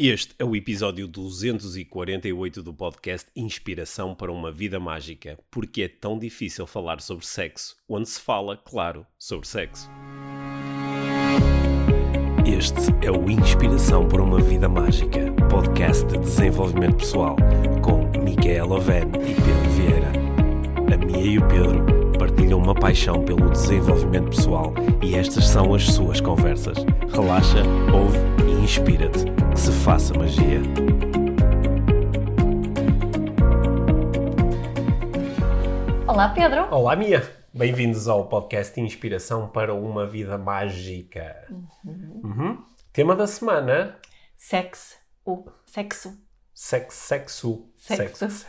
Este 0.00 0.32
é 0.38 0.44
o 0.44 0.54
episódio 0.54 1.08
248 1.08 2.62
do 2.62 2.72
podcast 2.72 3.28
Inspiração 3.34 4.14
para 4.14 4.30
uma 4.30 4.52
Vida 4.52 4.78
Mágica. 4.78 5.36
Porque 5.50 5.82
é 5.82 5.88
tão 5.88 6.16
difícil 6.16 6.68
falar 6.68 7.00
sobre 7.00 7.26
sexo, 7.26 7.76
onde 7.88 8.08
se 8.08 8.20
fala, 8.20 8.56
claro, 8.56 9.04
sobre 9.18 9.48
sexo. 9.48 9.90
Este 12.46 13.04
é 13.04 13.10
o 13.10 13.28
Inspiração 13.28 14.06
para 14.06 14.22
uma 14.22 14.40
Vida 14.40 14.68
Mágica, 14.68 15.32
podcast 15.50 16.06
de 16.06 16.18
desenvolvimento 16.20 16.98
pessoal, 16.98 17.34
com 17.82 18.06
Micaela 18.22 18.76
Oven 18.76 19.08
e 19.14 19.34
Pedro 19.34 19.70
Vieira. 19.72 20.12
A 20.94 20.96
Mia 20.96 21.26
e 21.26 21.38
o 21.38 21.48
Pedro 21.48 21.84
partilham 22.16 22.60
uma 22.60 22.72
paixão 22.72 23.24
pelo 23.24 23.50
desenvolvimento 23.50 24.30
pessoal 24.30 24.72
e 25.02 25.16
estas 25.16 25.48
são 25.48 25.74
as 25.74 25.82
suas 25.86 26.20
conversas. 26.20 26.78
Relaxa, 27.12 27.64
ouve 27.92 28.18
e 28.48 28.62
inspira-te. 28.62 29.47
Que 29.58 29.62
se 29.62 29.72
faça 29.72 30.14
magia. 30.16 30.60
Olá, 36.06 36.28
Pedro. 36.28 36.72
Olá, 36.72 36.94
Mia. 36.94 37.28
Bem-vindos 37.52 38.06
ao 38.06 38.28
podcast 38.28 38.80
Inspiração 38.80 39.48
para 39.48 39.74
uma 39.74 40.06
Vida 40.06 40.38
Mágica. 40.38 41.44
Uhum. 41.84 42.62
Tema 42.92 43.16
da 43.16 43.26
semana: 43.26 43.98
Sexo. 44.36 44.96
Sexo. 45.66 46.16
sexo. 46.54 47.68
Sexo. 47.74 47.74
Sexo. 47.76 48.30
Sexo. 48.30 48.46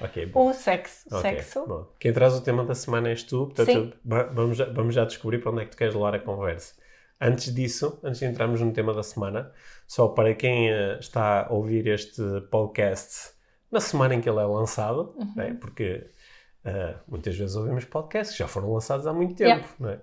ok, 0.00 0.26
bom. 0.26 0.48
O 0.48 0.54
sexo. 0.54 1.06
Ok, 1.12 1.20
Sexo. 1.20 1.66
bom. 1.66 1.86
Quem 2.00 2.14
traz 2.14 2.32
o 2.32 2.40
tema 2.40 2.64
da 2.64 2.74
semana 2.74 3.10
és 3.10 3.22
tu, 3.22 3.44
portanto, 3.48 3.70
Sim. 3.70 3.92
va- 4.02 4.30
vamos 4.32 4.56
já, 4.56 4.64
vamos 4.72 4.94
já 4.94 5.04
descobrir 5.04 5.42
para 5.42 5.50
onde 5.52 5.60
é 5.60 5.64
que 5.66 5.72
tu 5.72 5.76
queres 5.76 5.92
levar 5.92 6.14
a 6.14 6.18
conversa. 6.18 6.72
Antes 7.20 7.52
disso, 7.54 7.98
antes 8.02 8.20
de 8.20 8.26
entrarmos 8.26 8.60
no 8.60 8.72
tema 8.72 8.94
da 8.94 9.02
semana, 9.02 9.50
só 9.86 10.08
para 10.08 10.34
quem 10.34 10.70
eh, 10.70 10.98
está 11.00 11.46
a 11.46 11.52
ouvir 11.52 11.86
este 11.88 12.22
podcast 12.50 13.30
na 13.72 13.80
semana 13.80 14.14
em 14.14 14.20
que 14.20 14.28
ele 14.28 14.38
é 14.38 14.44
lançado, 14.44 15.14
Uhum. 15.18 15.32
não 15.36 15.42
é? 15.44 15.54
porque 15.54 16.06
eh, 16.64 16.94
muitas 17.08 17.36
vezes 17.36 17.56
ouvimos 17.56 17.84
podcasts 17.84 18.36
que 18.36 18.42
já 18.42 18.48
foram 18.48 18.72
lançados 18.72 19.06
há 19.06 19.12
muito 19.12 19.34
tempo, 19.34 19.48
Yeah. 19.50 19.68
não 19.80 19.90
é? 19.90 20.00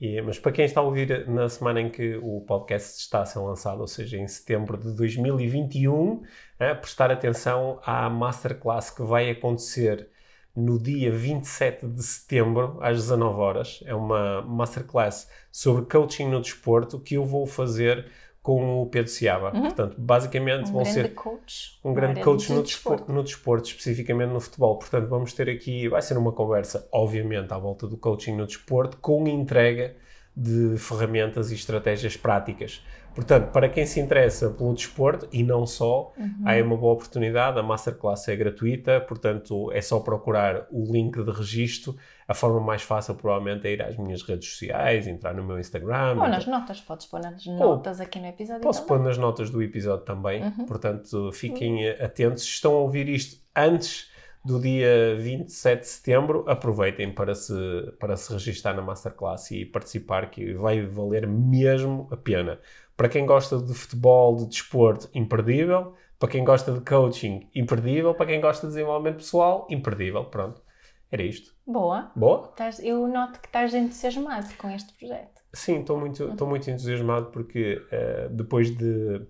E- 0.00 0.20
mas 0.22 0.38
para 0.38 0.52
quem 0.52 0.64
está 0.64 0.80
a 0.80 0.84
ouvir 0.84 1.26
na 1.28 1.48
semana 1.48 1.80
em 1.80 1.88
que 1.88 2.16
o 2.16 2.40
podcast 2.42 3.00
está 3.00 3.22
a 3.22 3.26
ser 3.26 3.38
lançado, 3.38 3.80
ou 3.80 3.86
seja, 3.86 4.16
em 4.18 4.26
setembro 4.28 4.76
de 4.76 4.92
2021, 4.92 6.22
eh, 6.58 6.74
prestar 6.74 7.10
atenção 7.10 7.80
à 7.84 8.08
masterclass 8.10 8.90
que 8.90 9.02
vai 9.02 9.30
acontecer 9.30 10.08
no 10.56 10.78
dia 10.78 11.10
27 11.10 11.86
de 11.86 12.02
setembro, 12.02 12.78
às 12.80 12.96
19 12.98 13.40
horas. 13.40 13.82
É 13.86 13.94
uma 13.94 14.42
masterclass 14.42 15.28
sobre 15.50 15.84
coaching 15.86 16.28
no 16.28 16.40
desporto 16.40 17.00
que 17.00 17.14
eu 17.14 17.24
vou 17.24 17.46
fazer 17.46 18.06
com 18.40 18.82
o 18.82 18.86
Pedro 18.86 19.10
Ciaba. 19.10 19.50
Portanto, 19.50 19.96
basicamente 19.98 20.68
Um 20.68 20.72
vão 20.74 20.82
grande 20.82 20.92
ser 20.92 21.14
coach. 21.14 21.80
um 21.82 21.94
grande 21.94 22.20
coach 22.22 22.52
no 22.52 22.62
desporto, 22.62 23.10
no 23.10 23.24
desporto, 23.24 23.68
especificamente 23.68 24.30
no 24.30 24.40
futebol. 24.40 24.78
Portanto, 24.78 25.08
vamos 25.08 25.32
ter 25.32 25.48
aqui, 25.48 25.88
vai 25.88 26.02
ser 26.02 26.18
uma 26.18 26.30
conversa, 26.30 26.86
obviamente, 26.92 27.52
à 27.52 27.58
volta 27.58 27.86
do 27.86 27.96
coaching 27.96 28.36
no 28.36 28.46
desporto, 28.46 28.98
com 28.98 29.26
entrega 29.26 29.96
de 30.36 30.76
ferramentas 30.76 31.50
e 31.50 31.54
estratégias 31.54 32.16
práticas. 32.18 32.82
Portanto, 33.14 33.52
para 33.52 33.68
quem 33.68 33.86
se 33.86 34.00
interessa 34.00 34.50
pelo 34.50 34.74
desporto 34.74 35.28
e 35.32 35.42
não 35.44 35.66
só, 35.66 36.12
Uhum. 36.18 36.42
há 36.44 36.50
aí 36.50 36.62
uma 36.62 36.76
boa 36.76 36.94
oportunidade. 36.94 37.58
A 37.58 37.62
masterclass 37.62 38.26
é 38.28 38.34
gratuita, 38.34 39.00
portanto, 39.00 39.70
é 39.72 39.80
só 39.80 40.00
procurar 40.00 40.66
o 40.70 40.90
link 40.92 41.22
de 41.22 41.30
registro. 41.30 41.94
A 42.26 42.34
forma 42.34 42.58
mais 42.60 42.82
fácil, 42.82 43.14
provavelmente, 43.14 43.66
é 43.68 43.72
ir 43.72 43.82
às 43.82 43.96
minhas 43.96 44.22
redes 44.22 44.48
sociais, 44.48 45.06
entrar 45.06 45.32
no 45.34 45.44
meu 45.44 45.58
Instagram. 45.60 46.16
Ou 46.20 46.28
nas 46.28 46.46
notas, 46.46 46.80
podes 46.80 47.06
pôr 47.06 47.20
nas 47.20 47.46
notas 47.46 48.00
aqui 48.00 48.18
no 48.18 48.26
episódio 48.26 48.62
Posso 48.62 48.80
também. 48.84 48.98
pôr 48.98 49.04
nas 49.06 49.16
notas 49.18 49.48
do 49.50 49.62
episódio 49.62 50.04
também, 50.04 50.42
Uhum. 50.42 50.66
portanto 50.66 51.30
fiquem 51.32 51.88
atentos. 51.90 52.42
Se 52.42 52.48
estão 52.50 52.72
a 52.72 52.78
ouvir 52.78 53.08
isto 53.08 53.40
antes 53.54 54.12
do 54.44 54.60
dia 54.60 55.16
27 55.18 55.80
de 55.80 55.86
setembro, 55.86 56.44
aproveitem 56.46 57.10
para 57.10 57.34
se, 57.34 57.54
para 57.98 58.14
se 58.14 58.30
registrar 58.32 58.74
na 58.74 58.82
Masterclass 58.82 59.50
e 59.52 59.64
participar, 59.64 60.28
que 60.30 60.52
vai 60.52 60.82
valer 60.84 61.26
mesmo 61.26 62.06
a 62.10 62.16
pena. 62.16 62.58
Para 62.96 63.08
quem 63.08 63.26
gosta 63.26 63.58
de 63.58 63.74
futebol, 63.74 64.36
de 64.36 64.46
desporto, 64.46 65.08
imperdível. 65.14 65.94
Para 66.18 66.28
quem 66.28 66.44
gosta 66.44 66.72
de 66.72 66.80
coaching, 66.80 67.48
imperdível. 67.54 68.14
Para 68.14 68.26
quem 68.26 68.40
gosta 68.40 68.66
de 68.66 68.72
desenvolvimento 68.74 69.16
pessoal, 69.16 69.66
imperdível. 69.68 70.24
Pronto, 70.26 70.62
era 71.10 71.22
isto. 71.22 71.54
Boa. 71.66 72.12
Boa? 72.14 72.52
Eu 72.82 73.06
noto 73.08 73.40
que 73.40 73.46
estás 73.48 73.74
entusiasmado 73.74 74.48
com 74.56 74.70
este 74.70 74.92
projeto. 74.94 75.42
Sim, 75.52 75.80
estou 75.80 75.98
muito, 75.98 76.30
estou 76.30 76.48
muito 76.48 76.68
entusiasmado 76.70 77.26
porque 77.26 77.80
eh, 77.90 78.28
depois 78.30 78.76
de 78.76 79.20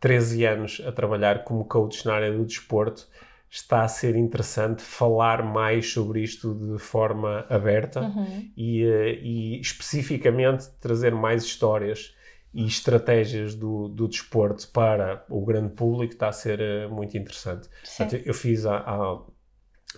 13 0.00 0.44
anos 0.44 0.82
a 0.86 0.92
trabalhar 0.92 1.44
como 1.44 1.64
coach 1.64 2.04
na 2.06 2.14
área 2.14 2.32
do 2.32 2.44
desporto, 2.44 3.06
está 3.50 3.82
a 3.82 3.88
ser 3.88 4.16
interessante 4.16 4.82
falar 4.82 5.42
mais 5.42 5.92
sobre 5.92 6.20
isto 6.22 6.54
de 6.54 6.78
forma 6.78 7.46
aberta 7.48 8.00
Uhum. 8.02 8.50
e, 8.56 8.84
eh, 8.84 9.18
e 9.22 9.60
especificamente 9.60 10.68
trazer 10.80 11.14
mais 11.14 11.44
histórias 11.44 12.14
e 12.56 12.66
estratégias 12.66 13.54
do, 13.54 13.86
do 13.86 14.08
desporto 14.08 14.66
para 14.68 15.22
o 15.28 15.44
grande 15.44 15.74
público 15.74 16.14
está 16.14 16.28
a 16.28 16.32
ser 16.32 16.58
eh, 16.58 16.86
muito 16.88 17.14
interessante. 17.14 17.68
Portanto, 17.84 18.22
eu 18.24 18.32
fiz 18.32 18.64
há, 18.64 18.78
há, 18.78 19.18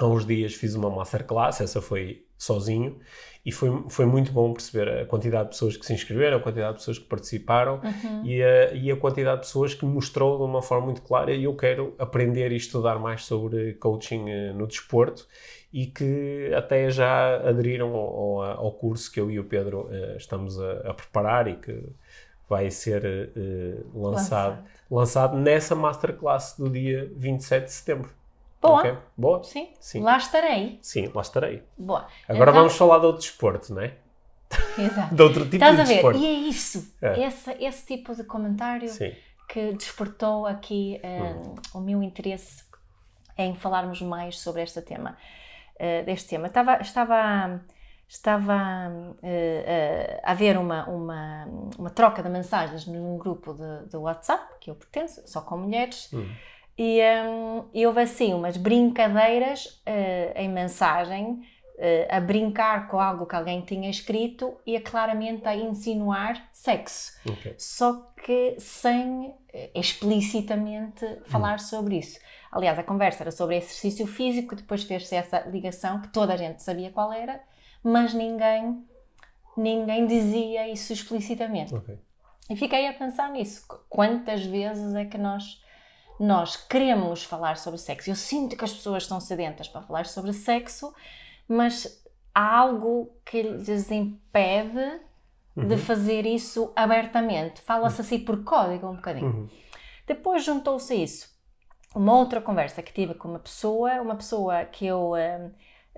há 0.01 0.07
uns 0.07 0.27
dias 0.27 0.55
fiz 0.55 0.75
uma 0.75 0.91
masterclass, 0.91 1.61
essa 1.61 1.81
foi 1.81 2.25
sozinho, 2.37 2.99
e 3.47 3.53
foi, 3.53 3.85
foi 3.89 4.07
muito 4.07 4.33
bom 4.33 4.53
perceber 4.53 4.89
a 4.89 5.07
quantidade 5.07 5.45
de 5.45 5.51
pessoas 5.51 5.77
que 5.77 5.87
se 5.87 5.93
inscreveram, 5.93 6.39
a 6.39 6.41
quantidade 6.41 6.73
de 6.73 6.79
pessoas 6.79 6.99
que 6.99 7.05
participaram 7.05 7.81
Uhum. 7.81 8.25
e, 8.25 8.43
a, 8.43 8.73
e 8.75 8.91
a 8.91 8.97
quantidade 8.97 9.43
de 9.43 9.47
pessoas 9.47 9.73
que 9.73 9.85
mostrou 9.85 10.37
de 10.37 10.43
uma 10.43 10.61
forma 10.61 10.87
muito 10.87 11.03
clara 11.03 11.33
e 11.33 11.45
eu 11.45 11.55
quero 11.55 11.95
aprender 11.97 12.51
e 12.51 12.57
estudar 12.57 12.99
mais 12.99 13.25
sobre 13.25 13.75
coaching 13.75 14.29
eh, 14.29 14.53
no 14.53 14.67
desporto 14.67 15.29
e 15.73 15.87
que 15.87 16.53
até 16.57 16.91
já 16.91 17.37
aderiram 17.37 17.95
ao, 17.95 18.41
ao, 18.41 18.43
ao 18.67 18.73
curso 18.73 19.13
que 19.13 19.21
eu 19.21 19.31
e 19.31 19.39
o 19.39 19.45
Pedro 19.45 19.89
eh, 19.93 20.17
estamos 20.17 20.61
a, 20.61 20.91
a 20.91 20.95
preparar 20.95 21.47
e 21.47 21.55
que 21.55 21.85
vai 22.49 22.71
ser 22.71 23.05
eh, 23.37 23.83
lançado, 23.95 24.65
lançado 24.91 25.37
nessa 25.37 25.75
masterclass 25.75 26.55
do 26.59 26.69
dia 26.71 27.11
27 27.17 27.65
de 27.65 27.73
setembro. 27.73 28.11
Boa. 28.61 28.79
Ok? 28.81 28.99
Boa? 29.17 29.45
Sim. 29.45 29.69
Sim. 29.79 30.01
Lá 30.03 30.17
estarei. 30.17 30.79
Sim, 30.83 31.11
lá 31.15 31.23
estarei. 31.23 31.63
Boa. 31.77 32.07
Agora 32.29 32.51
Então- 32.51 32.63
vamos 32.63 32.77
falar 32.77 32.99
de 32.99 33.07
outro 33.07 33.23
desporto, 33.23 33.73
não 33.75 33.83
é? 33.83 33.95
Exato. 34.79 35.15
De 35.15 35.23
outro 35.23 35.45
tipo 35.45 35.57
Estás 35.57 35.77
de 35.77 35.83
a 35.83 35.85
ver? 35.85 35.93
desporto. 35.95 36.19
E 36.19 36.27
é 36.27 36.33
isso. 36.33 36.95
É. 37.03 37.27
Esse, 37.27 37.51
esse 37.63 37.87
tipo 37.87 38.15
de 38.17 38.25
comentário 38.25 38.89
Sim. 38.89 39.13
que 39.49 39.73
despertou 39.75 40.47
aqui 40.47 41.01
Hum. 41.05 41.55
o 41.75 41.81
meu 41.81 42.03
interesse 42.03 42.65
em 43.37 43.55
falarmos 43.55 44.01
mais 44.03 44.39
sobre 44.41 44.63
este 44.63 44.81
tema. 44.83 45.17
eh, 45.81 46.03
deste 46.03 46.31
tema. 46.31 46.49
Estava, 46.49 46.79
estava, 46.81 47.61
estava 48.09 48.91
eh, 49.23 50.21
a 50.25 50.33
haver 50.33 50.57
uma, 50.57 50.89
uma, 50.89 51.45
uma 51.79 51.91
troca 51.91 52.23
de 52.23 52.29
mensagens 52.29 52.87
num 52.87 53.19
grupo 53.19 53.53
de, 53.53 53.87
de 53.91 53.97
WhatsApp, 53.97 54.55
que 54.61 54.71
eu 54.71 54.75
pertenço, 54.75 55.23
só 55.27 55.41
com 55.43 55.59
mulheres, 55.59 56.09
Hum. 56.13 56.27
e, 56.77 57.01
hum, 57.27 57.65
e 57.75 57.87
houve 57.87 58.01
assim 58.01 58.33
umas 58.33 58.57
brincadeiras 58.57 59.81
eh, 59.85 60.33
em 60.37 60.49
mensagem, 60.49 61.43
eh, 61.77 62.09
a 62.11 62.19
brincar 62.19 62.89
com 62.89 62.99
algo 62.99 63.27
que 63.27 63.37
alguém 63.37 63.61
tinha 63.61 63.91
escrito 63.91 64.57
e 64.67 64.75
a 64.77 64.81
claramente 64.81 65.47
a 65.47 65.55
insinuar 65.55 66.49
sexo 66.53 67.13
Ok. 67.31 67.55
só 67.59 68.13
que 68.25 68.57
sem 68.59 69.35
explicitamente 69.75 71.05
falar 71.27 71.59
sobre 71.61 71.99
isso. 71.99 72.19
Aliás, 72.51 72.79
a 72.79 72.83
conversa 72.83 73.23
era 73.25 73.31
sobre 73.31 73.57
exercício 73.57 74.07
físico, 74.07 74.55
depois 74.57 74.85
fez-se 74.85 75.15
essa 75.15 75.41
ligação 75.41 76.01
que 76.01 76.09
toda 76.09 76.33
a 76.33 76.37
gente 76.37 76.63
sabia 76.63 76.91
qual 76.91 77.13
era, 77.13 77.41
mas 77.83 78.13
ninguém 78.15 78.85
ninguém 79.57 80.07
dizia 80.07 80.69
isso 80.69 80.93
explicitamente. 80.93 81.75
Ok. 81.75 81.99
E 82.51 82.57
fiquei 82.57 82.87
a 82.87 82.93
pensar 82.93 83.31
nisso. 83.31 83.67
Qu- 83.67 83.81
Quantas 83.89 84.45
vezes 84.45 84.95
é 84.95 85.05
que 85.05 85.19
nós 85.19 85.61
nós 86.19 86.57
queremos 86.57 87.23
falar 87.25 87.57
sobre 87.57 87.79
sexo? 87.79 88.11
Eu 88.11 88.15
sinto 88.17 88.57
que 88.57 88.65
as 88.65 88.73
pessoas 88.73 89.03
estão 89.05 89.21
sedentas 89.21 89.69
para 89.69 89.83
falar 89.83 90.07
sobre 90.07 90.33
sexo, 90.33 90.93
mas 91.49 92.03
há 92.35 92.59
algo 92.59 93.13
que 93.25 93.43
lhes 93.43 93.91
impede 93.91 95.01
de 95.57 95.75
Uhum. 95.75 95.79
fazer 95.79 96.25
isso 96.25 96.73
abertamente. 96.77 97.61
Fala-se 97.63 98.01
assim 98.01 98.21
por 98.21 98.45
código 98.45 98.89
um 98.89 98.95
bocadinho. 98.97 99.27
Uhum. 99.27 99.49
Depois 100.07 100.45
juntou-se 100.45 100.93
a 100.93 100.97
isso 100.97 101.37
uma 101.95 102.17
outra 102.17 102.41
conversa 102.41 102.81
que 102.83 102.93
tive 102.93 103.15
com 103.15 103.29
uma 103.29 103.39
pessoa, 103.41 104.01
uma 104.01 104.15
pessoa 104.15 104.65
que 104.65 104.87
eu 104.87 105.13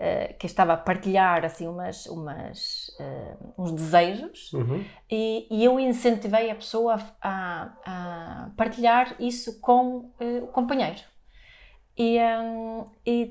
eh, 0.03 0.33
que 0.39 0.47
estava 0.47 0.73
a 0.73 0.77
partilhar 0.79 1.45
assim 1.45 1.69
umas, 1.69 2.07
umas 2.07 2.91
eh, 2.99 3.37
uns 3.59 3.71
desejos 3.73 4.51
Uhum. 4.55 4.83
e, 5.11 5.47
e 5.51 5.63
eu 5.63 5.79
incentivei 5.79 6.51
a 6.51 6.55
pessoa 6.55 6.99
a, 7.21 7.69
a 7.85 8.51
partilhar 8.57 9.15
isso 9.21 9.61
com 9.61 10.11
eh, 10.19 10.41
o 10.43 10.47
companheiro 10.47 11.01
e, 11.99 12.19
hum, 12.19 12.87
e 13.05 13.29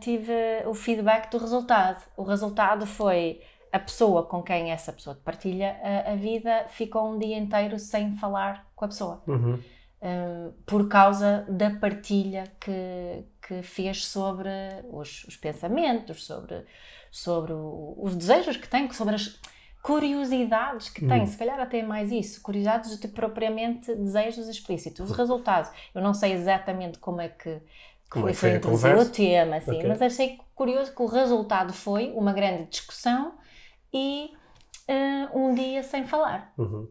tive 0.00 0.32
o 0.66 0.74
feedback 0.74 1.30
do 1.30 1.38
resultado. 1.38 2.04
O 2.16 2.24
resultado 2.24 2.84
foi 2.84 3.40
a 3.72 3.78
pessoa 3.78 4.24
com 4.24 4.42
quem 4.42 4.72
essa 4.72 4.92
pessoa 4.92 5.16
partilha 5.24 5.78
a, 5.82 6.12
a 6.12 6.16
vida 6.16 6.66
fica 6.68 7.00
um 7.00 7.16
dia 7.16 7.38
inteiro 7.38 7.78
sem 7.78 8.16
falar 8.16 8.66
com 8.74 8.86
a 8.86 8.88
pessoa. 8.88 9.22
Uhum. 9.24 9.60
Um, 10.02 10.52
por 10.64 10.88
causa 10.88 11.44
da 11.46 11.70
partilha 11.70 12.44
que, 12.58 13.22
que 13.46 13.62
fez 13.62 14.06
sobre 14.06 14.48
os, 14.90 15.24
os 15.24 15.36
pensamentos, 15.36 16.24
sobre, 16.24 16.64
sobre 17.10 17.52
o, 17.52 17.94
os 17.98 18.16
desejos 18.16 18.56
que 18.56 18.66
tem, 18.66 18.90
sobre 18.92 19.16
as 19.16 19.38
curiosidades 19.82 20.88
que 20.88 21.06
tem, 21.06 21.22
hum. 21.22 21.26
se 21.26 21.36
calhar 21.36 21.58
até 21.60 21.82
mais 21.82 22.10
isso, 22.10 22.40
curiosidades 22.42 22.98
de 22.98 23.08
propriamente 23.08 23.94
desejos 23.94 24.48
explícitos. 24.48 25.10
Os 25.10 25.16
resultados, 25.16 25.70
eu 25.94 26.02
não 26.02 26.14
sei 26.14 26.32
exatamente 26.32 26.98
como 26.98 27.20
é 27.20 27.28
que 27.28 27.60
como 28.10 28.28
é 28.28 28.34
foi, 28.34 28.58
foi, 28.58 28.76
foi 28.76 28.94
o 28.94 29.08
tema, 29.08 29.56
assim, 29.56 29.76
okay. 29.76 29.88
mas 29.88 30.02
achei 30.02 30.38
curioso 30.54 30.94
que 30.94 31.00
o 31.00 31.06
resultado 31.06 31.72
foi 31.72 32.10
uma 32.14 32.32
grande 32.32 32.68
discussão 32.68 33.34
e 33.92 34.32
uh, 34.88 35.38
um 35.38 35.54
dia 35.54 35.82
sem 35.82 36.04
falar. 36.04 36.52
Uhum. 36.58 36.88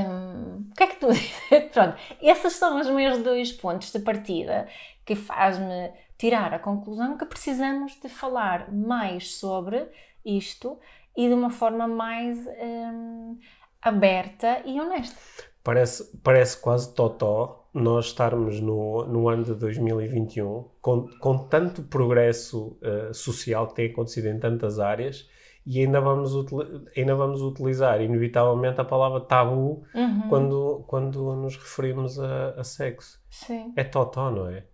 O 0.00 0.74
que 0.74 0.82
é 0.82 0.86
que 0.86 0.96
tu 0.96 1.12
dizes? 1.12 1.32
Pronto, 1.72 1.96
esses 2.20 2.52
são 2.54 2.80
os 2.80 2.88
meus 2.88 3.22
dois 3.22 3.52
pontos 3.52 3.92
de 3.92 3.98
partida 4.00 4.66
que 5.04 5.14
faz-me 5.14 5.92
tirar 6.18 6.52
a 6.54 6.58
conclusão 6.58 7.16
que 7.16 7.26
precisamos 7.26 7.98
de 8.00 8.08
falar 8.08 8.72
mais 8.72 9.34
sobre 9.36 9.86
isto 10.24 10.78
e 11.16 11.28
de 11.28 11.34
uma 11.34 11.50
forma 11.50 11.86
mais 11.86 12.38
aberta 13.80 14.62
e 14.64 14.80
honesta. 14.80 15.16
Parece, 15.62 16.16
parece 16.22 16.60
quase 16.60 16.94
totó 16.94 17.68
nós 17.72 18.06
estarmos 18.06 18.60
no, 18.60 19.04
no 19.06 19.28
ano 19.28 19.44
de 19.44 19.54
2021 19.54 20.64
com, 20.80 21.08
com 21.18 21.38
tanto 21.48 21.82
progresso 21.82 22.78
uh, 22.82 23.12
social 23.12 23.66
que 23.68 23.74
tem 23.74 23.90
acontecido 23.90 24.28
em 24.28 24.38
tantas 24.38 24.78
áreas 24.78 25.28
e 25.66 25.80
ainda 25.80 26.00
vamos, 26.00 26.32
ainda 26.96 27.14
vamos 27.14 27.40
utilizar 27.40 28.00
inevitavelmente 28.00 28.80
a 28.80 28.84
palavra 28.84 29.20
tabu 29.20 29.82
uhum. 29.94 30.28
quando, 30.28 30.84
quando 30.86 31.36
nos 31.36 31.56
referimos 31.56 32.18
a, 32.18 32.50
a 32.50 32.64
sexo. 32.64 33.20
Sim. 33.30 33.72
É 33.74 33.84
totó, 33.84 34.30
não 34.30 34.48
é? 34.48 34.64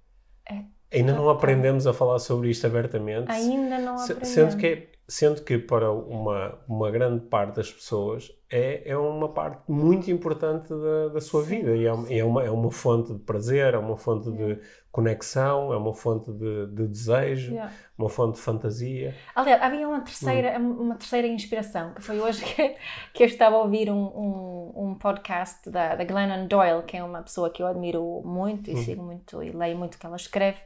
É 0.51 0.65
Ainda 0.93 1.13
não 1.13 1.31
aprendemos 1.31 1.87
a 1.87 1.93
falar 1.93 2.19
sobre 2.19 2.51
isto 2.51 2.67
abertamente. 2.67 3.31
Ainda 3.31 3.79
não 3.79 3.95
aprendemos. 3.95 4.29
Sendo 4.29 4.57
que 4.57 4.67
é 4.67 4.89
Sendo 5.11 5.43
que 5.43 5.59
para 5.59 5.91
uma, 5.91 6.57
uma 6.69 6.89
grande 6.89 7.27
parte 7.27 7.57
das 7.57 7.73
pessoas 7.73 8.31
é, 8.49 8.89
é 8.89 8.97
uma 8.97 9.29
parte 9.29 9.61
muito 9.69 10.09
importante 10.09 10.69
da, 10.69 11.09
da 11.09 11.21
sua 11.21 11.43
Sim. 11.43 11.49
vida 11.49 11.77
e 11.77 11.85
é, 11.85 12.19
é, 12.19 12.25
uma, 12.25 12.45
é 12.45 12.51
uma 12.51 12.71
fonte 12.71 13.13
de 13.13 13.19
prazer, 13.19 13.75
é 13.75 13.79
uma 13.79 13.97
fonte 13.97 14.29
yeah. 14.29 14.55
de 14.55 14.61
conexão, 14.93 15.73
é 15.73 15.77
uma 15.77 15.93
fonte 15.93 16.31
de, 16.31 16.67
de 16.69 16.87
desejo, 16.87 17.55
yeah. 17.55 17.73
uma 17.99 18.09
fonte 18.09 18.37
de 18.37 18.41
fantasia. 18.41 19.13
Aliás, 19.35 19.61
havia 19.61 19.89
uma 19.89 20.01
terceira, 20.01 20.61
hum. 20.61 20.77
uma 20.81 20.95
terceira 20.95 21.27
inspiração, 21.27 21.93
que 21.93 22.03
foi 22.03 22.21
hoje 22.21 22.45
que, 22.45 22.77
que 23.13 23.25
eu 23.25 23.27
estava 23.27 23.57
a 23.57 23.63
ouvir 23.63 23.91
um, 23.91 24.05
um, 24.05 24.73
um 24.77 24.95
podcast 24.95 25.69
da, 25.69 25.97
da 25.97 26.05
Glennon 26.05 26.47
Doyle, 26.47 26.85
que 26.85 26.97
é 26.97 27.03
uma 27.03 27.23
pessoa 27.23 27.51
que 27.51 27.61
eu 27.61 27.67
admiro 27.67 28.23
muito 28.25 28.71
e 28.71 28.75
hum. 28.75 28.85
sigo 28.85 29.03
muito 29.03 29.43
e 29.43 29.51
leio 29.51 29.77
muito 29.77 29.97
o 29.97 29.99
que 29.99 30.07
ela 30.07 30.15
escreve. 30.15 30.61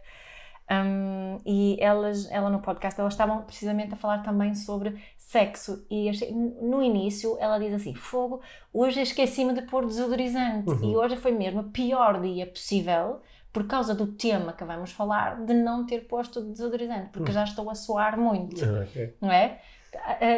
Um, 0.70 1.40
e 1.44 1.76
elas, 1.78 2.31
ela 2.31 2.49
no 2.49 2.61
podcast, 2.61 2.99
elas 2.99 3.12
estavam 3.12 3.43
precisamente 3.43 3.93
a 3.93 3.96
falar 3.96 4.22
também 4.22 4.55
sobre 4.55 4.99
sexo. 5.16 5.84
E 5.90 6.11
no 6.62 6.82
início 6.82 7.37
ela 7.38 7.58
diz 7.58 7.75
assim: 7.75 7.94
Fogo, 7.94 8.40
hoje 8.72 9.02
esqueci-me 9.02 9.52
de 9.52 9.62
pôr 9.62 9.87
desodorizante. 9.87 10.70
Uhum. 10.70 10.93
E 10.93 10.96
hoje 10.96 11.16
foi 11.16 11.32
mesmo 11.32 11.61
o 11.61 11.70
pior 11.70 12.20
dia 12.20 12.46
possível, 12.46 13.20
por 13.52 13.66
causa 13.66 13.94
do 13.94 14.06
tema 14.06 14.52
que 14.55 14.64
vamos 14.64 14.90
falar, 14.93 15.44
de 15.44 15.52
não 15.52 15.84
ter 15.84 16.06
posto 16.06 16.40
desodorizante, 16.40 17.11
porque 17.11 17.31
uhum. 17.31 17.34
já 17.34 17.44
estou 17.44 17.69
a 17.69 17.75
suar 17.75 18.19
muito. 18.19 18.64
Ah, 18.64 18.84
okay. 18.84 19.14
Não 19.20 19.31
é? 19.31 19.61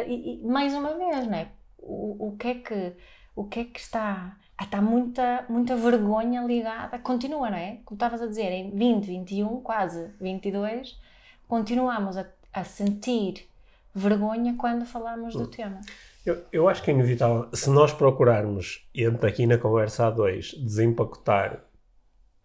E, 0.07 0.41
e, 0.41 0.45
mais 0.45 0.73
uma 0.73 0.93
vez, 0.93 1.25
não 1.25 1.37
é? 1.37 1.47
O, 1.79 2.27
o, 2.27 2.37
que 2.37 2.47
é 2.49 2.53
que, 2.55 2.93
o 3.33 3.45
que 3.45 3.59
é 3.61 3.63
que 3.63 3.79
está 3.79 4.37
está 4.65 4.81
muita, 4.81 5.45
muita 5.47 5.75
vergonha 5.75 6.41
ligada, 6.41 6.97
continua, 6.99 7.49
não 7.49 7.57
é? 7.57 7.79
Como 7.85 7.95
estavas 7.95 8.21
a 8.21 8.27
dizer, 8.27 8.51
em 8.51 8.71
20, 8.71 9.05
21, 9.05 9.61
quase 9.61 10.09
22, 10.19 10.99
continuamos 11.47 12.17
a, 12.17 12.25
a 12.53 12.63
sentir 12.63 13.47
vergonha 13.93 14.55
quando 14.57 14.85
falamos 14.85 15.33
do 15.33 15.43
hum. 15.43 15.47
tema. 15.47 15.81
Eu, 16.25 16.43
eu 16.51 16.67
acho 16.67 16.83
que 16.83 16.91
é 16.91 16.93
inevitável, 16.93 17.47
se 17.53 17.69
nós 17.69 17.93
procurarmos, 17.93 18.85
entre 18.93 19.29
aqui 19.29 19.47
na 19.47 19.57
conversa 19.57 20.07
a 20.07 20.09
dois, 20.09 20.53
desempacotar 20.57 21.63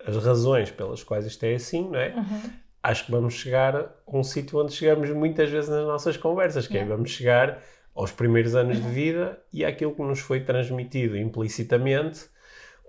as 0.07 0.17
razões 0.25 0.71
pelas 0.71 1.03
quais 1.03 1.27
isto 1.27 1.43
é 1.45 1.55
assim, 1.55 1.89
não 1.89 1.99
é? 1.99 2.15
Uhum. 2.15 2.51
Acho 2.83 3.07
que 3.07 3.13
vamos 3.13 3.35
chegar 3.35 3.77
a 3.77 3.91
um 4.07 4.23
sítio 4.23 4.61
onde 4.61 4.73
chegamos 4.73 5.11
muitas 5.11 5.51
vezes 5.51 5.69
nas 5.69 5.85
nossas 5.85 6.17
conversas, 6.17 6.67
que 6.67 6.75
é, 6.75 6.81
yeah. 6.81 6.93
é 6.93 6.97
vamos 6.97 7.11
chegar 7.11 7.61
aos 7.95 8.11
primeiros 8.11 8.55
anos 8.55 8.83
de 8.83 8.89
vida 8.89 9.39
e 9.53 9.65
àquilo 9.65 9.95
que 9.95 10.03
nos 10.03 10.21
foi 10.21 10.41
transmitido 10.41 11.17
implicitamente 11.17 12.31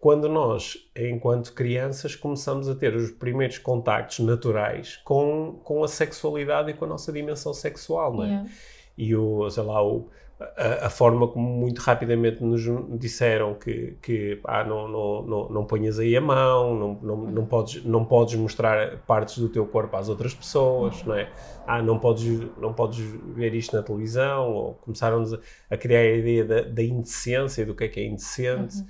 quando 0.03 0.27
nós, 0.27 0.77
enquanto 0.93 1.53
crianças, 1.53 2.13
começamos 2.13 2.67
a 2.67 2.75
ter 2.75 2.93
os 2.93 3.09
primeiros 3.09 3.57
contactos 3.57 4.19
naturais 4.19 4.97
com, 5.05 5.61
com 5.63 5.81
a 5.81 5.87
sexualidade 5.87 6.71
e 6.71 6.73
com 6.73 6.83
a 6.83 6.87
nossa 6.89 7.09
dimensão 7.09 7.53
sexual, 7.53 8.13
não 8.13 8.23
é? 8.25 8.27
Yeah. 8.27 8.49
E 8.97 9.15
o, 9.15 9.49
sei 9.49 9.63
lá, 9.63 9.81
o, 9.81 10.09
a, 10.55 10.87
a, 10.87 10.89
forma 10.89 11.27
como 11.27 11.47
muito 11.47 11.79
rapidamente 11.79 12.43
nos 12.43 12.61
disseram 12.99 13.53
que, 13.53 13.97
que 14.01 14.39
ah, 14.43 14.63
não, 14.63 14.87
não, 14.87 15.21
não, 15.23 15.49
não 15.49 15.65
ponhas 15.65 15.99
aí 15.99 16.15
a 16.15 16.21
mão, 16.21 16.75
não, 16.75 16.99
não, 17.01 17.17
não, 17.31 17.45
podes, 17.45 17.83
não 17.83 18.05
podes 18.05 18.35
mostrar 18.35 18.97
partes 19.07 19.37
do 19.37 19.49
teu 19.49 19.65
corpo 19.65 19.95
às 19.95 20.09
outras 20.09 20.33
pessoas, 20.33 21.03
não 21.03 21.15
é? 21.15 21.31
Ah, 21.65 21.81
não 21.81 21.99
podes, 21.99 22.47
não 22.57 22.73
podes 22.73 22.99
ver 23.35 23.53
isto 23.55 23.75
na 23.75 23.83
televisão, 23.83 24.51
ou 24.51 24.73
começaram 24.75 25.23
a 25.69 25.77
criar 25.77 25.99
a 25.99 26.17
ideia 26.17 26.45
da, 26.45 26.61
da 26.61 26.83
indecência, 26.83 27.65
do 27.65 27.73
que 27.73 27.85
é 27.85 27.87
que 27.87 27.99
é 27.99 28.05
indecente. 28.05 28.77
Uhum. 28.77 28.87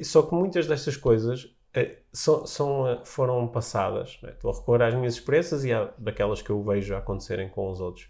E, 0.00 0.04
só 0.04 0.22
que 0.22 0.34
muitas 0.34 0.66
destas 0.66 0.96
coisas 0.96 1.54
eh, 1.72 1.98
são, 2.12 2.46
são, 2.46 2.88
eh, 2.88 3.00
foram 3.04 3.46
passadas. 3.46 4.18
É? 4.24 4.30
Estou 4.30 4.50
a 4.50 4.54
recorrer 4.54 4.82
às 4.82 4.94
minhas 4.94 5.14
experiências 5.14 5.64
e 5.64 5.72
à, 5.72 5.90
daquelas 5.96 6.42
que 6.42 6.50
eu 6.50 6.62
vejo 6.62 6.94
acontecerem 6.94 7.48
com 7.48 7.70
os 7.70 7.80
outros 7.80 8.08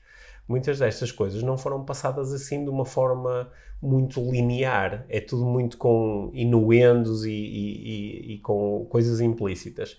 muitas 0.50 0.80
destas 0.80 1.12
coisas 1.12 1.44
não 1.44 1.56
foram 1.56 1.84
passadas 1.84 2.32
assim 2.32 2.64
de 2.64 2.70
uma 2.70 2.84
forma 2.84 3.48
muito 3.80 4.20
linear. 4.20 5.06
É 5.08 5.20
tudo 5.20 5.44
muito 5.46 5.78
com 5.78 6.28
inuendos 6.34 7.24
e, 7.24 7.30
e, 7.30 8.32
e, 8.32 8.34
e 8.34 8.38
com 8.38 8.84
coisas 8.90 9.20
implícitas. 9.20 9.96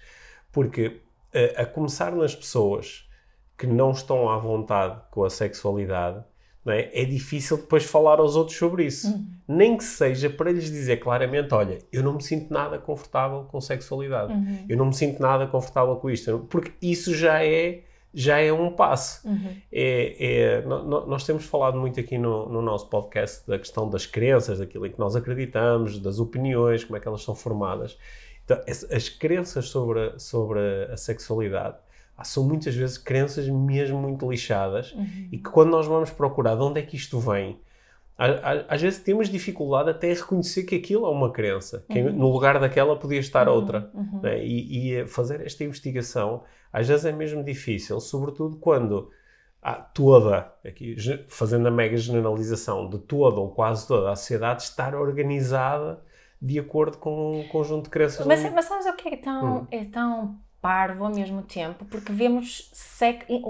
Porque 0.51 0.99
a, 1.33 1.39
eh, 1.39 1.61
a, 1.61 1.65
começar 1.65 2.13
nas 2.13 2.35
pessoas 2.35 3.09
que 3.57 3.65
não 3.65 3.91
estão 3.91 4.29
à 4.29 4.37
vontade 4.37 4.99
com 5.09 5.23
a 5.23 5.29
sexualidade, 5.29 6.21
é? 6.67 7.01
é? 7.01 7.05
difícil 7.05 7.55
depois 7.55 7.85
falar 7.85 8.19
aos 8.19 8.35
outros 8.35 8.57
sobre 8.57 8.85
isso. 8.85 9.07
Uhum. 9.07 9.27
Nem 9.47 9.77
que 9.77 9.85
seja 9.85 10.29
para 10.29 10.51
lhes 10.51 10.69
dizer 10.69 10.97
claramente: 10.97 11.53
olha, 11.53 11.79
eu 11.93 12.03
não 12.03 12.15
me 12.15 12.21
sinto 12.21 12.53
nada 12.53 12.77
confortável 12.77 13.45
com 13.45 13.61
sexualidade, 13.61 14.33
uhum. 14.33 14.65
eu 14.67 14.75
não 14.75 14.87
me 14.87 14.93
sinto 14.93 15.21
nada 15.21 15.47
confortável 15.47 15.95
com 15.95 16.09
isto, 16.09 16.45
porque 16.49 16.73
isso 16.81 17.15
já 17.15 17.41
é 17.41 17.83
já 18.13 18.39
é 18.39 18.51
um 18.51 18.71
passo. 18.71 19.27
Uhum. 19.27 19.55
É, 19.71 20.15
é, 20.19 20.61
nós 20.61 21.25
temos 21.25 21.45
falado 21.45 21.79
muito 21.79 21.99
aqui 21.99 22.17
no, 22.17 22.49
no, 22.49 22.61
nosso 22.61 22.89
podcast 22.89 23.47
da 23.47 23.57
questão 23.57 23.89
das 23.89 24.05
crenças, 24.05 24.59
daquilo 24.59 24.85
em 24.85 24.91
que 24.91 24.99
nós 24.99 25.15
acreditamos, 25.15 25.99
das 25.99 26.19
opiniões, 26.19 26.83
como 26.83 26.97
é 26.97 26.99
que 26.99 27.07
elas 27.07 27.23
são 27.23 27.35
formadas. 27.35 27.97
Então, 28.43 28.59
as, 28.67 28.83
as 28.91 29.09
crenças 29.09 29.69
sobre, 29.69 30.19
sobre 30.19 30.59
a 30.91 30.97
sexualidade 30.97 31.77
são 32.23 32.47
muitas 32.47 32.75
vezes 32.75 32.97
crenças 32.97 33.47
mesmo 33.47 33.97
muito 33.97 34.29
lixadas 34.29 34.91
uhum. 34.93 35.29
e 35.31 35.37
que 35.37 35.49
quando 35.49 35.71
nós 35.71 35.87
vamos 35.87 36.11
procurar 36.11 36.55
de 36.55 36.61
onde 36.61 36.79
é 36.79 36.83
que 36.83 36.95
isto 36.95 37.19
vem, 37.19 37.59
às 38.67 38.79
vezes 38.79 38.99
temos 38.99 39.29
dificuldade 39.29 39.89
até 39.89 40.11
a 40.11 40.15
reconhecer 40.15 40.63
que 40.63 40.75
aquilo 40.75 41.07
é 41.07 41.09
uma 41.09 41.31
crença, 41.31 41.83
que 41.89 41.99
uhum. 41.99 42.13
no 42.13 42.31
lugar 42.31 42.59
daquela 42.59 42.95
podia 42.95 43.19
estar 43.19 43.47
uhum. 43.47 43.55
outra. 43.55 43.89
Uhum. 43.93 44.19
Né? 44.21 44.45
E, 44.45 44.99
e, 44.99 45.07
fazer 45.07 45.41
esta 45.41 45.63
investigação 45.63 46.43
às 46.71 46.87
vezes 46.87 47.05
é 47.05 47.11
mesmo 47.11 47.43
difícil, 47.43 47.99
sobretudo 47.99 48.57
quando 48.57 49.11
há 49.61 49.73
toda, 49.73 50.53
aqui, 50.65 50.95
fazendo 51.27 51.67
a 51.67 51.71
mega 51.71 51.95
generalização, 51.95 52.89
de 52.89 52.97
toda 52.97 53.39
ou 53.39 53.51
quase 53.51 53.87
toda 53.87 54.11
a 54.11 54.15
sociedade 54.15 54.63
estar 54.63 54.95
organizada 54.95 56.01
de 56.41 56.57
acordo 56.57 56.97
com 56.97 57.41
um 57.41 57.47
conjunto 57.47 57.83
de 57.83 57.89
crenças. 57.91 58.25
Mas, 58.25 58.41
mas 58.51 58.65
sabes 58.65 58.87
o 58.87 58.93
que 58.93 59.09
é 59.09 59.17
tão, 59.17 59.57
hum. 59.57 59.67
é 59.69 59.85
tão 59.85 60.39
parvo 60.59 61.05
ao 61.05 61.11
mesmo 61.11 61.41
tempo, 61.41 61.85
porque 61.85 62.11
vemos 62.11 62.71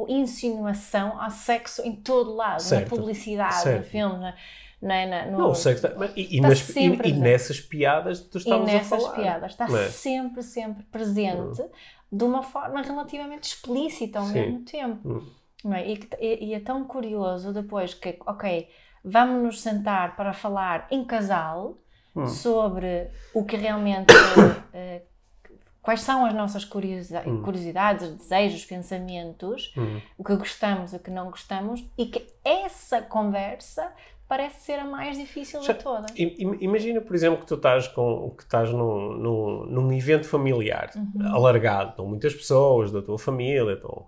insinuação 0.08 1.22
ao 1.22 1.30
sexo 1.30 1.82
em 1.86 1.96
todo 1.96 2.34
lado, 2.34 2.62
certo. 2.62 2.84
na 2.84 2.90
publicidade, 2.90 3.62
certo. 3.62 3.78
no 3.80 3.84
filme, 3.84 4.18
na, 4.18 4.36
na, 4.82 5.06
na, 5.06 5.26
no, 5.26 5.38
não, 5.38 5.52
o 5.52 5.56
sexo 5.56 5.86
está, 5.88 6.06
e, 6.16 6.38
e, 6.38 6.42
nas, 6.42 6.70
e, 6.76 6.86
e, 6.86 7.14
nessas 7.14 7.60
piadas 7.60 8.22
tu 8.22 8.38
estavas 8.38 8.70
e 8.70 8.74
nessas 8.74 8.92
a 8.94 9.06
falar. 9.06 9.16
piadas, 9.16 9.52
está 9.52 9.66
é? 9.66 9.90
sempre, 9.90 10.42
sempre 10.42 10.84
presente, 10.84 11.62
hum. 11.62 11.70
De 12.12 12.24
uma 12.24 12.44
forma 12.44 12.82
relativamente 12.82 13.46
explícita 13.46 14.20
ao 14.20 14.26
Sim. 14.26 14.34
mesmo 14.34 14.60
tempo. 14.66 15.08
Hum. 15.08 15.30
Não 15.64 15.76
é? 15.76 15.88
E, 15.88 16.00
e, 16.20 16.54
é 16.54 16.60
tão 16.60 16.84
curioso 16.84 17.54
depois 17.54 17.94
que, 17.94 18.18
ok, 18.26 18.68
vamos 19.04 19.44
nos 19.44 19.62
sentar 19.62 20.16
para 20.16 20.34
falar 20.34 20.88
em 20.92 21.06
casal 21.06 21.78
hum. 22.16 22.26
sobre 22.28 23.10
o 23.34 23.46
que 23.46 23.56
realmente 23.56 24.12
uh, 24.14 25.02
quais 25.82 26.02
são 26.02 26.26
as 26.26 26.34
nossas 26.34 26.66
curiosidades, 26.66 27.32
Hum. 27.32 27.42
curiosidades 27.44 28.10
desejos, 28.16 28.66
pensamentos, 28.66 29.74
Hum. 29.78 30.02
o 30.18 30.24
que 30.24 30.36
gostamos, 30.36 30.94
o 30.94 31.00
que 31.00 31.12
não 31.12 31.30
gostamos, 31.30 31.84
e 31.98 32.08
que 32.08 32.28
essa 32.44 33.02
conversa 33.02 33.94
parece 34.32 34.62
ser 34.62 34.80
a 34.80 34.86
mais 34.86 35.18
difícil 35.18 35.60
Já- 35.62 35.74
de 35.74 35.84
todas. 35.84 36.12
Imagina, 36.16 37.02
por 37.02 37.14
exemplo, 37.14 37.42
que 37.42 37.46
tu 37.48 37.56
estás, 37.56 37.86
com, 37.90 38.34
que 38.38 38.44
estás 38.44 38.72
num, 38.72 39.14
num, 39.18 39.66
num 39.66 39.92
evento 39.92 40.26
familiar 40.26 40.90
Uhum. 40.96 41.36
alargado, 41.36 41.90
estão 41.90 42.06
muitas 42.08 42.34
pessoas 42.34 42.94
da 42.94 43.02
tua 43.02 43.20
família, 43.20 43.74
estão, 43.74 44.08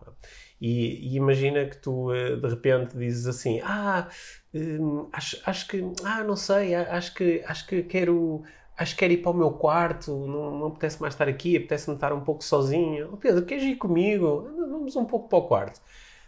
e, 0.61 1.09
e 1.13 1.17
imagina 1.17 1.65
que 1.65 1.75
tu 1.77 2.13
eh, 2.13 2.37
de 2.37 2.47
repente 2.47 2.97
dizes 2.97 3.27
assim: 3.27 3.59
Ah, 3.65 4.07
hum, 4.53 5.09
acho, 5.11 5.41
acho 5.45 5.67
que, 5.67 5.83
ah, 6.05 6.23
não 6.23 6.37
sei, 6.37 6.73
acho 6.73 7.13
que, 7.13 7.43
acho 7.45 7.67
que 7.67 7.83
quero. 7.83 8.43
Acho 8.75 8.93
que 8.95 8.99
quero 9.01 9.13
ir 9.13 9.17
para 9.17 9.29
o 9.31 9.35
meu 9.35 9.51
quarto, 9.51 10.09
não, 10.25 10.57
não 10.57 10.67
apetece 10.67 10.99
mais 10.99 11.13
estar 11.13 11.27
aqui, 11.27 11.55
apetece-me 11.57 11.95
estar 11.95 12.11
um 12.11 12.21
pouco 12.23 12.43
sozinho. 12.43 13.09
Oh, 13.13 13.17
Pedro, 13.17 13.45
queres 13.45 13.63
ir 13.63 13.75
comigo? 13.75 14.49
Vamos 14.71 14.95
um 14.95 15.05
pouco 15.05 15.29
para 15.29 15.37
o 15.37 15.47
quarto. 15.47 15.79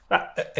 Ah, 0.10 0.34
a, 0.38 0.60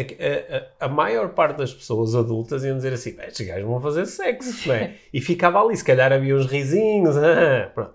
a- 0.82 0.86
a- 0.86 0.88
maior 0.88 1.28
parte 1.28 1.58
das 1.58 1.72
pessoas 1.72 2.14
adultas 2.16 2.64
iam 2.64 2.76
dizer 2.76 2.92
assim: 2.92 3.14
"Bem, 3.14 3.26
estes 3.28 3.46
gajos 3.46 3.64
vão 3.64 3.80
fazer 3.80 4.04
sexo, 4.06 4.68
não 4.68 4.74
é? 4.74 4.94
E 5.14 5.20
ficava 5.20 5.60
ali, 5.62 5.76
se 5.76 5.84
calhar 5.84 6.12
havia 6.12 6.34
uns 6.34 6.46
risinhos, 6.46 7.16
ah, 7.16 7.70
pronto. 7.74 7.94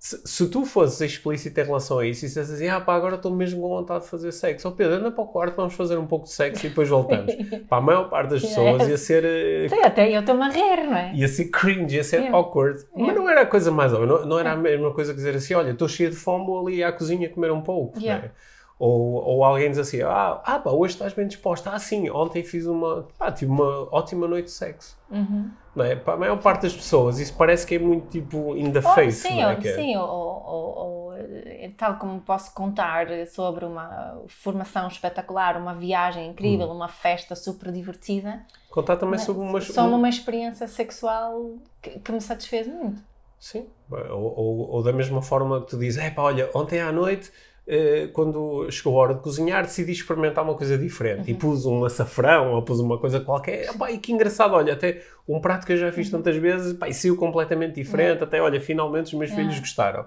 Se, 0.00 0.16
se 0.24 0.48
tu 0.48 0.64
fosses 0.64 1.00
explícito 1.00 1.58
em 1.60 1.64
relação 1.64 1.98
a 1.98 2.06
isso 2.06 2.24
e 2.24 2.28
dissesse 2.28 2.52
assim: 2.54 2.68
ah, 2.68 2.80
pá, 2.80 2.94
agora 2.94 3.16
estou 3.16 3.34
mesmo 3.34 3.60
com 3.60 3.68
vontade 3.70 4.04
de 4.04 4.10
fazer 4.10 4.30
sexo, 4.30 4.68
ó 4.68 4.70
Pedro, 4.70 4.94
anda 4.94 5.10
para 5.10 5.24
o 5.24 5.26
quarto, 5.26 5.56
vamos 5.56 5.74
fazer 5.74 5.96
um 5.96 6.06
pouco 6.06 6.26
de 6.26 6.30
sexo 6.32 6.64
e 6.66 6.68
depois 6.68 6.88
voltamos. 6.88 7.34
para 7.68 7.78
a 7.78 7.80
maior 7.80 8.08
parte 8.08 8.30
das 8.30 8.42
pessoas 8.42 8.86
ia 8.88 8.96
ser. 8.96 9.24
eh, 9.24 9.66
Sim, 9.68 9.80
até 9.82 10.08
eu 10.14 10.20
estou-me 10.20 10.42
a 10.44 10.48
rir, 10.50 10.84
não 10.86 10.96
é? 10.96 11.12
Ia 11.16 11.26
ser 11.26 11.46
cringe, 11.46 11.96
ia 11.96 12.04
ser 12.04 12.18
Yeah. 12.20 12.36
awkward. 12.38 12.80
Mas 12.96 13.16
não 13.16 13.28
era 13.28 13.40
a 13.40 13.46
coisa 13.46 13.72
mais 13.72 13.92
óbvia. 13.92 14.06
Não, 14.06 14.24
não 14.24 14.38
era 14.38 14.52
a 14.52 14.56
mesma 14.56 14.94
coisa 14.94 15.10
que 15.10 15.16
dizer 15.16 15.34
assim: 15.34 15.54
olha, 15.54 15.72
estou 15.72 15.88
cheio 15.88 16.10
de 16.10 16.16
fome, 16.16 16.46
vou 16.46 16.64
ali 16.64 16.84
à 16.84 16.92
cozinha 16.92 17.28
comer 17.28 17.50
um 17.50 17.60
pouco. 17.62 17.98
Yeah. 17.98 18.26
né? 18.26 18.30
Ou, 18.78 19.24
ou 19.24 19.44
alguém 19.44 19.70
diz 19.70 19.78
assim: 19.78 20.02
ah, 20.02 20.40
ah, 20.44 20.58
pá, 20.60 20.70
hoje 20.70 20.94
estás 20.94 21.12
bem 21.12 21.26
disposta. 21.26 21.70
Ah, 21.72 21.78
sim, 21.80 22.08
ontem 22.10 22.44
fiz 22.44 22.64
uma. 22.66 23.08
Pá, 23.18 23.32
tive 23.32 23.50
uma 23.50 23.88
ótima 23.92 24.28
noite 24.28 24.44
de 24.46 24.50
sexo. 24.52 24.96
Uhum. 25.10 25.50
Não 25.74 25.84
é? 25.84 25.96
Para 25.96 26.14
a 26.14 26.16
maior 26.16 26.38
parte 26.40 26.62
das 26.62 26.74
pessoas, 26.74 27.18
isso 27.18 27.34
parece 27.36 27.66
que 27.66 27.74
é 27.74 27.78
muito 27.78 28.08
tipo 28.08 28.56
in 28.56 28.70
the 28.70 28.78
Ou- 28.78 28.94
face. 28.94 29.22
sim, 29.28 29.40
não 29.40 29.50
é? 29.50 29.54
ou, 29.54 29.60
Que 29.60 29.68
é- 29.68 29.74
sim 29.74 29.96
ou, 29.96 30.08
ou- 30.08 30.78
ou- 30.78 31.14
eh, 31.16 31.72
tal 31.76 31.96
como 31.96 32.20
posso 32.20 32.54
contar 32.54 33.06
sobre 33.26 33.64
uma 33.64 34.20
formação 34.28 34.86
espetacular, 34.86 35.56
uma 35.60 35.74
viagem 35.74 36.28
incrível, 36.30 36.68
Hum. 36.68 36.76
uma 36.76 36.88
festa 36.88 37.34
super 37.34 37.72
divertida, 37.72 38.44
Contar 38.70 38.96
também 38.96 39.18
sobre 39.18 39.42
umas. 39.42 39.64
só 39.66 39.88
uma 39.88 40.08
experiência 40.08 40.68
sexual 40.68 41.56
que, 41.82 41.98
que 41.98 42.12
me 42.12 42.20
satisfez 42.20 42.66
muito. 42.68 43.02
Sim. 43.40 43.66
Ou, 43.90 44.34
ou, 44.36 44.70
ou 44.70 44.82
da 44.82 44.92
mesma 44.92 45.20
forma 45.22 45.60
que 45.62 45.68
tu 45.70 45.78
dizes: 45.78 46.00
é 46.02 46.10
pá, 46.10 46.22
olha, 46.22 46.48
ontem 46.54 46.80
à 46.80 46.92
noite. 46.92 47.32
Eh, 47.68 48.08
Quando 48.14 48.66
chegou 48.70 48.98
a 48.98 49.02
hora 49.02 49.14
de 49.14 49.20
cozinhar, 49.20 49.62
decidi 49.62 49.92
experimentar 49.92 50.42
uma 50.42 50.54
coisa 50.54 50.78
diferente 50.78 51.28
e 51.30 51.34
Uhum. 51.34 51.38
pus 51.38 51.66
um 51.66 51.84
açafrão 51.84 52.54
ou 52.54 52.62
pus 52.62 52.80
uma 52.80 52.98
coisa 52.98 53.20
qualquer. 53.20 53.66
E 53.90 53.98
que 53.98 54.10
engraçado, 54.12 54.54
olha, 54.54 54.72
até 54.72 55.02
um 55.28 55.38
prato 55.40 55.66
que 55.66 55.72
eu 55.72 55.76
já 55.76 55.86
Uhum. 55.86 55.92
fiz 55.92 56.10
tantas 56.10 56.34
vezes 56.36 56.72
pá, 56.72 56.88
e 56.88 56.94
saiu 56.94 57.16
completamente 57.16 57.74
diferente. 57.74 58.24
Até, 58.24 58.40
olha, 58.40 58.60
finalmente 58.60 59.06
os 59.06 59.14
meus 59.14 59.30
Yeah. 59.30 59.48
filhos 59.50 59.60
gostaram. 59.60 60.06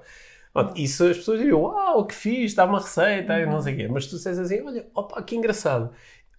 Pronto, 0.54 0.74
Isso 0.78 1.06
as 1.06 1.18
pessoas 1.18 1.40
diriam: 1.40 1.62
Uau, 1.62 2.04
que 2.06 2.14
fixe, 2.16 2.46
está 2.46 2.66
uma 2.66 2.80
receita 2.80 3.40
e 3.40 3.46
não 3.46 3.62
sei 3.62 3.74
o 3.74 3.78
quê. 3.78 3.88
Mas 3.88 4.06
tu 4.08 4.16
dizes 4.18 4.38
assim: 4.40 4.62
Olha, 4.66 4.86
opa, 4.94 5.22
que 5.22 5.36
engraçado. 5.36 5.92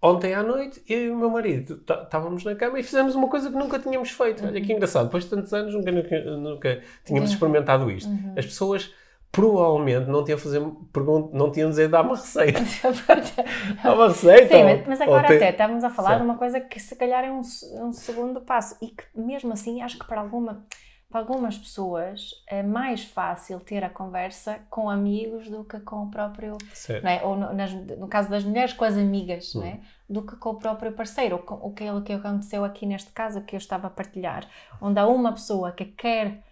Ontem 0.04 0.34
à 0.34 0.42
noite, 0.42 0.82
eu 0.88 0.98
e 1.00 1.10
o 1.10 1.16
meu 1.16 1.30
marido 1.30 1.76
tá- 1.76 2.02
estávamos 2.02 2.42
na 2.44 2.56
cama 2.56 2.78
e 2.80 2.82
fizemos 2.82 3.14
uma 3.14 3.28
coisa 3.28 3.48
que 3.48 3.56
nunca 3.56 3.78
tínhamos 3.78 4.10
feito. 4.10 4.44
Olha 4.44 4.60
que 4.60 4.72
engraçado. 4.72 5.04
Depois 5.04 5.22
de 5.24 5.30
tantos 5.30 5.54
anos, 5.54 5.72
nunca, 5.72 5.92
nunca, 5.92 6.20
nunca 6.36 6.80
tínhamos 7.04 7.30
Uhum. 7.30 7.34
experimentado 7.34 7.88
isto. 7.90 8.10
As 8.36 8.44
pessoas 8.44 8.92
provavelmente 9.32 10.08
não 10.10 10.22
tinham, 10.24 10.38
fazer, 10.38 10.60
pergun- 10.92 11.30
não 11.32 11.50
tinham 11.50 11.70
dizer 11.70 11.88
dá 11.88 12.02
uma 12.02 12.14
receita. 12.16 12.60
Dá 13.82 13.94
uma 13.94 14.08
receita. 14.08 14.54
Sim, 14.54 14.62
mas, 14.64 14.86
mas 14.86 15.00
agora 15.00 15.26
tem- 15.28 15.36
até 15.38 15.50
estamos 15.50 15.82
a 15.82 15.90
falar 15.90 16.12
Sim. 16.12 16.16
de 16.18 16.22
uma 16.24 16.36
coisa 16.38 16.60
que 16.60 16.78
se 16.78 16.94
calhar 16.94 17.24
é 17.24 17.30
um, 17.32 17.40
um 17.40 17.92
segundo 17.92 18.40
passo 18.42 18.76
e 18.82 18.88
que 18.88 19.04
mesmo 19.14 19.52
assim 19.52 19.80
acho 19.82 19.98
que 19.98 20.06
para, 20.06 20.20
alguma, 20.20 20.64
para 21.10 21.20
algumas 21.20 21.56
pessoas 21.56 22.30
é 22.46 22.62
mais 22.62 23.04
fácil 23.04 23.58
ter 23.60 23.82
a 23.82 23.88
conversa 23.90 24.58
com 24.68 24.90
amigos 24.90 25.48
do 25.48 25.64
que 25.64 25.80
com 25.80 26.04
o 26.04 26.10
próprio, 26.10 26.56
Certo. 26.74 27.02
não 27.02 27.10
é? 27.10 27.22
ou 27.24 27.34
no, 27.36 27.52
nas- 27.54 27.72
no 27.72 28.08
caso 28.08 28.28
das 28.28 28.44
mulheres 28.44 28.72
com 28.74 28.84
as 28.84 28.96
amigas, 28.98 29.54
Hum. 29.56 29.62
é? 29.64 29.80
do 30.08 30.20
que 30.20 30.36
com 30.36 30.50
o 30.50 30.54
próprio 30.56 30.92
parceiro, 30.92 31.36
o 31.36 31.70
que, 31.72 31.84
o 31.88 32.02
que 32.02 32.12
aconteceu 32.12 32.64
aqui 32.66 32.84
neste 32.84 33.10
caso 33.12 33.40
que 33.40 33.56
eu 33.56 33.58
estava 33.58 33.86
a 33.86 33.90
partilhar, 33.90 34.46
onde 34.78 34.98
há 35.00 35.06
uma 35.06 35.32
pessoa 35.32 35.72
que 35.72 35.86
quer 35.86 36.42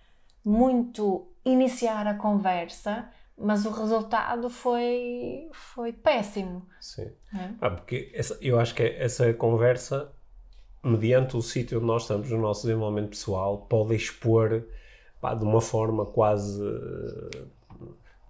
muito 0.44 1.28
iniciar 1.44 2.06
a 2.06 2.14
conversa, 2.14 3.08
mas 3.36 3.64
o 3.64 3.70
resultado 3.70 4.50
foi, 4.50 5.48
foi 5.52 5.92
péssimo. 5.92 6.66
Sim. 6.80 7.10
é? 7.34 7.50
Ah, 7.60 7.70
porque 7.70 8.10
essa- 8.14 8.38
eu 8.40 8.58
acho 8.60 8.74
que 8.74 8.82
essa 8.82 9.32
conversa, 9.34 10.12
mediante 10.84 11.36
o 11.36 11.42
sítio 11.42 11.78
onde 11.78 11.86
nós 11.86 12.02
estamos 12.02 12.30
no 12.30 12.38
nosso 12.38 12.66
desenvolvimento 12.66 13.10
pessoal, 13.10 13.58
pode 13.66 13.94
expor 13.94 14.64
pá, 15.20 15.34
de 15.34 15.44
uma 15.44 15.60
forma 15.60 16.04
quase. 16.06 16.60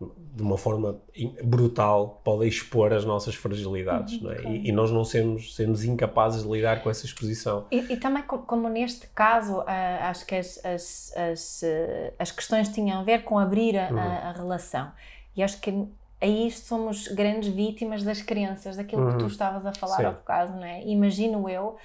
De 0.00 0.42
uma 0.42 0.56
forma 0.56 0.98
brutal, 1.44 2.20
pode 2.24 2.48
expor 2.48 2.92
as 2.92 3.04
nossas 3.04 3.34
fragilidades, 3.34 4.20
não 4.22 4.30
é? 4.32 4.36
claro. 4.36 4.56
E, 4.56 4.68
e 4.68 4.72
nós 4.72 4.90
não 4.90 5.04
sermos, 5.04 5.54
sermos 5.54 5.84
incapazes 5.84 6.42
de 6.42 6.48
lidar 6.50 6.82
com 6.82 6.88
essa 6.88 7.04
exposição. 7.04 7.66
E, 7.70 7.92
e 7.92 7.96
também, 7.98 8.22
co- 8.22 8.38
como 8.38 8.68
neste 8.68 9.06
caso, 9.08 9.60
ah, 9.66 10.08
acho 10.08 10.24
que 10.24 10.34
as, 10.36 10.64
as, 10.64 11.12
as, 11.16 11.62
eh, 11.62 12.14
as 12.18 12.30
questões 12.32 12.68
tinham 12.70 13.00
a 13.00 13.04
ver 13.04 13.24
com 13.24 13.38
abrir 13.38 13.76
a, 13.76 13.88
a- 13.90 14.28
a 14.30 14.32
relação. 14.32 14.90
E 15.36 15.42
acho 15.42 15.60
que 15.60 15.86
aí 16.20 16.50
somos 16.50 17.08
grandes 17.08 17.52
vítimas 17.52 18.02
das 18.02 18.22
crenças, 18.22 18.76
daquilo 18.76 19.06
que 19.10 19.16
tu 19.18 19.22
Uhum. 19.22 19.26
estavas 19.26 19.66
a 19.66 19.72
falar 19.74 19.96
Sim. 19.96 20.04
há 20.06 20.10
bocado, 20.12 20.52
não 20.56 20.64
é? 20.64 20.82
Imagino 20.86 21.48
eu 21.48 21.76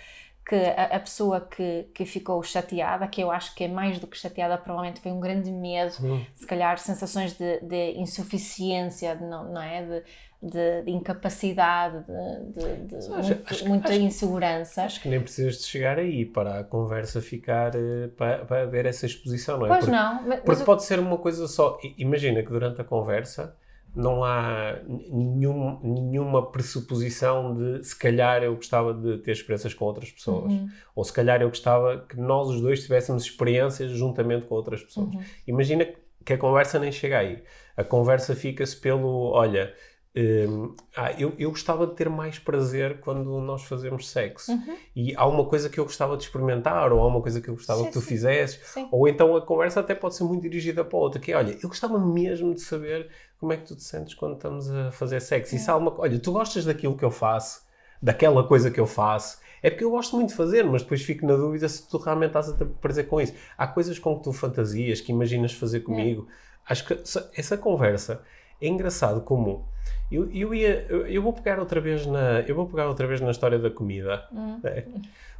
que 0.47 0.55
a, 0.55 0.95
a 0.95 0.99
pessoa 0.99 1.41
que, 1.41 1.87
que 1.93 2.05
ficou 2.05 2.41
chateada, 2.43 3.07
que 3.07 3.19
eu 3.21 3.31
acho 3.31 3.55
que 3.55 3.63
é 3.63 3.67
mais 3.67 3.97
do 3.99 4.05
que 4.05 4.15
chateada, 4.17 4.57
provavelmente 4.57 5.01
foi 5.01 5.11
um 5.11 5.19
grande 5.19 5.51
medo, 5.51 5.93
Hum. 6.03 6.23
se 6.35 6.45
calhar 6.45 6.77
sensações 6.77 7.33
de, 7.33 7.59
de 7.61 7.93
insuficiência, 7.99 9.15
de 9.15 9.23
não, 9.23 9.51
não 9.51 9.61
é? 9.61 9.81
De, 9.83 10.03
de, 10.43 10.81
de 10.83 10.91
incapacidade, 10.91 12.05
de, 12.05 12.51
de- 12.61 12.85
de 12.87 12.95
Acho- 12.97 13.09
muito- 13.11 13.43
acho- 13.53 13.67
muita 13.67 13.89
acho- 13.89 13.99
insegurança. 14.01 14.83
Acho 14.83 15.01
que 15.01 15.09
nem 15.09 15.19
precisas 15.19 15.57
de 15.57 15.63
chegar 15.63 15.97
aí 15.97 16.23
para 16.25 16.59
a 16.59 16.63
conversa 16.63 17.19
ficar, 17.21 17.73
eh, 17.75 18.09
para, 18.15 18.45
para 18.45 18.61
haver 18.63 18.85
essa 18.85 19.05
exposição, 19.07 19.57
não 19.57 19.65
é? 19.65 19.69
Pois 19.69 19.79
Porque- 19.85 19.95
não, 19.95 20.13
mas, 20.21 20.35
Porque 20.41 20.47
mas 20.49 20.61
pode 20.61 20.83
ser 20.83 20.99
uma 20.99 21.17
coisa 21.17 21.47
só. 21.47 21.79
Imagina 21.97 22.43
que 22.43 22.49
durante 22.49 22.79
a 22.81 22.83
conversa 22.83 23.55
não 23.95 24.23
há 24.23 24.77
nenhum, 24.87 25.79
nenhuma 25.81 26.51
pressuposição 26.51 27.55
de 27.55 27.83
se 27.83 27.95
calhar 27.97 28.43
eu 28.43 28.55
gostava 28.55 28.93
de 28.93 29.19
ter 29.19 29.31
experiências 29.31 29.73
com 29.73 29.85
outras 29.85 30.11
pessoas. 30.11 30.51
Uhum. 30.51 30.69
Ou 30.95 31.03
se 31.03 31.13
calhar 31.13 31.41
eu 31.41 31.47
gostava 31.49 32.05
que 32.07 32.17
nós 32.17 32.49
os 32.49 32.61
dois 32.61 32.83
tivéssemos 32.83 33.23
experiências 33.23 33.91
juntamente 33.91 34.45
com 34.47 34.55
outras 34.55 34.83
pessoas. 34.83 35.13
Uhum. 35.13 35.23
Imagina 35.47 35.87
que 36.25 36.33
a 36.33 36.37
conversa 36.37 36.77
nem 36.77 36.91
chega 36.91 37.19
aí. 37.19 37.43
A 37.77 37.83
conversa 37.83 38.35
fica-se 38.35 38.75
pelo: 38.75 39.31
olha. 39.31 39.73
hum, 40.15 40.73
ah, 40.95 41.11
eu, 41.19 41.33
eu 41.37 41.49
gostava 41.49 41.85
de 41.85 41.93
ter 41.93 42.09
mais 42.09 42.39
prazer 42.39 43.01
quando 43.01 43.39
nós 43.41 43.63
fazemos 43.63 44.09
sexo. 44.09 44.51
Uhum. 44.51 44.75
E 44.95 45.13
há 45.15 45.25
uma 45.27 45.45
coisa 45.45 45.69
que 45.69 45.77
eu 45.77 45.83
gostava 45.83 46.15
de 46.15 46.23
experimentar, 46.23 46.93
ou 46.93 47.01
há 47.01 47.07
uma 47.07 47.21
coisa 47.21 47.41
que 47.41 47.49
eu 47.49 47.53
gostava 47.53 47.79
Sim, 47.81 47.87
que 47.87 47.91
tu 47.91 47.99
sim. 47.99 48.07
fizesses, 48.07 48.59
Sim. 48.65 48.87
ou 48.91 49.07
então 49.09 49.35
a 49.35 49.41
conversa 49.45 49.81
até 49.81 49.93
pode 49.93 50.15
ser 50.15 50.23
muito 50.23 50.41
dirigida 50.43 50.85
para 50.85 50.97
outra, 50.97 51.19
que 51.19 51.33
é, 51.33 51.35
olha, 51.35 51.57
eu 51.61 51.67
gostava 51.67 51.99
mesmo 51.99 52.53
de 52.53 52.61
saber 52.61 53.09
como 53.45 53.53
é 53.53 53.57
que 53.57 53.65
tu 53.65 53.75
te 53.75 53.83
sentes 53.83 54.15
quando 54.15 54.33
estamos 54.33 54.71
a 54.71 54.91
fazer 54.91 55.21
sexo. 55.21 55.55
E 55.55 55.59
se 55.59 55.69
há 55.69 55.75
uma, 55.75 55.93
olha, 55.99 56.17
tu 56.17 56.31
gostas 56.31 56.65
daquilo 56.65 56.97
que 56.97 57.05
eu 57.05 57.11
faço, 57.11 57.61
daquela 58.01 58.43
coisa 58.43 58.71
que 58.71 58.79
eu 58.79 58.87
faço, 58.87 59.39
é 59.61 59.69
porque 59.69 59.83
eu 59.83 59.91
gosto 59.91 60.15
muito 60.15 60.29
de 60.29 60.35
fazer, 60.35 60.63
mas 60.63 60.81
depois 60.81 61.03
fico 61.03 61.27
na 61.27 61.35
dúvida 61.35 61.69
se 61.69 61.87
tu 61.87 61.99
realmente 61.99 62.29
estás 62.29 62.49
a 62.49 62.53
ter 62.53 62.65
prazer 62.65 63.07
com 63.07 63.21
isso. 63.21 63.33
Há 63.55 63.67
coisas 63.67 63.99
com 63.99 64.17
que 64.17 64.23
tu 64.23 64.33
fantasias, 64.33 64.99
que 64.99 65.11
imaginas 65.11 65.53
fazer 65.53 65.81
comigo. 65.81 66.27
Acho 66.67 66.87
que 66.87 66.93
essa, 67.37 67.55
conversa 67.55 68.23
é 68.59 68.67
engraçado 68.67 69.21
como 69.21 69.67
eu, 70.11 70.27
eu 70.31 70.55
ia 70.55 70.87
eu, 70.89 71.21
vou 71.21 71.31
pegar 71.31 71.59
outra 71.59 71.79
vez 71.79 72.07
na 72.07 72.41
eu 72.41 72.55
vou 72.55 72.65
pegar 72.67 72.87
outra 72.87 73.05
vez 73.05 73.21
na 73.21 73.29
história 73.29 73.59
da 73.59 73.69
comida 73.69 74.27
Hum. 74.31 74.59
né? 74.63 74.85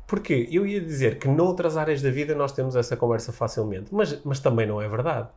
porque 0.06 0.48
eu 0.52 0.68
ia 0.68 0.80
dizer 0.80 1.18
que 1.18 1.28
noutras 1.28 1.78
áreas 1.78 2.02
da 2.02 2.12
vida 2.12 2.36
nós 2.36 2.52
temos 2.52 2.76
essa 2.76 2.96
conversa 2.96 3.32
facilmente 3.32 3.88
mas, 3.92 4.22
mas 4.24 4.40
também 4.40 4.68
não 4.68 4.80
é 4.82 4.88
verdade 4.88 5.30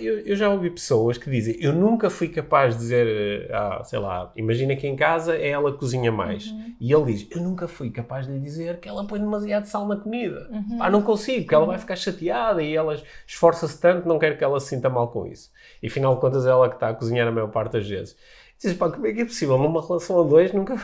eu, 0.00 0.18
eu 0.20 0.34
já 0.36 0.48
ouvi 0.50 0.68
pessoas 0.68 1.16
que 1.16 1.30
dizem 1.30 1.56
eu 1.60 1.72
nunca 1.72 2.10
fui 2.10 2.26
capaz 2.28 2.74
de 2.74 2.80
dizer 2.80 3.06
eh, 3.48 3.54
ah, 3.54 3.82
sei 3.84 3.98
lá, 4.00 4.32
imagina 4.34 4.74
que 4.74 4.86
em 4.88 4.96
casa 4.96 5.36
é 5.36 5.48
ela 5.50 5.72
cozinha 5.72 6.10
mais 6.10 6.46
Uhum. 6.48 6.74
e 6.80 6.92
ele 6.92 7.12
diz, 7.12 7.26
eu 7.30 7.40
nunca 7.40 7.68
fui 7.68 7.88
capaz 7.90 8.26
de 8.26 8.32
lhe 8.32 8.40
dizer 8.40 8.78
que 8.80 8.88
ela 8.88 9.04
põe 9.06 9.20
demasiado 9.20 9.64
sal 9.66 9.86
na 9.86 9.94
comida 9.96 10.48
Uhum. 10.50 10.78
ah, 10.80 10.90
não 10.90 11.02
consigo, 11.02 11.42
porque 11.42 11.54
ela 11.54 11.66
vai 11.66 11.78
ficar 11.78 11.94
chateada 11.96 12.62
e 12.62 12.74
ela 12.74 13.00
esforça-se 13.26 13.80
tanto, 13.80 14.08
não 14.08 14.18
quero 14.18 14.36
que 14.36 14.42
ela 14.42 14.58
se 14.58 14.68
sinta 14.68 14.90
mal 14.90 15.08
com 15.08 15.24
isso. 15.26 15.50
E 15.80 15.86
afinal 15.86 16.14
de 16.16 16.20
contas, 16.20 16.44
é 16.44 16.50
ela 16.50 16.68
que 16.68 16.74
está 16.74 16.88
a 16.88 16.94
cozinhar 16.94 17.28
a 17.28 17.30
maior 17.30 17.48
parte 17.50 17.72
das 17.74 17.88
vezes. 17.88 18.16
Dizes, 18.60 18.76
pá, 18.76 18.90
como 18.90 19.06
é 19.06 19.12
que 19.12 19.20
é 19.20 19.24
possível 19.24 19.56
numa 19.56 19.80
relação 19.86 20.20
a 20.20 20.24
dois 20.24 20.52
nunca 20.52 20.74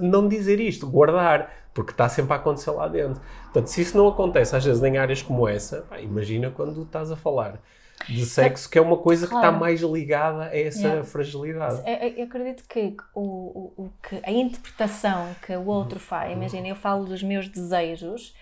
não 0.00 0.26
dizer 0.26 0.58
isto, 0.58 0.84
guardar, 0.88 1.48
porque 1.72 1.92
está 1.92 2.08
sempre 2.08 2.32
a 2.32 2.36
acontecer 2.36 2.72
lá 2.72 2.88
dentro. 2.88 3.20
Portanto, 3.44 3.68
se 3.68 3.82
isso 3.82 3.96
não 3.96 4.08
acontece 4.08 4.56
às 4.56 4.64
vezes 4.64 4.82
em 4.82 4.98
áreas 4.98 5.22
como 5.22 5.46
essa, 5.46 5.82
pá, 5.88 6.00
imagina 6.00 6.50
quando 6.50 6.82
estás 6.82 7.12
a 7.12 7.16
falar 7.16 7.60
de 8.08 8.26
sexo, 8.26 8.68
que 8.70 8.78
é 8.78 8.80
uma 8.82 8.98
coisa 8.98 9.26
Claro. 9.26 9.28
que 9.28 9.34
está 9.36 9.52
mais 9.52 9.80
ligada 9.82 10.44
a 10.46 10.56
essa 10.58 11.02
Yeah. 11.02 11.04
fragilidade. 11.04 11.84
Eu, 12.16 12.24
acredito 12.24 12.64
que, 12.68 12.96
o, 13.14 13.84
o, 13.86 13.90
que 14.02 14.20
a 14.24 14.30
interpretação 14.32 15.34
que 15.34 15.54
o 15.56 15.66
outro 15.66 15.98
Uhum. 15.98 16.04
faz, 16.06 16.32
imagina, 16.32 16.68
eu 16.68 16.76
falo 16.76 17.04
dos 17.04 17.22
meus 17.22 17.48
desejos 17.48 18.34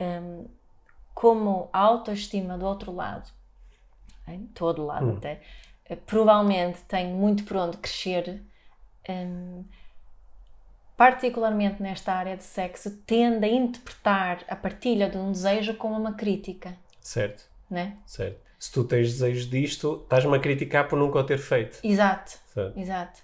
hum, 0.00 0.48
como 1.14 1.70
a 1.72 1.80
autoestima 1.80 2.58
do 2.58 2.66
outro 2.66 2.92
lado, 2.92 3.30
em 4.28 4.46
todo 4.48 4.84
lado 4.86 5.10
Hum. 5.10 5.12
até, 5.12 5.42
eh, 5.86 5.96
provavelmente 5.96 6.82
tem 6.84 7.12
muito 7.14 7.44
por 7.44 7.56
onde 7.58 7.78
crescer. 7.78 8.44
hum, 9.08 9.64
particularmente 10.96 11.82
nesta 11.82 12.12
área 12.12 12.36
de 12.36 12.44
sexo, 12.44 12.90
tende 13.06 13.44
a 13.46 13.48
interpretar 13.48 14.44
a 14.48 14.54
partilha 14.56 15.08
de 15.08 15.16
um 15.16 15.30
desejo 15.32 15.74
como 15.76 15.96
uma 15.98 16.12
crítica, 16.14 16.76
Certo, 17.00 17.44
né? 17.70 17.98
certo. 18.06 18.45
Se 18.58 18.72
tu 18.72 18.84
tens 18.84 19.12
desejos 19.12 19.48
disto, 19.50 20.00
estás-me 20.02 20.36
a 20.36 20.40
criticar 20.40 20.88
por 20.88 20.98
nunca 20.98 21.18
o 21.18 21.24
ter 21.24 21.38
feito. 21.38 21.78
Exato. 21.84 22.38
Certo. 22.52 22.78
Exato. 22.78 23.20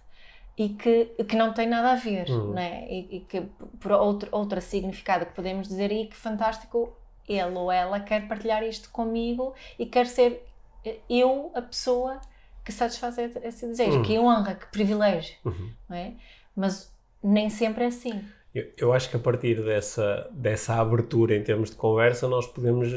E 0.59 0.69
que, 0.71 1.07
que 1.27 1.35
não 1.37 1.53
tem 1.55 1.67
nada 1.67 1.93
a 1.93 1.97
ver, 1.97 2.31
Hum. 2.31 2.53
né? 2.53 2.87
E, 2.91 3.17
e 3.17 3.21
que 3.21 3.41
por 3.81 3.93
outro, 3.93 4.29
outra 4.33 4.61
significado 4.61 5.25
que 5.27 5.33
podemos 5.35 5.67
dizer 5.69 5.91
aí 5.91 6.07
que 6.07 6.17
fantástico, 6.17 6.95
ele 7.27 7.57
ou 7.57 7.73
ela 7.73 7.99
quer 8.01 8.29
partilhar 8.29 8.63
isto 8.63 8.91
comigo 8.91 9.55
e 9.79 9.87
quer 9.87 10.07
ser 10.07 10.45
eh, 10.85 10.99
eu 11.09 11.51
a 11.55 11.63
pessoa 11.63 12.21
que 12.65 12.71
satisfaz 12.71 13.17
esse 13.19 13.67
desejo. 13.67 14.01
Hum. 14.01 14.03
Que 14.03 14.19
honra, 14.19 14.55
que 14.55 14.67
privilégio, 14.67 15.35
Uhum. 15.45 15.73
não 15.89 15.97
é? 15.97 16.13
Mas 16.55 16.93
nem 17.23 17.49
sempre 17.49 17.85
é 17.85 17.87
assim. 17.87 18.23
Eu, 18.55 18.67
eu 18.77 18.93
acho 18.93 19.09
que 19.09 19.17
a 19.17 19.19
partir 19.19 19.63
dessa, 19.63 20.29
dessa 20.31 20.75
abertura 20.75 21.35
em 21.35 21.43
termos 21.43 21.71
de 21.71 21.77
conversa, 21.77 22.29
nós 22.29 22.47
podemos 22.47 22.89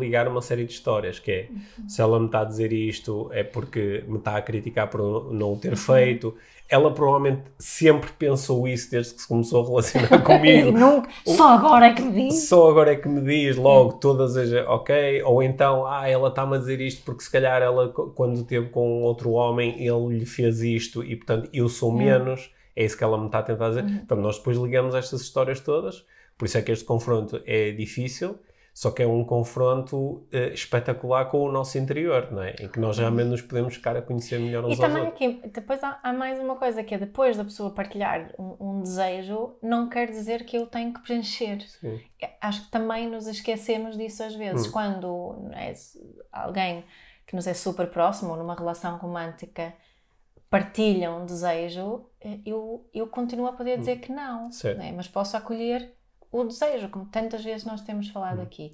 ligar 0.00 0.26
uma 0.26 0.42
série 0.42 0.64
de 0.64 0.72
histórias, 0.72 1.20
que 1.20 1.30
é, 1.30 1.48
se 1.86 2.00
ela 2.00 2.18
me 2.18 2.26
está 2.26 2.40
a 2.40 2.44
dizer 2.44 2.72
isto 2.72 3.30
é 3.32 3.44
porque 3.44 4.02
me 4.08 4.18
está 4.18 4.36
a 4.36 4.42
criticar 4.42 4.88
por 4.88 5.32
não 5.32 5.52
o 5.52 5.56
ter 5.56 5.76
feito. 5.76 6.34
Ela 6.68 6.92
provavelmente 6.92 7.42
sempre 7.58 8.10
pensou 8.18 8.66
isso 8.66 8.90
desde 8.90 9.14
que 9.14 9.20
se 9.20 9.28
começou 9.28 9.62
a 9.62 9.68
relacionar 9.68 10.18
comigo. 10.24 10.72
Nunca, 10.72 11.08
só 11.24 11.50
agora 11.50 11.86
é 11.86 11.92
que 11.92 12.02
me 12.02 12.28
diz. 12.28 12.48
Só 12.48 12.70
agora 12.70 12.92
é 12.92 12.96
que 12.96 13.06
me 13.06 13.20
diz 13.20 13.54
logo 13.56 13.92
todas 13.92 14.36
as. 14.36 14.50
Ok, 14.66 15.22
ou 15.22 15.42
então, 15.42 15.86
ah, 15.86 16.08
ela 16.08 16.28
está-me 16.28 16.56
a 16.56 16.58
dizer 16.58 16.80
isto 16.80 17.04
porque 17.04 17.22
se 17.22 17.30
calhar 17.30 17.62
ela, 17.62 17.88
quando 17.88 18.40
esteve 18.40 18.68
com 18.70 19.02
outro 19.02 19.30
homem, 19.32 19.86
ele 19.86 20.18
lhe 20.18 20.26
fez 20.26 20.60
isto 20.60 21.04
e 21.04 21.14
portanto 21.14 21.48
eu 21.52 21.68
sou 21.68 21.92
menos. 21.92 22.52
É 22.76 22.84
isso 22.84 22.96
que 22.96 23.04
ela 23.04 23.18
me 23.18 23.26
está 23.26 23.38
a 23.38 23.42
tentar 23.42 23.68
dizer. 23.68 23.82
Portanto, 23.84 24.20
nós 24.20 24.38
depois 24.38 24.56
ligamos 24.56 24.94
estas 24.94 25.20
histórias 25.20 25.60
todas, 25.60 26.04
por 26.36 26.46
isso 26.46 26.58
é 26.58 26.62
que 26.62 26.72
este 26.72 26.84
confronto 26.84 27.40
é 27.46 27.70
difícil, 27.72 28.38
só 28.72 28.90
que 28.90 29.04
é 29.04 29.06
um 29.06 29.24
confronto 29.24 30.26
eh, 30.32 30.48
espetacular 30.52 31.26
com 31.26 31.44
o 31.44 31.52
nosso 31.52 31.78
interior, 31.78 32.32
não 32.32 32.42
é? 32.42 32.56
Em 32.60 32.66
que 32.66 32.80
nós 32.80 32.98
realmente 32.98 33.28
nos 33.28 33.40
podemos 33.40 33.74
ficar 33.76 33.96
a 33.96 34.02
conhecer 34.02 34.40
melhor 34.40 34.64
uns 34.64 34.76
E 34.76 34.80
também 34.80 35.04
outros. 35.04 35.14
aqui, 35.14 35.48
depois 35.48 35.80
há, 35.84 36.00
há 36.02 36.12
mais 36.12 36.40
uma 36.40 36.56
coisa 36.56 36.82
que 36.82 36.92
é 36.92 36.98
depois 36.98 37.36
da 37.36 37.44
pessoa 37.44 37.70
partilhar 37.70 38.32
um, 38.36 38.56
um 38.58 38.82
desejo, 38.82 39.54
não 39.62 39.88
quer 39.88 40.10
dizer 40.10 40.44
que 40.44 40.56
eu 40.56 40.66
tenho 40.66 40.92
que 40.92 41.00
preencher. 41.02 41.60
Sim. 41.60 42.00
Acho 42.40 42.64
que 42.64 42.70
também 42.72 43.08
nos 43.08 43.28
esquecemos 43.28 43.96
disso 43.96 44.24
às 44.24 44.34
vezes. 44.34 44.66
Hum. 44.66 44.72
Quando 44.72 45.50
é, 45.52 45.72
alguém 46.32 46.84
que 47.28 47.36
nos 47.36 47.46
é 47.46 47.54
super 47.54 47.86
próximo 47.86 48.32
ou 48.32 48.36
numa 48.36 48.56
relação 48.56 48.96
romântica 48.96 49.72
partilha 50.54 51.10
um 51.10 51.26
desejo, 51.26 52.06
eh, 52.20 52.38
eu, 52.46 52.88
eu 52.94 53.06
continuo 53.08 53.46
a 53.48 53.52
poder 53.52 53.76
dizer 53.80 53.96
que 53.98 54.12
não, 54.12 54.50
né? 54.76 54.92
mas 54.96 55.08
posso 55.08 55.36
acolher 55.36 55.92
o 56.30 56.44
desejo, 56.44 56.88
como 56.90 57.06
tantas 57.06 57.42
vezes 57.42 57.64
nós 57.64 57.80
temos 57.80 58.08
falado 58.08 58.40
aqui. 58.40 58.72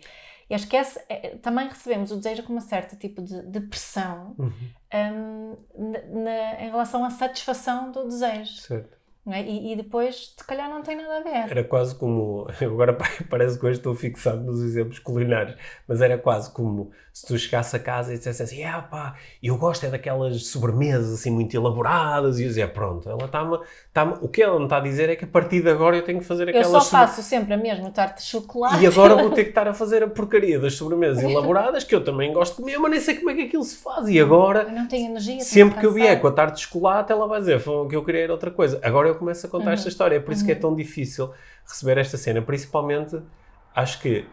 E 0.50 0.54
acho 0.54 0.66
que 0.68 0.76
esse, 0.76 1.00
eh, 1.08 1.36
também 1.40 1.68
recebemos 1.68 2.10
o 2.10 2.16
desejo 2.16 2.42
com 2.42 2.52
uma 2.52 2.60
certa 2.60 2.96
tipo 2.96 3.22
de, 3.22 3.40
de 3.46 3.60
pressão 3.60 4.34
Uhum. 4.38 4.52
hum, 4.94 5.56
na- 5.78 6.22
na- 6.22 6.62
em 6.64 6.70
relação 6.70 7.02
à 7.04 7.08
satisfação 7.10 7.90
do 7.92 8.04
desejo. 8.08 8.56
Certo. 8.60 8.98
É? 9.26 9.42
E, 9.42 9.72
e 9.72 9.76
depois, 9.76 10.34
se 10.36 10.44
calhar, 10.44 10.68
não 10.70 10.82
tem 10.82 10.96
nada 10.96 11.18
a 11.18 11.22
ver. 11.22 11.50
Era 11.50 11.64
quase 11.64 11.94
como. 11.94 12.46
Agora 12.60 12.96
parece 13.28 13.58
que 13.58 13.66
hoje 13.66 13.78
estou 13.78 13.94
fixado 13.94 14.42
nos 14.42 14.62
exemplos 14.62 14.98
culinários, 14.98 15.56
mas 15.86 16.00
era 16.00 16.16
quase 16.16 16.50
como 16.52 16.90
se 17.12 17.26
tu 17.26 17.36
chegasse 17.36 17.76
a 17.76 17.78
casa 17.78 18.14
e 18.14 18.18
dissesse 18.18 18.42
assim: 18.42 18.64
ah, 18.64 18.80
pá, 18.80 19.14
eu 19.42 19.58
gosto 19.58 19.84
é 19.84 19.90
daquelas 19.90 20.46
sobremesas 20.46 21.12
assim 21.12 21.30
muito 21.30 21.54
elaboradas. 21.54 22.38
E 22.38 22.44
eu 22.44 22.48
dizia: 22.48 22.66
pronto, 22.66 23.08
ela 23.10 23.26
está-me. 23.26 23.58
Tá 23.92 24.04
o 24.22 24.28
que 24.28 24.42
ela 24.42 24.58
me 24.58 24.64
está 24.64 24.78
a 24.78 24.80
dizer 24.80 25.10
é 25.10 25.16
que 25.16 25.24
a 25.24 25.28
partir 25.28 25.60
de 25.60 25.68
agora 25.68 25.96
eu 25.96 26.02
tenho 26.02 26.20
que 26.20 26.24
fazer 26.24 26.44
Eu 26.44 26.50
aquelas 26.50 26.84
só 26.84 26.90
faço 26.90 27.22
sempre 27.22 27.52
a 27.52 27.58
mesma 27.58 27.90
tarte 27.90 28.22
de 28.22 28.28
chocolate. 28.28 28.82
E 28.82 28.86
agora 28.86 29.16
vou 29.16 29.30
ter 29.30 29.44
que 29.44 29.50
estar 29.50 29.68
a 29.68 29.74
fazer 29.74 30.02
a 30.02 30.08
porcaria 30.08 30.58
das 30.58 30.74
sobremesas 30.74 31.22
elaboradas 31.22 31.84
que 31.84 31.94
eu 31.94 32.02
também 32.02 32.32
gosto 32.32 32.56
de 32.56 32.62
comer, 32.62 32.78
mas 32.78 32.90
nem 32.90 33.00
sei 33.00 33.16
como 33.16 33.30
é 33.30 33.34
que 33.34 33.42
aquilo 33.42 33.64
se 33.64 33.76
faz. 33.76 34.08
E 34.08 34.18
agora 34.18 34.62
Eu 34.62 34.72
não 34.72 34.88
tenho 34.88 35.10
energia. 35.10 35.40
Sempre 35.40 35.78
que 35.78 35.86
eu 35.86 35.92
vier 35.92 36.18
com 36.20 36.26
a 36.26 36.32
tarte 36.32 36.54
de 36.54 36.60
chocolate, 36.62 37.12
ela 37.12 37.26
vai 37.26 37.40
dizer 37.40 37.60
"Foi 37.60 37.74
o 37.74 37.88
que 37.88 37.96
eu 37.96 38.04
queria 38.04 38.20
era 38.20 38.32
outra 38.32 38.50
coisa. 38.50 38.80
Agora 38.82 39.09
eu 39.10 39.14
começo 39.16 39.46
a 39.46 39.50
contar 39.50 39.66
Uhum. 39.66 39.72
esta 39.72 39.88
história. 39.88 40.16
É 40.16 40.20
por 40.20 40.32
isso 40.32 40.44
que 40.44 40.52
é 40.52 40.54
tão 40.54 40.74
difícil 40.74 41.30
receber 41.66 41.98
esta 41.98 42.16
cena. 42.16 42.40
Principalmente, 42.42 43.20
acho 43.74 44.00
que 44.00 44.24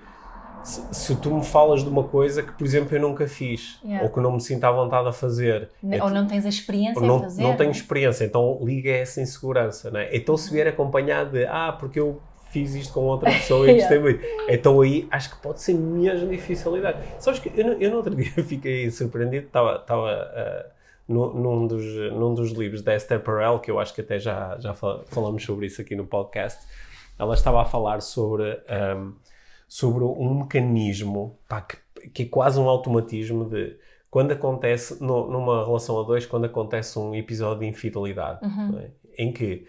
se, 0.64 0.82
se 0.92 1.16
tu 1.18 1.34
me 1.34 1.46
falas 1.46 1.84
de 1.84 1.90
uma 1.90 2.04
coisa 2.04 2.42
que, 2.44 2.52
por 2.52 2.66
exemplo, 2.66 2.96
eu 2.98 3.02
nunca 3.02 3.28
fiz 3.28 3.80
Yeah. 3.84 4.06
ou 4.06 4.12
que 4.14 4.20
não 4.20 4.32
me 4.34 4.42
sinto 4.42 4.64
à 4.66 4.72
vontade 4.72 5.08
a 5.08 5.12
fazer. 5.14 5.70
É 5.90 6.04
Ou 6.04 6.10
não 6.10 6.28
tens 6.28 6.46
a 6.46 6.50
experiência 6.50 7.02
não, 7.02 7.22
fazer. 7.22 7.42
não 7.44 7.56
tenho 7.56 7.70
né? 7.70 7.76
experiência, 7.76 8.26
então 8.26 8.60
liga 8.62 8.90
essa 8.92 9.22
insegurança, 9.22 9.90
não 9.92 10.00
é? 10.00 10.10
Então 10.16 10.34
Uhum. 10.34 10.38
se 10.40 10.52
vier 10.52 10.68
acompanhado 10.68 11.32
de 11.32 11.46
ah, 11.46 11.72
porque 11.80 12.00
eu 12.00 12.22
fiz 12.50 12.74
isto 12.76 12.94
com 12.94 13.02
outra 13.02 13.30
pessoa 13.32 13.70
e 13.70 13.76
gostei 13.76 14.00
muito, 14.00 14.20
então 14.50 14.82
aí 14.82 15.08
acho 15.12 15.30
que 15.36 15.42
pode 15.42 15.62
ser 15.62 15.74
mesmo 15.74 16.30
difícil 16.30 16.76
lidar. 16.76 16.96
Sabes 17.20 17.40
que 17.40 17.50
eu, 17.56 17.74
eu 17.80 17.92
no 17.92 17.98
outro 17.98 18.14
dia 18.16 18.32
fiquei 18.44 18.90
surpreendido, 18.92 19.48
estava 19.48 19.78
num, 21.08 21.66
dos, 21.68 21.84
num 22.14 22.34
dos 22.34 22.52
livros 22.52 22.82
da 22.82 22.96
Esther 22.96 23.22
Perel, 23.22 23.60
que 23.60 23.72
eu 23.72 23.80
acho 23.80 23.94
que 23.94 24.02
até 24.02 24.20
já, 24.20 24.58
já 24.60 24.74
fal- 24.74 25.04
falamos 25.08 25.44
sobre 25.44 25.66
isso 25.68 25.82
aqui 25.82 25.96
no 25.96 26.06
podcast, 26.06 26.66
ela 27.18 27.34
estava 27.34 27.62
a 27.62 27.66
falar 27.66 28.02
sobre, 28.02 28.62
ahm, 28.68 29.14
sobre 29.68 30.04
um 30.04 30.42
mecanismo 30.42 31.40
pá, 31.48 31.62
que, 31.62 31.78
que 32.10 32.24
é 32.24 32.26
quase 32.28 32.60
um 32.60 32.68
automatismo 32.70 33.46
de 33.50 33.78
quando 34.10 34.32
acontece, 34.32 35.02
no- 35.04 35.30
numa 35.30 35.66
relação 35.66 36.00
a 36.00 36.04
dois, 36.04 36.26
quando 36.26 36.46
acontece 36.46 36.98
um 37.00 37.14
episódio 37.16 37.60
de 37.62 37.68
infidelidade, 37.68 38.46
Uhum. 38.46 38.80
é? 38.80 38.92
em 39.18 39.32
que 39.34 39.66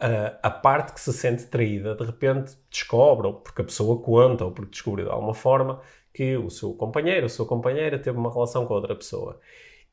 a, 0.00 0.38
a- 0.42 0.50
parte 0.50 0.92
que 0.94 1.00
se 1.00 1.12
sente 1.12 1.44
traída 1.46 1.94
de 1.94 2.04
repente 2.04 2.56
descobre, 2.70 3.26
ou 3.26 3.34
porque 3.34 3.60
a 3.62 3.64
pessoa 3.64 4.00
conta, 4.00 4.44
ou 4.44 4.50
porque 4.52 4.70
descobriu 4.70 5.06
de 5.06 5.10
alguma 5.12 5.34
forma, 5.34 5.80
que 6.14 6.34
o 6.36 6.48
seu 6.48 6.72
companheiro, 6.72 7.26
a 7.26 7.28
sua 7.28 7.44
companheira 7.44 7.98
teve 7.98 8.16
uma 8.16 8.32
relação 8.32 8.64
com 8.64 8.72
outra 8.72 8.94
pessoa. 8.94 9.38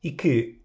E 0.02 0.12
que 0.12 0.62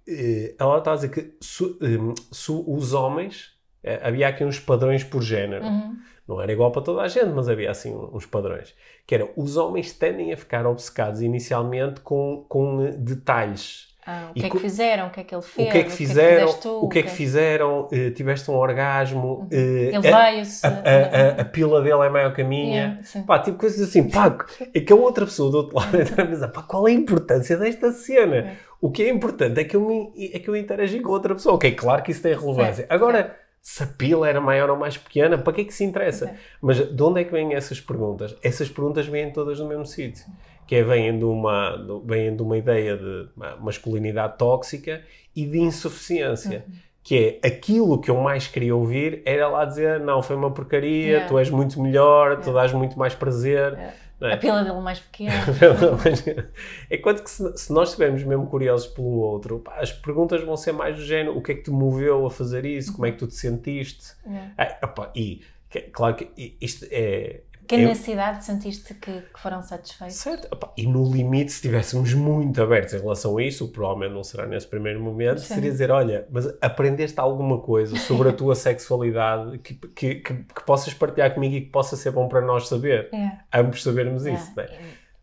ela 0.59 0.79
está 0.79 0.92
a 0.92 0.94
dizer 0.94 1.09
que 1.11 1.33
se, 1.40 1.64
eh, 1.64 2.14
se 2.33 2.51
os 2.53 2.92
homens, 2.94 3.53
eh, 3.83 4.01
havia 4.03 4.29
aqui 4.29 4.44
uns 4.44 4.59
padrões 4.59 5.05
por 5.05 5.23
género. 5.23 5.64
Uhum. 5.64 5.97
Não 6.27 6.40
era 6.42 6.53
igual 6.53 6.71
para 6.71 6.83
toda 6.83 7.01
a 7.03 7.09
gente, 7.09 7.29
mas 7.29 7.49
havia 7.49 7.71
assim 7.71 7.94
uns 8.12 8.27
padrões. 8.27 8.75
Que 9.07 9.14
era, 9.14 9.29
os 9.37 9.57
homens 9.57 9.92
tendem 9.92 10.31
a 10.33 10.37
ficar 10.37 10.66
obcecados 10.66 11.23
inicialmente 11.23 12.01
com, 12.01 12.44
com 12.49 12.85
eh, 12.85 12.90
detalhes. 12.92 13.88
Ah, 14.11 14.31
o 14.35 14.38
E 14.38 14.40
que 14.40 14.47
é 14.47 14.49
co- 14.49 14.57
que 14.57 14.62
fizeram? 14.62 15.07
O 15.09 15.11
que 15.11 15.21
é 15.21 15.25
que 15.25 15.35
ele 15.35 15.42
fez? 15.42 15.68
o 15.68 15.71
que 15.71 15.79
é 15.79 15.83
que 15.85 15.90
fizeram? 15.90 16.47
fizeste 16.47 16.62
tu? 16.62 16.81
o 16.83 16.88
que 16.88 16.99
é 16.99 17.03
que 17.03 17.11
fizeram? 17.11 17.88
eh, 17.92 18.11
tiveste 18.11 18.51
um 18.51 18.55
orgasmo? 18.55 19.47
eh, 19.51 19.90
Ele 19.92 20.09
a- 20.09 20.31
veio-se. 20.31 20.66
a, 20.66 20.71
a- 20.71 20.73
a- 20.73 21.40
a 21.42 21.44
pila 21.44 21.83
dele 21.83 22.07
é 22.07 22.09
maior 22.09 22.35
que 22.35 22.40
a 22.40 22.44
minha. 22.44 23.03
Yeah. 23.14 23.25
Pá, 23.27 23.38
tipo 23.38 23.59
coisas 23.59 23.87
assim, 23.87 24.09
pá, 24.09 24.35
é 24.75 24.81
que 24.81 24.90
a 24.92 24.97
outra 24.97 25.27
pessoa 25.27 25.51
do 25.51 25.59
outro 25.59 25.77
lado 25.77 25.94
está 26.01 26.23
a 26.23 26.27
pensar, 26.27 26.49
pá, 26.49 26.62
qual 26.62 26.88
é 26.88 26.90
a 26.90 26.94
importância 26.94 27.57
desta 27.59 27.92
cena? 27.92 28.57
O 28.81 28.91
que 28.91 29.03
é 29.03 29.09
importante 29.09 29.59
é 29.61 29.64
que 29.64 29.75
eu, 29.77 29.81
me, 29.87 30.31
é 30.33 30.38
que 30.38 30.49
eu 30.49 30.55
interagi 30.57 31.01
com 31.01 31.11
outra 31.11 31.35
pessoa. 31.35 31.57
Ok, 31.57 31.73
claro 31.73 32.03
que 32.03 32.12
isso 32.12 32.23
tem 32.23 32.33
relevância. 32.35 32.75
Certo, 32.87 32.93
Agora, 32.93 33.37
se 33.61 33.83
a 33.83 33.87
pila 33.87 34.29
era 34.29 34.41
maior 34.41 34.71
ou 34.71 34.77
mais 34.77 34.97
pequena, 34.97 35.37
para 35.37 35.53
que 35.53 35.62
é 35.62 35.64
que 35.64 35.75
se 35.75 35.83
interessa? 35.85 36.27
Certo. 36.27 36.38
Mas 36.62 36.77
de 36.95 37.03
onde 37.03 37.21
é 37.21 37.25
que 37.25 37.33
vêm 37.33 37.55
essas 37.55 37.81
perguntas? 37.81 38.37
Essas 38.43 38.69
perguntas 38.69 39.07
vêm 39.07 39.33
todas 39.33 39.59
do 39.59 39.67
mesmo 39.67 39.85
sítio. 39.85 40.25
Que 40.67 40.77
é, 40.77 40.83
vêm 40.85 41.19
de 41.19 41.25
uma, 41.25 42.03
vêm 42.05 42.37
de 42.37 42.43
uma 42.43 42.57
ideia 42.59 42.97
de 42.97 43.29
ma- 43.35 43.57
masculinidade 43.57 44.37
tóxica 44.38 45.03
e 45.35 45.45
de 45.47 45.59
insuficiência. 45.59 46.64
Uhum. 46.69 46.75
Que 47.03 47.41
é 47.43 47.47
aquilo 47.49 47.99
que 48.01 48.11
eu 48.11 48.17
mais 48.21 48.47
queria 48.49 48.77
ouvir 48.77 49.23
era 49.25 49.49
lá 49.49 49.64
dizer: 49.64 49.99
não, 50.01 50.23
foi 50.23 50.37
uma 50.37 50.51
porcaria, 50.51 51.07
Yeah. 51.07 51.27
tu 51.29 51.38
és 51.38 51.49
muito 51.49 51.81
melhor, 51.81 52.37
tu 52.37 52.49
Yeah. 52.51 52.53
dás 52.61 52.73
muito 52.75 52.99
mais 52.99 53.14
prazer. 53.14 53.73
Yeah. 53.73 53.95
É? 54.21 54.33
A 54.35 54.37
pila 54.37 54.65
dele 54.65 54.81
mais 54.81 54.99
pequena. 54.99 55.33
é 56.91 56.97
quanto 56.99 57.23
que 57.23 57.31
se, 57.31 57.57
se 57.57 57.73
nós 57.73 57.91
estivermos 57.91 58.23
mesmo 58.25 58.47
curiosos 58.47 58.87
pelo 58.89 59.19
outro, 59.19 59.61
pá, 59.61 59.77
as 59.81 59.93
perguntas 59.93 60.43
vão 60.43 60.57
ser 60.57 60.73
mais 60.73 60.97
do 60.97 61.03
género: 61.05 61.37
o 61.37 61.43
que 61.43 61.53
é 61.53 61.55
que 61.55 61.63
te 61.63 61.71
moveu 61.71 62.27
a 62.27 62.31
fazer 62.31 62.65
isso? 62.65 62.93
Como 62.93 63.07
é 63.07 63.13
que 63.13 63.19
tu 63.19 63.27
te 63.27 63.35
sentiste? 63.35 64.15
Yeah. 64.27 64.53
Ah, 64.59 64.87
opá, 64.87 65.13
e 65.15 65.43
que- 65.71 65.83
claro 65.83 66.17
que 66.17 66.57
isto 66.61 66.87
é. 66.91 67.41
Que 67.69 67.75
eu- 67.77 67.89
necessidade 67.89 68.45
sentiste 68.45 68.95
que, 68.95 69.21
que 69.21 69.41
foram 69.41 69.63
satisfeitos? 69.63 70.17
Certo, 70.17 70.49
e 70.77 70.87
no 70.87 71.05
limite, 71.13 71.51
se 71.53 71.57
estivéssemos 71.59 72.15
muito 72.15 72.61
abertos 72.63 72.95
em 72.95 72.99
relação 73.01 73.37
a 73.37 73.43
isso, 73.43 73.67
o 73.67 73.69
provavelmente 73.69 74.15
não 74.15 74.25
será 74.25 74.47
nesse 74.47 74.67
primeiro 74.67 75.01
momento, 75.01 75.41
Sim. 75.41 75.55
seria 75.55 75.71
dizer: 75.71 75.91
olha, 75.91 76.27
mas 76.31 76.47
aprendeste 76.61 77.21
alguma 77.21 77.61
coisa 77.61 77.95
sobre 77.97 78.31
a 78.31 78.33
tua 78.33 78.55
sexualidade 78.57 79.59
que, 79.59 79.75
que, 79.75 80.15
que, 80.17 80.35
que 80.35 80.65
possas 80.65 80.95
partilhar 80.95 81.33
comigo 81.35 81.55
e 81.55 81.61
que 81.61 81.71
possa 81.71 81.97
ser 81.97 82.11
bom 82.11 82.27
para 82.29 82.41
nós 82.41 82.67
saber, 82.69 83.09
Yeah. 83.13 83.45
ambos 83.55 83.83
sabermos 83.83 84.27
isso, 84.27 84.53
Yeah. 84.57 84.73
né? 84.75 84.79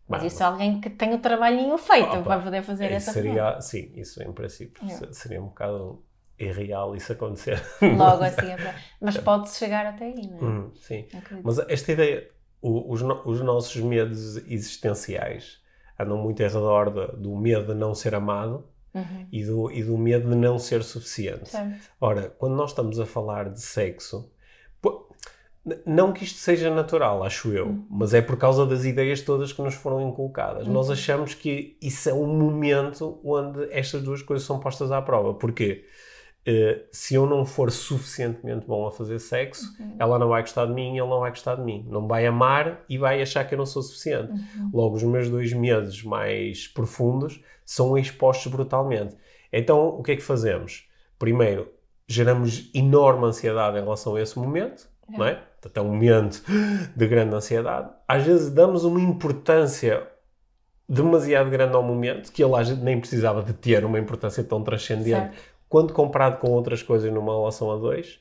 Mas 0.08 0.22
isso 0.22 0.40
é 0.40 0.46
alguém 0.46 0.80
que 0.80 0.88
tem 0.88 1.12
o 1.14 1.18
trabalhinho 1.18 1.76
feito 1.76 2.06
Opa, 2.08 2.22
para 2.22 2.40
poder 2.40 2.62
fazer 2.62 2.92
essa 2.92 3.12
seria, 3.12 3.60
sim, 3.60 3.90
isso 3.96 4.22
em 4.22 4.30
princípio 4.32 4.88
se- 4.88 5.12
seria 5.12 5.40
um 5.42 5.46
bocado 5.46 6.00
irreal 6.38 6.94
isso 6.94 7.10
acontecer. 7.12 7.60
Logo 7.82 8.22
assim. 8.24 8.46
é 8.52 8.74
Mas 9.00 9.16
pode-se 9.18 9.58
chegar 9.58 9.84
até 9.86 10.04
aí, 10.04 10.28
não 10.30 10.38
é? 10.38 10.44
Hum, 10.44 10.70
sim. 10.76 11.06
Acredito. 11.12 11.40
Mas 11.42 11.58
esta 11.68 11.90
ideia, 11.92 12.28
o- 12.60 12.92
os, 12.92 13.02
no- 13.02 13.22
os 13.26 13.40
nossos 13.40 13.76
medos 13.82 14.36
existenciais 14.48 15.58
andam 15.98 16.16
muito 16.18 16.40
em 16.42 16.46
redor 16.46 16.90
da- 16.90 17.06
do 17.06 17.34
medo 17.36 17.72
de 17.72 17.74
não 17.78 17.94
ser 17.94 18.14
amado 18.14 18.64
Uhum. 18.94 19.26
e 19.30 19.44
do, 19.44 19.70
e 19.70 19.82
do 19.82 19.96
medo 19.98 20.28
de 20.30 20.34
não 20.36 20.58
ser 20.58 20.82
suficiente. 20.82 21.50
Ora, 22.00 22.30
quando 22.38 22.54
nós 22.54 22.70
estamos 22.70 22.98
a 22.98 23.04
falar 23.06 23.50
de 23.50 23.60
sexo, 23.60 24.30
não 25.84 26.12
que 26.12 26.22
isto 26.22 26.38
seja 26.38 26.72
natural, 26.72 27.24
acho 27.24 27.52
eu, 27.52 27.66
Uhum. 27.66 27.86
mas 27.90 28.14
é 28.14 28.22
por 28.22 28.36
causa 28.36 28.64
das 28.64 28.84
ideias 28.84 29.20
todas 29.20 29.52
que 29.52 29.60
nos 29.60 29.74
foram 29.74 30.00
inculcadas. 30.08 30.66
Nós 30.68 30.86
Uhum. 30.86 30.92
achamos 30.92 31.34
que 31.34 31.76
isso 31.82 32.08
é 32.08 32.14
um 32.14 32.26
momento 32.26 33.18
onde 33.24 33.64
estas 33.72 34.00
duas 34.02 34.22
coisas 34.22 34.46
são 34.46 34.60
postas 34.60 34.92
à 34.92 35.02
prova. 35.02 35.34
Porquê? 35.34 35.84
Eh, 36.48 36.84
se 36.92 37.14
eu 37.16 37.26
não 37.26 37.44
for 37.44 37.72
suficientemente 37.72 38.66
bom 38.66 38.86
a 38.86 38.92
fazer 38.92 39.18
sexo, 39.18 39.64
Uhum. 39.80 39.96
ela 39.98 40.16
não 40.18 40.28
vai 40.28 40.42
gostar 40.42 40.64
de 40.66 40.72
mim 40.72 40.94
e 40.94 40.98
ele 41.00 41.08
não 41.08 41.18
vai 41.18 41.30
gostar 41.30 41.56
de 41.56 41.62
mim. 41.62 41.84
Não 41.90 42.06
vai 42.06 42.24
amar 42.24 42.84
e 42.88 42.96
vai 42.96 43.20
achar 43.20 43.44
que 43.44 43.52
eu 43.54 43.58
não 43.58 43.66
sou 43.66 43.82
suficiente. 43.82 44.30
Uhum. 44.30 44.70
Logo, 44.72 44.94
os 44.94 45.02
meus 45.02 45.28
dois 45.28 45.52
medos 45.52 46.04
mais 46.04 46.68
profundos 46.68 47.40
são 47.64 47.98
expostos 47.98 48.52
brutalmente. 48.52 49.16
Então, 49.52 49.88
o 49.88 50.02
que 50.04 50.12
é 50.12 50.16
que 50.16 50.22
fazemos? 50.22 50.88
Primeiro, 51.18 51.68
geramos 52.06 52.70
enorme 52.72 53.26
ansiedade 53.26 53.76
em 53.78 53.82
relação 53.82 54.14
a 54.14 54.20
esse 54.22 54.38
momento, 54.38 54.88
É. 55.12 55.18
não 55.18 55.26
é? 55.26 55.34
Portanto, 55.60 55.76
é 55.78 55.80
um 55.80 55.92
momento 55.92 56.44
de 56.94 57.06
grande 57.08 57.34
ansiedade. 57.34 57.90
Às 58.06 58.22
vezes 58.22 58.50
damos 58.52 58.84
uma 58.84 59.00
importância 59.00 60.06
demasiado 60.88 61.50
grande 61.50 61.74
ao 61.74 61.82
momento, 61.82 62.30
que 62.30 62.44
ele 62.44 62.52
nem 62.82 63.00
precisava 63.00 63.42
de 63.42 63.52
ter 63.52 63.84
uma 63.84 63.98
importância 63.98 64.44
tão 64.44 64.62
transcendente, 64.62 65.10
Certo. 65.10 65.55
Quando 65.68 65.92
comparado 65.92 66.38
com 66.38 66.50
outras 66.50 66.82
coisas 66.82 67.12
numa 67.12 67.36
relação 67.36 67.70
a 67.70 67.76
dois. 67.76 68.20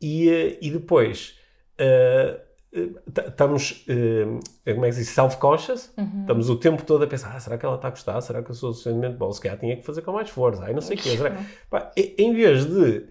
E, 0.00 0.28
eh, 0.28 0.58
e 0.60 0.70
depois, 0.70 1.38
eh, 1.78 2.40
eh, 2.72 2.88
estamos, 3.26 3.84
eh, 3.88 4.72
como 4.72 4.84
é 4.84 4.88
que 4.88 4.94
se 4.94 5.00
diz, 5.00 5.10
self-conscious, 5.10 5.92
Uhum. 5.96 6.20
Estamos 6.22 6.50
o 6.50 6.56
tempo 6.56 6.82
todo 6.84 7.04
a 7.04 7.06
pensar, 7.06 7.34
ah, 7.36 7.40
será 7.40 7.58
que 7.58 7.64
ela 7.64 7.76
está 7.76 7.88
a 7.88 7.90
gostar? 7.90 8.20
Será 8.20 8.42
que 8.42 8.50
eu 8.50 8.54
sou 8.54 8.72
suficientemente 8.72 9.16
bom? 9.16 9.32
Se 9.32 9.40
calhar 9.40 9.58
tinha 9.58 9.76
que 9.76 9.82
fazer 9.84 10.02
com 10.02 10.12
mais 10.12 10.30
força. 10.30 10.64
Ai, 10.64 10.72
não 10.72 10.80
sei 10.80 10.96
o 10.96 11.00
quê. 11.00 11.16
Será... 11.16 11.36
Pá, 11.70 11.92
em 11.96 12.34
vez 12.34 12.66
de 12.66 13.06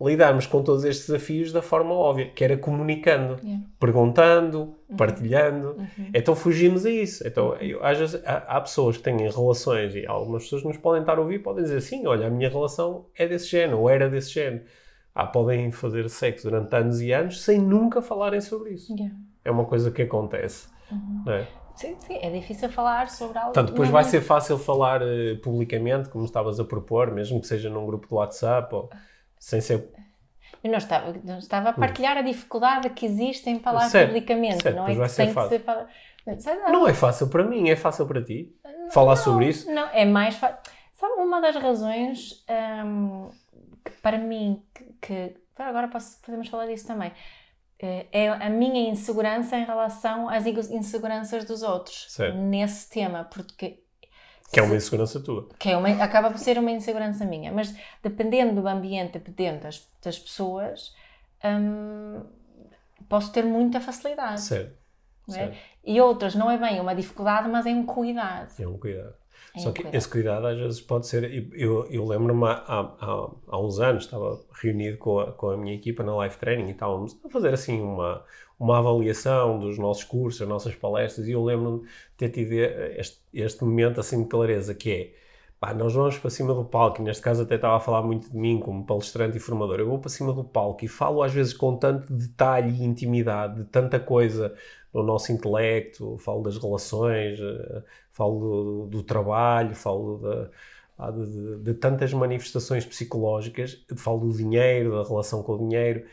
lidarmos 0.00 0.46
com 0.46 0.62
todos 0.62 0.84
estes 0.84 1.06
desafios 1.06 1.52
da 1.52 1.62
forma 1.62 1.92
óbvia, 1.94 2.30
que 2.34 2.42
era 2.44 2.56
comunicando, 2.56 3.36
Yeah. 3.42 3.64
perguntando, 3.78 4.74
partilhando. 4.96 5.76
Uhum. 5.78 6.10
Então 6.14 6.34
fugimos 6.34 6.84
a 6.86 6.90
isso. 6.90 7.26
Então, 7.26 7.54
eu, 7.56 7.84
às 7.84 7.98
vezes, 7.98 8.22
há, 8.24 8.56
há 8.56 8.60
pessoas 8.60 8.96
que 8.96 9.02
têm 9.02 9.16
relações 9.16 9.94
e 9.94 10.06
algumas 10.06 10.44
pessoas 10.44 10.64
nos 10.64 10.76
podem 10.76 11.00
estar 11.00 11.18
a 11.18 11.20
ouvir 11.20 11.40
podem 11.40 11.62
dizer 11.64 11.80
sim, 11.80 12.06
olha, 12.06 12.26
a 12.26 12.30
minha 12.30 12.48
relação 12.48 13.06
é 13.16 13.26
desse 13.26 13.46
género, 13.48 13.80
ou 13.80 13.90
era 13.90 14.08
desse 14.08 14.30
género. 14.32 14.62
Ah, 15.14 15.26
podem 15.26 15.72
fazer 15.72 16.08
sexo 16.08 16.48
durante 16.48 16.74
anos 16.76 17.00
e 17.00 17.12
anos 17.12 17.42
sem 17.42 17.58
nunca 17.58 18.00
falarem 18.00 18.40
sobre 18.40 18.70
isso. 18.74 18.92
Yeah. 18.92 19.14
É 19.44 19.50
uma 19.50 19.64
coisa 19.64 19.90
que 19.90 20.02
acontece. 20.02 20.68
Uhum. 20.90 21.22
Não 21.26 21.32
é? 21.32 21.46
Sim, 21.74 21.94
sim, 22.00 22.18
é 22.20 22.28
difícil 22.28 22.68
falar 22.70 23.08
sobre 23.08 23.38
algo. 23.38 23.52
Portanto, 23.52 23.70
depois 23.70 23.88
vai 23.88 24.02
ser 24.02 24.20
fácil 24.20 24.58
falar 24.58 25.00
eh, 25.00 25.36
publicamente, 25.40 26.08
como 26.08 26.24
estavas 26.24 26.58
a 26.58 26.64
propor, 26.64 27.12
mesmo 27.12 27.40
que 27.40 27.46
seja 27.46 27.70
num 27.70 27.86
grupo 27.86 28.08
do 28.08 28.16
WhatsApp, 28.16 28.74
ou 28.74 28.90
sem 29.38 29.60
ser. 29.60 29.88
Eu 30.62 30.70
não 30.70 30.78
estava, 30.78 31.12
não 31.24 31.38
estava 31.38 31.68
a 31.70 31.72
partilhar 31.72 32.16
a 32.16 32.22
dificuldade 32.22 32.90
que 32.90 33.06
existe 33.06 33.48
em 33.48 33.60
falar 33.60 33.88
Certo, 33.88 34.08
publicamente, 34.08 34.62
certo, 34.62 34.76
não 34.76 34.88
é 34.88 34.94
que 34.96 35.08
ser 35.08 35.16
tem 35.16 35.28
que 35.28 35.34
fácil. 35.34 35.50
ser 35.50 35.60
falado. 35.64 35.88
Sei 36.40 36.58
lá, 36.60 36.68
Não 36.70 36.86
é 36.88 36.92
fácil 36.92 37.28
para 37.28 37.44
mim, 37.44 37.70
é 37.70 37.76
fácil 37.76 38.06
para 38.06 38.22
ti. 38.22 38.54
Falar 38.90 39.16
sobre 39.16 39.48
isso. 39.48 39.70
Não, 39.72 39.88
é 39.92 40.04
mais 40.04 40.34
fácil. 40.34 40.58
Sabe, 40.92 41.14
uma 41.22 41.40
das 41.40 41.54
razões 41.56 42.44
hum, 42.84 43.30
que 43.84 43.92
para 44.02 44.18
mim, 44.18 44.62
que, 44.74 44.84
que- 45.00 45.36
agora 45.56 45.88
posso, 45.88 46.20
podemos 46.20 46.48
falar 46.48 46.66
disso 46.66 46.86
também, 46.86 47.12
eh, 47.80 48.06
é 48.12 48.28
a 48.28 48.50
minha 48.50 48.90
insegurança 48.90 49.56
em 49.56 49.64
relação 49.64 50.28
às 50.28 50.44
inseguranças 50.46 51.44
dos 51.44 51.62
outros 51.62 52.06
Certo. 52.10 52.36
nesse 52.36 52.90
tema, 52.90 53.24
porque 53.24 53.80
Que 54.52 54.60
é 54.60 54.62
uma 54.62 54.70
se- 54.70 54.76
insegurança 54.76 55.20
tua. 55.20 55.48
que 55.58 55.68
é 55.70 55.76
uma, 55.76 55.88
acaba 56.02 56.30
por 56.30 56.38
ser 56.38 56.58
uma 56.58 56.70
insegurança 56.70 57.24
minha, 57.24 57.52
mas 57.52 57.74
dependendo 58.02 58.60
do 58.60 58.66
ambiente, 58.68 59.12
dependendo 59.18 59.62
das, 59.62 59.86
das 60.02 60.18
pessoas, 60.18 60.94
hum, 61.44 62.22
posso 63.08 63.32
ter 63.32 63.44
muita 63.44 63.80
facilidade. 63.80 64.40
Certo. 64.40 64.72
é? 65.28 65.32
certo. 65.32 65.56
E 65.84 66.00
outras 66.00 66.34
não 66.34 66.50
é 66.50 66.58
bem 66.58 66.80
uma 66.80 66.94
dificuldade, 66.94 67.48
mas 67.48 67.66
é 67.66 67.70
um 67.70 67.84
cuidado. 67.86 68.50
É 68.58 68.66
um 68.66 68.78
cuidado. 68.78 69.14
É 69.54 69.60
Só 69.60 69.70
um 69.70 69.72
que 69.72 69.82
cuidado. 69.82 69.94
esse 69.96 70.08
cuidado 70.08 70.46
às 70.46 70.58
vezes 70.58 70.80
pode 70.80 71.06
ser. 71.06 71.24
Eu, 71.32 71.48
eu, 71.54 71.90
eu 71.90 72.04
lembro-me 72.04 72.44
há, 72.46 72.52
há, 72.66 73.30
há 73.48 73.60
uns 73.60 73.78
anos, 73.80 74.04
estava 74.04 74.40
reunido 74.60 74.98
com 74.98 75.20
a, 75.20 75.32
com 75.32 75.50
a 75.50 75.56
minha 75.56 75.74
equipa 75.74 76.02
na 76.02 76.14
live 76.16 76.36
training 76.36 76.68
e 76.68 76.72
estávamos 76.72 77.18
a 77.24 77.28
fazer 77.30 77.54
assim 77.54 77.80
uma, 77.80 78.24
uma 78.58 78.78
avaliação 78.78 79.58
dos 79.58 79.78
nossos 79.78 80.04
cursos, 80.04 80.40
das 80.40 80.48
nossas 80.48 80.74
palestras, 80.74 81.28
e 81.28 81.32
eu 81.32 81.44
lembro-me 81.44 81.80
de 81.82 81.88
ter 82.16 82.30
tido 82.30 82.52
este, 82.52 83.20
este 83.32 83.64
momento 83.64 84.00
assim 84.00 84.22
de 84.22 84.28
clareza 84.28 84.74
que 84.74 84.90
é. 84.92 85.14
Pá, 85.60 85.74
nós 85.74 85.92
vamos 85.92 86.16
para 86.18 86.30
cima 86.30 86.54
do 86.54 86.64
palco, 86.64 87.00
e 87.00 87.04
neste 87.04 87.22
caso 87.22 87.42
até 87.42 87.56
estava 87.56 87.76
a 87.76 87.80
falar 87.80 88.02
muito 88.02 88.30
de 88.30 88.36
mim 88.36 88.60
como 88.60 88.84
palestrante 88.86 89.36
e 89.36 89.40
formador. 89.40 89.80
Eu 89.80 89.88
vou 89.88 89.98
para 89.98 90.08
cima 90.08 90.32
do 90.32 90.44
palco 90.44 90.84
e 90.84 90.88
falo 90.88 91.20
às 91.22 91.32
vezes 91.32 91.52
com 91.52 91.76
tanto 91.76 92.12
detalhe 92.12 92.70
e 92.80 92.84
intimidade, 92.84 93.56
de 93.62 93.64
tanta 93.64 93.98
coisa 93.98 94.54
no 94.94 95.02
nosso 95.02 95.32
intelecto, 95.32 96.16
falo 96.18 96.42
das 96.42 96.56
relações, 96.58 97.40
eh, 97.40 97.82
falo 98.12 98.38
do, 98.40 98.86
do 98.86 99.02
trabalho, 99.02 99.74
falo 99.74 100.18
da- 100.18 100.50
de, 100.98 101.58
de- 101.62 101.74
tantas 101.74 102.12
manifestações 102.12 102.84
psicológicas, 102.84 103.84
falo 103.96 104.18
do 104.20 104.36
dinheiro, 104.36 104.90
da 105.00 105.08
relação 105.08 105.42
com 105.44 105.52
o 105.52 105.58
dinheiro, 105.68 106.04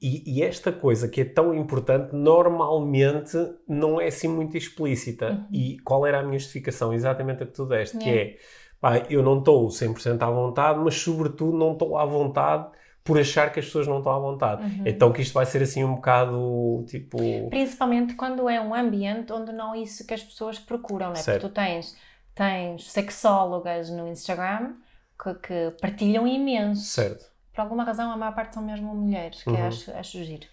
e, 0.00 0.38
e 0.38 0.42
esta 0.42 0.72
coisa 0.72 1.08
que 1.08 1.20
é 1.20 1.24
tão 1.24 1.54
importante 1.54 2.12
normalmente 2.12 3.36
não 3.68 4.00
é 4.00 4.06
assim 4.08 4.28
muito 4.28 4.56
explícita. 4.56 5.46
E 5.52 5.78
qual 5.84 6.06
era 6.06 6.20
a 6.20 6.22
minha 6.22 6.38
justificação? 6.38 6.92
Exatamente 6.92 7.42
a 7.42 7.46
que 7.46 7.52
tu 7.52 7.64
deste, 7.66 7.98
que 7.98 8.08
Yeah. 8.08 8.30
é 8.32 8.36
pá, 8.80 8.98
eu 9.08 9.22
não 9.22 9.38
estou 9.38 9.68
100% 9.68 10.20
à 10.22 10.30
vontade, 10.30 10.80
mas 10.80 10.94
sobretudo 10.94 11.56
não 11.56 11.72
estou 11.74 11.96
à 11.96 12.04
vontade 12.04 12.66
por 13.04 13.18
achar 13.18 13.52
que 13.52 13.58
as 13.60 13.66
pessoas 13.66 13.86
não 13.86 13.98
estão 13.98 14.12
à 14.12 14.18
vontade. 14.18 14.62
Uhum. 14.64 14.82
Então 14.86 15.12
que 15.12 15.22
isto 15.22 15.34
vai 15.34 15.46
ser 15.46 15.62
assim 15.62 15.84
um 15.84 15.94
bocado 15.96 16.84
tipo. 16.88 17.16
Principalmente 17.50 18.14
quando 18.14 18.48
é 18.48 18.60
um 18.60 18.74
ambiente 18.74 19.32
onde 19.32 19.52
não 19.52 19.74
é 19.74 19.78
isso 19.82 20.06
que 20.06 20.14
as 20.14 20.22
pessoas 20.22 20.58
procuram, 20.58 21.06
não 21.06 21.12
é? 21.12 21.16
Certo. 21.16 21.42
Porque 21.42 21.52
tu 21.52 21.54
tens, 21.64 21.96
tens 22.34 22.90
sexólogas 22.90 23.90
no 23.90 24.08
Instagram 24.08 24.74
que, 25.22 25.34
que 25.34 25.70
partilham 25.80 26.26
imenso. 26.26 26.82
Certo. 26.84 27.26
Por 27.54 27.60
alguma 27.60 27.84
razão, 27.84 28.10
a 28.10 28.16
maior 28.16 28.34
parte 28.34 28.54
são 28.54 28.62
mesmo 28.64 28.94
mulheres, 28.94 29.42
que 29.42 29.50
Uhum. 29.50 29.66
acho, 29.66 29.90
acho 29.92 30.24
giro. 30.24 30.46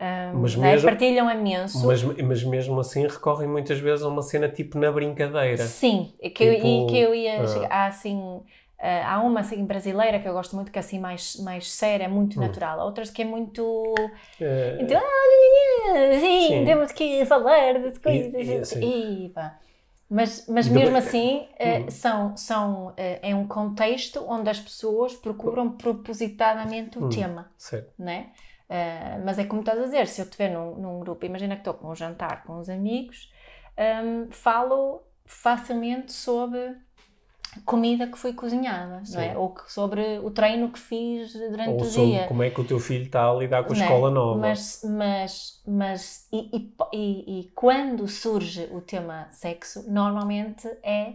Um, 0.00 0.38
Mas 0.42 0.54
né? 0.56 0.70
mesmo- 0.72 0.88
Partilham 0.88 1.30
imenso. 1.30 1.84
Mas, 1.86 2.02
mas 2.02 2.44
mesmo 2.44 2.78
assim 2.80 3.06
recorrem 3.06 3.48
muitas 3.48 3.78
vezes 3.80 4.04
a 4.04 4.08
uma 4.08 4.22
cena 4.22 4.48
tipo 4.48 4.78
na 4.78 4.90
brincadeira. 4.92 5.58
Sim, 5.64 6.14
é 6.20 6.30
que, 6.30 6.44
eu, 6.44 6.54
Tipo, 6.54 6.66
e 6.66 6.86
que 6.86 6.98
eu 6.98 7.14
ia 7.14 7.42
ah. 7.42 7.66
Há 7.68 7.86
assim. 7.86 8.40
ah, 8.78 9.14
há 9.14 9.20
uma 9.22 9.40
assim, 9.40 9.64
brasileira 9.66 10.20
que 10.20 10.28
eu 10.28 10.32
gosto 10.32 10.54
muito, 10.54 10.70
que 10.70 10.78
é 10.78 10.80
assim 10.80 11.00
mais, 11.00 11.36
mais 11.40 11.70
séria, 11.70 12.08
Hum. 12.08 12.12
muito 12.12 12.38
natural. 12.40 12.78
Outras 12.86 13.10
que 13.10 13.22
é 13.22 13.24
muito. 13.24 13.92
É, 14.40 14.78
Então, 14.80 15.00
ah, 15.02 16.18
sim, 16.20 16.46
Sim. 16.48 16.64
temos 16.64 16.92
que 16.92 17.26
falar 17.26 17.74
de 17.74 17.98
coisas. 18.00 18.34
E- 18.34 18.52
e 18.52 18.58
assim- 18.58 19.24
E, 19.26 19.28
pá. 19.30 19.58
Mas, 20.10 20.46
mas 20.48 20.68
mesmo 20.68 20.96
assim, 20.96 21.48
eh, 21.58 21.80
Uhum. 21.80 21.90
são, 21.90 22.36
são, 22.36 22.94
eh, 22.96 23.20
é 23.30 23.34
um 23.34 23.46
contexto 23.46 24.24
onde 24.26 24.48
as 24.48 24.58
pessoas 24.58 25.14
procuram 25.14 25.70
propositadamente 25.76 26.98
o 26.98 27.02
Hum. 27.02 27.08
tema, 27.10 27.52
certo. 27.58 27.92
né? 27.98 28.32
Eh, 28.70 29.18
mas 29.24 29.38
é 29.38 29.44
como 29.44 29.60
estás 29.60 29.78
a 29.78 29.82
dizer, 29.84 30.06
se 30.06 30.20
eu 30.20 30.24
estiver 30.24 30.50
num, 30.50 30.76
num 30.76 31.00
grupo, 31.00 31.24
imagina 31.26 31.54
que 31.56 31.60
estou 31.60 31.74
com 31.74 31.90
um 31.90 31.94
jantar 31.94 32.44
com 32.44 32.58
os 32.58 32.68
amigos, 32.70 33.30
hum, 33.78 34.30
falo 34.30 35.02
facilmente 35.26 36.12
sobre 36.12 36.74
comida 37.64 38.06
que 38.06 38.18
foi 38.18 38.32
cozinhada, 38.32 39.02
não 39.10 39.20
é? 39.20 39.28
Sim. 39.30 39.36
Ou 39.36 39.54
sobre 39.66 40.18
o 40.18 40.30
treino 40.30 40.70
que 40.70 40.78
fiz 40.78 41.32
durante 41.32 41.70
Ou 41.70 41.82
o 41.82 41.90
sobre 41.90 42.10
dia. 42.10 42.26
como 42.28 42.42
é 42.42 42.50
que 42.50 42.60
o 42.60 42.64
teu 42.64 42.78
filho 42.78 43.04
está 43.04 43.28
a 43.30 43.34
lidar 43.34 43.64
com 43.64 43.72
a 43.72 43.76
Não 43.76 43.82
é? 43.84 43.86
escola 43.86 44.10
nova. 44.10 44.40
Mas, 44.40 44.80
mas, 44.84 45.62
mas 45.66 46.28
e, 46.32 46.72
e 46.92 47.40
e- 47.40 47.50
quando 47.54 48.06
surge 48.08 48.68
o 48.72 48.80
tema 48.80 49.28
sexo, 49.30 49.90
normalmente 49.90 50.66
é 50.82 51.14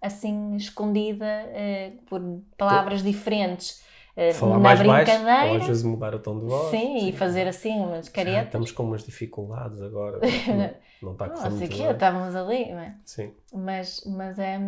assim 0.00 0.56
escondida 0.56 1.26
eh, 1.26 1.92
por 2.08 2.20
palavras 2.56 3.02
diferentes 3.02 3.82
eh, 4.16 4.32
Falar 4.32 4.54
na 4.54 4.58
mais 4.58 4.82
baixo, 4.82 5.12
ou 5.12 5.18
brincadeira. 5.18 5.56
às 5.62 5.66
vezes 5.66 5.82
mudar 5.82 6.14
o 6.14 6.18
tom 6.18 6.38
de 6.38 6.44
voz. 6.46 6.70
sim, 6.70 7.08
e 7.08 7.12
fazer 7.12 7.46
assim 7.48 7.78
umas 7.80 8.06
Ah, 8.08 8.12
caretas. 8.12 8.46
estamos 8.46 8.72
com 8.72 8.82
umas 8.84 9.04
dificuldades 9.04 9.80
agora. 9.82 10.20
não, 10.20 10.70
não 11.02 11.12
está 11.12 11.26
a 11.26 11.28
correr 11.30 11.50
Não 11.50 11.50
sei 11.50 11.68
muito 11.68 11.78
bem. 11.78 11.92
estávamos 11.92 12.34
ali, 12.36 12.72
não 12.72 12.80
é? 12.80 12.94
Sim. 13.04 13.34
Mas, 13.52 14.02
mas 14.06 14.38
é, 14.38 14.58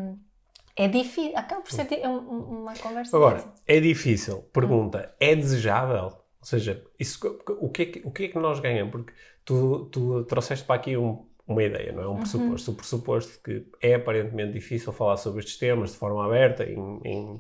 é 0.77 0.89
difícil, 0.89 1.37
acaba 1.37 1.61
por 1.61 1.71
ser 1.71 1.87
é 1.93 2.09
um- 2.09 2.19
um- 2.19 2.63
uma 2.63 2.75
conversa 2.75 3.17
Agora, 3.17 3.37
difícil. 3.37 3.63
é 3.67 3.81
difícil. 3.81 4.37
Pergunta, 4.53 5.15
é 5.21 5.35
desejável? 5.35 6.05
Ou 6.41 6.47
seja, 6.47 6.83
isso, 6.99 7.21
o, 7.61 7.69
que 7.69 7.83
é 7.83 7.87
que, 7.87 8.03
o 8.05 8.11
que 8.11 8.25
é 8.25 8.29
que 8.29 8.39
nós 8.39 8.59
ganhamos? 8.59 8.91
Porque 8.91 9.13
tu, 9.45 9.87
tu 9.93 10.25
trouxeste 10.25 10.65
para 10.65 10.77
aqui 10.77 10.97
um, 10.97 11.27
uma 11.47 11.63
ideia, 11.63 11.93
não 11.93 12.03
é 12.03 12.09
um 12.09 12.17
pressuposto. 12.17 12.71
Uhum. 12.71 12.75
O 12.75 12.77
pressuposto 12.79 13.43
que 13.43 13.67
é 13.81 13.95
aparentemente 13.95 14.53
difícil 14.53 14.93
falar 14.93 15.17
sobre 15.19 15.41
estes 15.41 15.57
temas 15.59 15.93
de 15.93 15.99
forma 15.99 16.25
aberta, 16.25 16.65
em, 16.65 17.01
em 17.05 17.39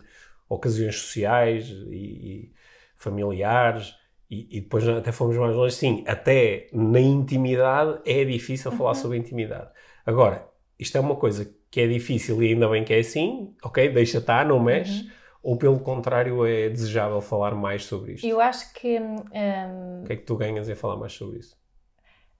ocasiões 0.48 0.96
sociais 0.96 1.68
e, 1.68 1.94
e 1.96 2.52
familiares, 2.96 3.94
e, 4.30 4.58
e, 4.58 4.60
depois 4.60 4.86
até 4.86 5.10
fomos 5.12 5.36
mais 5.36 5.54
longe, 5.54 5.74
sim, 5.74 6.04
até 6.06 6.68
na 6.72 7.00
intimidade 7.00 8.00
é 8.06 8.24
difícil 8.24 8.70
uhum. 8.70 8.78
falar 8.78 8.94
sobre 8.94 9.18
intimidade. 9.18 9.70
Agora, 10.06 10.48
isto 10.78 10.96
é 10.96 11.00
uma 11.00 11.16
coisa 11.16 11.54
que 11.72 11.80
é 11.80 11.86
difícil 11.86 12.40
e 12.42 12.52
ainda 12.52 12.68
bem 12.68 12.84
que 12.84 12.92
é 12.92 12.98
assim, 12.98 13.56
ok, 13.64 13.88
deixa 13.88 14.18
estar, 14.18 14.44
não 14.44 14.60
mexe. 14.60 15.00
Uhum. 15.00 15.10
Ou 15.42 15.56
pelo 15.56 15.80
contrário, 15.80 16.46
é 16.46 16.68
desejável 16.68 17.20
falar 17.20 17.52
mais 17.54 17.84
sobre 17.84 18.12
isto? 18.12 18.24
Eu 18.24 18.40
acho 18.40 18.72
que. 18.74 19.00
Um, 19.00 20.02
o 20.02 20.04
que 20.04 20.12
é 20.12 20.16
que 20.16 20.22
tu 20.22 20.36
ganhas 20.36 20.68
em 20.68 20.74
falar 20.76 20.96
mais 20.96 21.14
sobre 21.14 21.38
isso? 21.38 21.56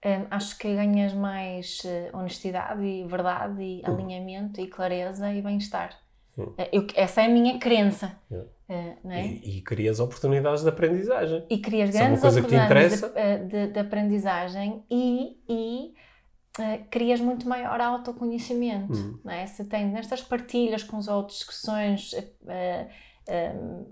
Um, 0.05 0.27
acho 0.29 0.57
que 0.57 0.73
ganhas 0.73 1.13
mais 1.13 1.81
uh, 1.83 2.17
honestidade 2.17 2.81
e 2.85 3.03
verdade 3.05 3.61
e 3.61 3.81
uhum. 3.85 3.95
alinhamento 3.95 4.61
e 4.61 4.67
clareza 4.67 5.33
e 5.33 5.41
bem-estar. 5.41 5.97
Uh, 6.37 6.53
essa 6.95 7.23
é 7.23 7.25
a 7.25 7.29
minha 7.29 7.59
crença. 7.59 8.17
Uh, 8.31 8.47
é? 9.09 9.25
e, 9.25 9.57
e, 9.57 9.61
crias 9.61 9.99
oportunidades 9.99 10.63
de 10.63 10.69
aprendizagem. 10.69 11.43
E 11.49 11.57
crias 11.57 11.89
grandes 11.89 12.23
oportunidades 12.23 13.01
de, 13.01 13.45
de, 13.47 13.67
de, 13.73 13.79
aprendizagem 13.79 14.83
e, 14.89 15.37
e 15.49 15.93
crias 16.89 17.19
muito 17.19 17.47
maior 17.47 17.79
autoconhecimento. 17.81 18.93
Hum. 18.93 19.29
É? 19.29 19.45
Se 19.45 19.65
tem 19.65 19.87
nestas 19.87 20.21
partilhas 20.21 20.83
com 20.83 20.97
os 20.97 21.07
outros, 21.07 21.37
discussões, 21.39 22.11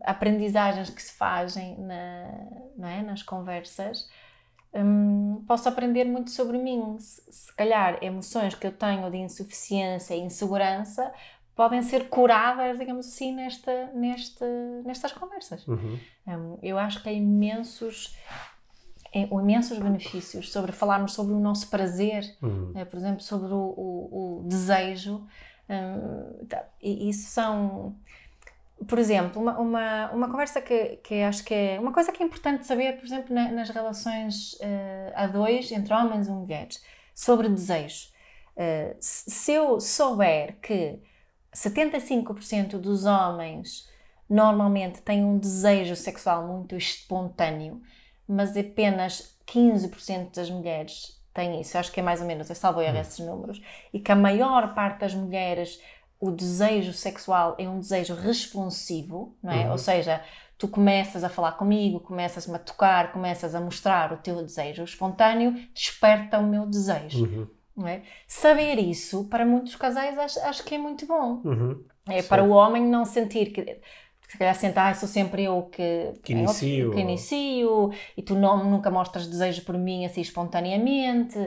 aprendizagens 0.03 0.89
que 0.89 1.01
se 1.01 1.13
fazem 1.13 1.77
na, 1.79 2.89
é? 2.89 3.01
nas 3.01 3.23
conversas 3.23 4.07
Hum, 4.73 5.43
posso 5.47 5.67
aprender 5.67 6.05
muito 6.05 6.31
sobre 6.31 6.57
mim. 6.57 6.97
Se, 6.97 7.21
se, 7.31 7.55
calhar 7.55 7.97
emoções 8.01 8.55
que 8.55 8.65
eu 8.65 8.71
tenho 8.71 9.09
de 9.11 9.17
insuficiência 9.17 10.15
e 10.15 10.21
insegurança 10.21 11.13
podem 11.53 11.81
ser 11.81 12.07
curadas, 12.07 12.79
digamos 12.79 13.07
assim, 13.07 13.35
nesta, 13.35 13.87
nesta, 13.93 14.45
nestas 14.85 15.11
conversas. 15.11 15.67
Uhum. 15.67 15.99
Um, 16.25 16.59
eu 16.63 16.77
acho 16.77 17.03
que 17.03 17.09
há 17.09 17.11
imensos, 17.11 18.15
imensos 19.13 19.77
benefícios 19.77 20.51
sobre 20.51 20.71
falarmos 20.71 21.13
sobre 21.13 21.33
o 21.33 21.39
nosso 21.39 21.69
prazer, 21.69 22.23
uhum. 22.41 22.71
né, 22.73 22.85
por 22.85 22.97
exemplo, 22.97 23.21
sobre 23.21 23.53
o, 23.53 23.57
o, 23.57 24.39
o 24.39 24.43
desejo. 24.47 25.25
Um, 25.69 26.45
tá, 26.45 26.65
e 26.81 27.09
isso 27.09 27.29
são 27.29 27.95
por 28.87 28.97
exemplo, 28.97 29.41
uma, 29.41 29.59
uma, 29.59 30.11
uma 30.11 30.29
conversa 30.29 30.61
que, 30.61 30.97
que 30.97 31.21
acho 31.21 31.43
que 31.43 31.53
é 31.53 31.79
uma 31.79 31.93
coisa 31.93 32.11
que 32.11 32.21
é 32.23 32.25
importante 32.25 32.65
saber, 32.65 32.97
por 32.97 33.05
exemplo, 33.05 33.33
na, 33.33 33.51
nas 33.51 33.69
relações 33.69 34.53
uh, 34.53 35.11
a 35.13 35.27
dois, 35.27 35.71
entre 35.71 35.93
homens 35.93 36.27
e 36.27 36.31
mulheres, 36.31 36.83
sobre 37.13 37.47
desejo. 37.47 38.07
Uh, 38.55 38.95
se 38.99 39.53
eu 39.53 39.79
souber 39.79 40.57
que 40.61 40.99
75% 41.53 42.79
dos 42.79 43.05
homens 43.05 43.89
normalmente 44.29 45.01
têm 45.01 45.23
um 45.23 45.37
desejo 45.37 45.95
sexual 45.95 46.47
muito 46.47 46.75
espontâneo, 46.75 47.81
mas 48.31 48.55
apenas 48.55 49.35
15% 49.47 50.35
das 50.35 50.49
mulheres 50.49 51.19
têm 51.33 51.61
isso, 51.61 51.77
acho 51.77 51.91
que 51.91 51.99
é 51.99 52.03
mais 52.03 52.21
ou 52.21 52.27
menos, 52.27 52.49
eu 52.49 52.55
salvo 52.55 52.81
erro 52.81 52.97
hum. 52.97 53.01
esses 53.01 53.19
números, 53.25 53.61
e 53.93 53.99
que 53.99 54.11
a 54.11 54.15
maior 54.15 54.73
parte 54.73 54.99
das 54.99 55.13
mulheres 55.13 55.79
o 56.21 56.29
desejo 56.29 56.93
sexual 56.93 57.55
é 57.57 57.67
um 57.67 57.79
desejo 57.79 58.13
responsivo, 58.13 59.35
não 59.41 59.51
é? 59.51 59.65
Uhum. 59.65 59.71
Ou 59.71 59.77
seja, 59.79 60.23
tu 60.55 60.67
começas 60.67 61.23
a 61.23 61.29
falar 61.29 61.53
comigo, 61.53 61.99
começas-me 61.99 62.55
a 62.55 62.59
tocar, 62.59 63.11
começas 63.11 63.55
a 63.55 63.59
mostrar 63.59 64.13
o 64.13 64.17
teu 64.17 64.35
desejo 64.43 64.83
espontâneo, 64.83 65.53
desperta 65.73 66.37
o 66.37 66.45
meu 66.45 66.67
desejo. 66.67 67.25
Uhum. 67.25 67.47
Não 67.75 67.87
é? 67.87 68.03
Saber 68.27 68.77
isso, 68.77 69.27
para 69.29 69.43
muitos 69.43 69.75
casais, 69.75 70.15
acho, 70.19 70.39
acho 70.41 70.63
que 70.63 70.75
é 70.75 70.77
muito 70.77 71.07
bom. 71.07 71.41
Uhum. 71.43 71.83
É 72.07 72.21
para 72.21 72.43
o 72.43 72.51
homem 72.51 72.83
não 72.83 73.03
sentir 73.03 73.47
que 73.47 73.79
se 74.31 74.37
calhar 74.37 74.55
sentar, 74.55 74.91
ah, 74.93 74.95
sou 74.95 75.09
sempre 75.09 75.43
eu 75.43 75.63
que, 75.63 76.13
que, 76.23 76.31
inicio. 76.31 76.91
que 76.91 77.01
inicio 77.01 77.91
e 78.15 78.21
tu 78.21 78.33
não, 78.33 78.63
nunca 78.63 78.89
mostras 78.89 79.27
desejo 79.27 79.61
por 79.65 79.77
mim 79.77 80.05
assim 80.05 80.21
espontaneamente. 80.21 81.37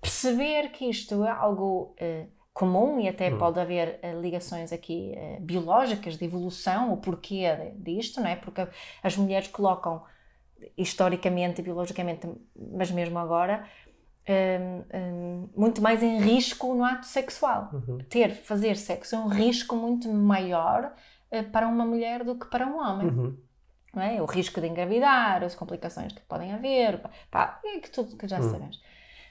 Perceber 0.00 0.72
que 0.72 0.86
isto 0.86 1.24
é 1.24 1.30
algo 1.30 1.94
uh, 2.00 2.26
comum 2.52 2.98
e 2.98 3.08
até 3.08 3.32
hum. 3.32 3.38
pode 3.38 3.60
haver 3.60 4.00
uh, 4.02 4.20
ligações 4.20 4.72
aqui 4.72 5.14
uh, 5.16 5.40
biológicas 5.40 6.18
de 6.18 6.24
evolução, 6.24 6.92
o 6.92 6.96
porquê 6.96 7.44
disto, 7.76 8.20
não 8.20 8.26
é? 8.26 8.34
Porque 8.34 8.66
as 9.04 9.16
mulheres 9.16 9.46
colocam 9.46 10.02
historicamente 10.76 11.62
biologicamente, 11.62 12.28
mas 12.56 12.90
mesmo 12.90 13.20
agora, 13.20 13.68
um, 14.28 14.98
um, 14.98 15.48
muito 15.56 15.80
mais 15.80 16.02
em 16.02 16.18
risco 16.18 16.74
no 16.74 16.82
ato 16.82 17.06
sexual. 17.06 17.70
Uhum. 17.72 17.98
Ter, 18.08 18.30
fazer 18.30 18.76
sexo 18.76 19.14
é 19.14 19.18
um 19.18 19.28
risco 19.28 19.76
muito 19.76 20.12
maior 20.12 20.92
para 21.40 21.66
uma 21.66 21.86
mulher 21.86 22.24
do 22.24 22.34
que 22.34 22.46
para 22.46 22.66
um 22.66 22.78
homem. 22.78 23.08
Uhum. 23.08 23.38
É? 23.94 24.20
O 24.20 24.24
risco 24.24 24.60
de 24.60 24.66
engravidar, 24.66 25.44
as 25.44 25.54
complicações 25.54 26.12
que 26.12 26.20
podem 26.22 26.52
haver, 26.52 27.00
pá, 27.30 27.60
é 27.64 27.78
que 27.78 27.90
tudo 27.90 28.16
que 28.16 28.26
já 28.26 28.40
uhum. 28.40 28.50
sabemos. 28.50 28.82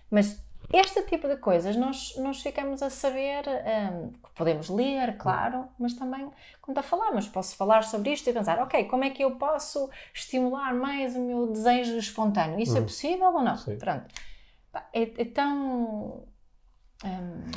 Mas 0.09 0.43
este 0.73 1.01
tipo 1.03 1.27
de 1.27 1.37
coisas 1.37 1.75
nós, 1.75 2.15
nós 2.17 2.41
ficamos 2.41 2.81
a 2.81 2.89
saber, 2.89 3.43
um, 3.47 4.11
podemos 4.35 4.69
ler, 4.69 5.17
claro, 5.17 5.67
mas 5.77 5.93
também 5.93 6.31
quando 6.61 6.77
a 6.77 6.83
falarmos, 6.83 7.27
posso 7.27 7.55
falar 7.55 7.83
sobre 7.83 8.11
isto 8.13 8.29
e 8.29 8.33
pensar, 8.33 8.59
ok, 8.59 8.85
como 8.85 9.03
é 9.03 9.09
que 9.09 9.23
eu 9.23 9.31
posso 9.31 9.89
estimular 10.13 10.73
mais 10.73 11.15
o 11.15 11.19
meu 11.19 11.47
desejo 11.47 11.97
espontâneo? 11.97 12.59
Isso 12.59 12.77
é 12.77 12.79
hum. 12.79 12.83
é 12.83 12.85
possível 12.85 13.33
ou 13.33 13.41
não? 13.41 13.57
Sim. 13.57 13.77
Pronto. 13.77 14.05
É, 14.93 15.01
é 15.01 15.25
tão. 15.25 16.23
Um, 17.03 17.51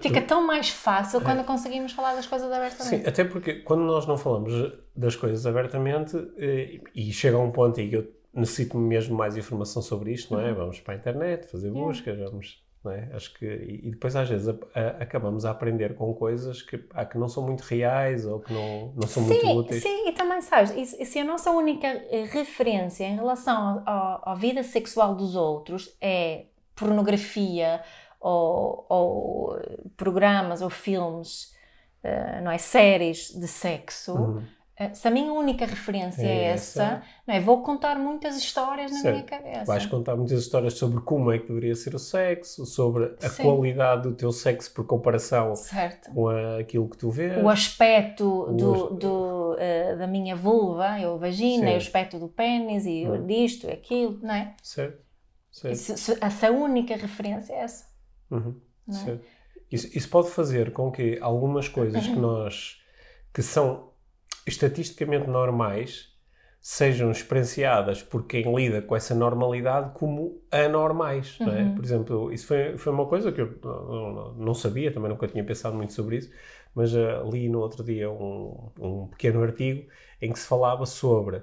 fica 0.00 0.20
tão 0.22 0.46
mais 0.46 0.68
fácil 0.68 1.20
quando 1.20 1.40
é. 1.40 1.44
conseguimos 1.44 1.92
falar 1.92 2.14
das 2.14 2.26
coisas 2.26 2.50
abertamente. 2.52 3.02
Sim, 3.02 3.08
até 3.08 3.24
porque 3.24 3.54
quando 3.56 3.82
nós 3.82 4.06
não 4.06 4.18
falamos 4.18 4.52
das 4.94 5.16
coisas 5.16 5.46
abertamente 5.46 6.16
eh, 6.36 6.80
e 6.94 7.12
chega 7.12 7.36
a 7.36 7.40
um 7.40 7.50
ponto 7.50 7.80
em 7.80 7.88
que 7.88 7.96
eu 7.96 8.20
necessito 8.32 8.76
mesmo 8.76 9.16
mais 9.16 9.36
informação 9.36 9.82
sobre 9.82 10.12
isto, 10.12 10.34
não 10.34 10.40
é? 10.40 10.50
Uhum. 10.50 10.56
Vamos 10.56 10.80
para 10.80 10.94
a 10.94 10.96
internet, 10.96 11.46
fazer 11.46 11.70
buscas, 11.70 12.18
vamos. 12.18 12.62
Não 12.82 12.92
é? 12.92 13.10
Acho 13.12 13.34
que, 13.34 13.44
e 13.44 13.90
depois 13.90 14.16
às 14.16 14.26
vezes 14.26 14.48
a, 14.48 14.54
a, 14.74 14.88
acabamos 15.02 15.44
a 15.44 15.50
aprender 15.50 15.94
com 15.94 16.14
coisas 16.14 16.62
que, 16.62 16.82
ah, 16.94 17.04
que 17.04 17.18
não 17.18 17.28
são 17.28 17.42
muito 17.42 17.60
reais 17.60 18.24
ou 18.24 18.40
que 18.40 18.50
não, 18.54 18.92
não 18.96 19.06
são 19.06 19.22
sim, 19.24 19.34
muito 19.34 19.58
úteis. 19.58 19.82
Sim, 19.82 20.08
e 20.08 20.12
também 20.12 20.40
sabes, 20.40 20.70
e, 20.74 21.04
se 21.04 21.18
a 21.18 21.24
nossa 21.24 21.50
única 21.50 21.86
eh, 21.86 22.24
referência 22.30 23.04
em 23.04 23.16
relação 23.16 23.82
à 23.86 24.34
vida 24.34 24.62
sexual 24.62 25.14
dos 25.14 25.36
outros 25.36 25.94
é 26.00 26.46
pornografia 26.74 27.82
ou, 28.20 28.86
ou 28.88 29.58
programas 29.96 30.62
ou 30.62 30.70
filmes, 30.70 31.54
uh, 32.04 32.42
não 32.42 32.50
é? 32.50 32.58
Séries 32.58 33.30
de 33.34 33.48
sexo. 33.48 34.14
Uhum 34.14 34.60
eh, 34.80 34.94
se 34.94 35.06
a 35.06 35.10
minha 35.10 35.30
única 35.30 35.66
referência 35.66 36.22
é, 36.22 36.26
é 36.26 36.44
essa, 36.44 36.82
essa, 36.82 37.02
não 37.26 37.34
é? 37.34 37.40
vou 37.40 37.62
contar 37.62 37.96
muitas 37.96 38.38
histórias 38.38 38.90
na 38.90 38.98
certo. 39.00 39.14
minha 39.14 39.26
cabeça. 39.26 39.64
Vais 39.66 39.84
contar 39.84 40.16
muitas 40.16 40.40
histórias 40.40 40.72
sobre 40.72 41.02
como 41.02 41.30
é 41.30 41.38
que 41.38 41.48
deveria 41.48 41.74
ser 41.74 41.94
o 41.94 41.98
sexo, 41.98 42.64
sobre 42.64 43.14
a 43.22 43.28
Sim. 43.28 43.42
qualidade 43.42 44.04
do 44.04 44.14
teu 44.14 44.32
sexo 44.32 44.72
por 44.72 44.86
comparação 44.86 45.54
certo. 45.54 46.10
com 46.10 46.28
aquilo 46.58 46.88
que 46.88 46.96
tu 46.96 47.10
vês. 47.10 47.44
O 47.44 47.50
aspecto 47.50 48.24
o 48.24 48.52
do, 48.54 48.90
do 48.94 49.52
uh, 49.52 49.98
da 49.98 50.06
minha 50.06 50.34
vulva, 50.34 50.98
eu 50.98 51.18
vagina, 51.18 51.66
Sim. 51.66 51.74
o 51.74 51.76
aspecto 51.76 52.18
do 52.18 52.28
pênis 52.28 52.86
e 52.86 53.06
hum. 53.06 53.26
disto 53.26 53.66
e 53.66 53.72
aquilo, 53.72 54.18
não 54.22 54.32
é? 54.32 54.54
Certo. 54.62 54.98
certo. 55.52 56.24
Essa 56.24 56.50
única 56.50 56.96
referência 56.96 57.52
é 57.52 57.64
essa. 57.64 57.89
Uhum. 58.30 58.54
É? 58.88 59.18
Isso, 59.70 59.88
isso 59.96 60.08
pode 60.08 60.30
fazer 60.30 60.72
com 60.72 60.90
que 60.90 61.18
algumas 61.20 61.68
coisas 61.68 62.06
que 62.06 62.16
nós 62.16 62.80
que 63.32 63.42
são 63.42 63.90
estatisticamente 64.46 65.28
normais 65.28 66.10
sejam 66.60 67.10
experienciadas 67.10 68.02
por 68.02 68.26
quem 68.26 68.54
lida 68.54 68.82
com 68.82 68.94
essa 68.94 69.14
normalidade 69.14 69.92
como 69.94 70.42
anormais. 70.50 71.38
Uhum. 71.40 71.48
É? 71.48 71.62
Uhum. 71.62 71.74
Por 71.74 71.84
exemplo, 71.84 72.32
isso 72.32 72.46
foi, 72.46 72.76
foi 72.76 72.92
uma 72.92 73.06
coisa 73.06 73.32
que 73.32 73.40
eu 73.40 73.58
não, 73.62 74.34
não, 74.34 74.54
sabia, 74.54 74.92
também 74.92 75.08
nunca 75.08 75.26
tinha 75.26 75.42
pensado 75.42 75.74
muito 75.74 75.92
sobre 75.92 76.18
isso, 76.18 76.30
mas 76.74 76.92
uh, 76.92 77.28
li 77.30 77.48
no 77.48 77.60
outro 77.60 77.82
dia 77.82 78.10
um, 78.10 78.70
um 78.78 79.06
pequeno 79.06 79.42
artigo 79.42 79.88
em 80.20 80.32
que 80.32 80.38
se 80.38 80.46
falava 80.46 80.84
sobre 80.84 81.42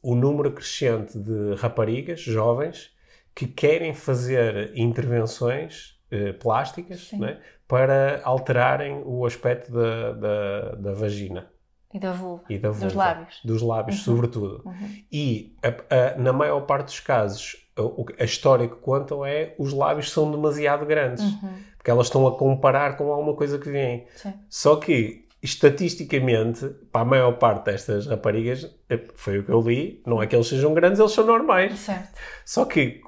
o 0.00 0.14
número 0.14 0.52
crescente 0.52 1.18
de 1.18 1.54
raparigas 1.54 2.20
jovens 2.20 2.94
que 3.34 3.46
querem 3.46 3.94
fazer 3.94 4.72
intervenções 4.76 5.91
uh, 6.12 6.34
plásticas 6.38 7.10
é? 7.14 7.38
para 7.66 8.20
alterarem 8.24 9.02
o 9.04 9.24
aspecto 9.24 9.72
da, 9.72 10.12
da, 10.12 10.74
da 10.76 10.92
vagina. 10.92 11.50
E 11.92 11.98
da 11.98 12.12
vulva. 12.12 12.44
E 12.48 12.58
da 12.58 12.70
vulva. 12.70 12.86
Dos 12.86 12.94
lábios. 12.94 13.40
Dos 13.44 13.62
lábios, 13.62 13.98
uhum. 13.98 14.14
sobretudo. 14.14 14.62
Uhum. 14.64 15.04
E 15.10 15.54
a, 15.62 15.94
a, 15.94 16.18
na 16.18 16.32
maior 16.32 16.62
parte 16.62 16.86
dos 16.86 17.00
casos, 17.00 17.56
a, 17.76 18.22
a, 18.22 18.24
história 18.24 18.66
que 18.66 18.76
contam 18.76 19.24
é 19.24 19.54
os 19.58 19.72
lábios 19.72 20.10
são 20.10 20.30
demasiado 20.30 20.86
grandes. 20.86 21.22
Uhum. 21.22 21.54
Porque 21.76 21.90
elas 21.90 22.06
estão 22.06 22.26
a 22.26 22.36
comparar 22.36 22.96
com 22.96 23.12
alguma 23.12 23.34
coisa 23.34 23.58
que 23.58 23.68
vem. 23.68 24.06
Só 24.48 24.76
que, 24.76 25.26
estatisticamente, 25.42 26.66
para 26.90 27.02
a 27.02 27.04
maior 27.04 27.32
parte 27.32 27.66
destas 27.66 28.06
raparigas, 28.06 28.74
é, 28.88 28.98
foi 29.14 29.40
o 29.40 29.44
que 29.44 29.50
eu 29.50 29.60
li, 29.60 30.02
não 30.06 30.22
é 30.22 30.26
que 30.26 30.34
eles 30.34 30.46
sejam 30.46 30.72
grandes, 30.72 31.00
eles 31.00 31.12
são 31.12 31.26
normais. 31.26 31.78
Certo. 31.78 32.18
Só 32.46 32.64
que 32.64 33.02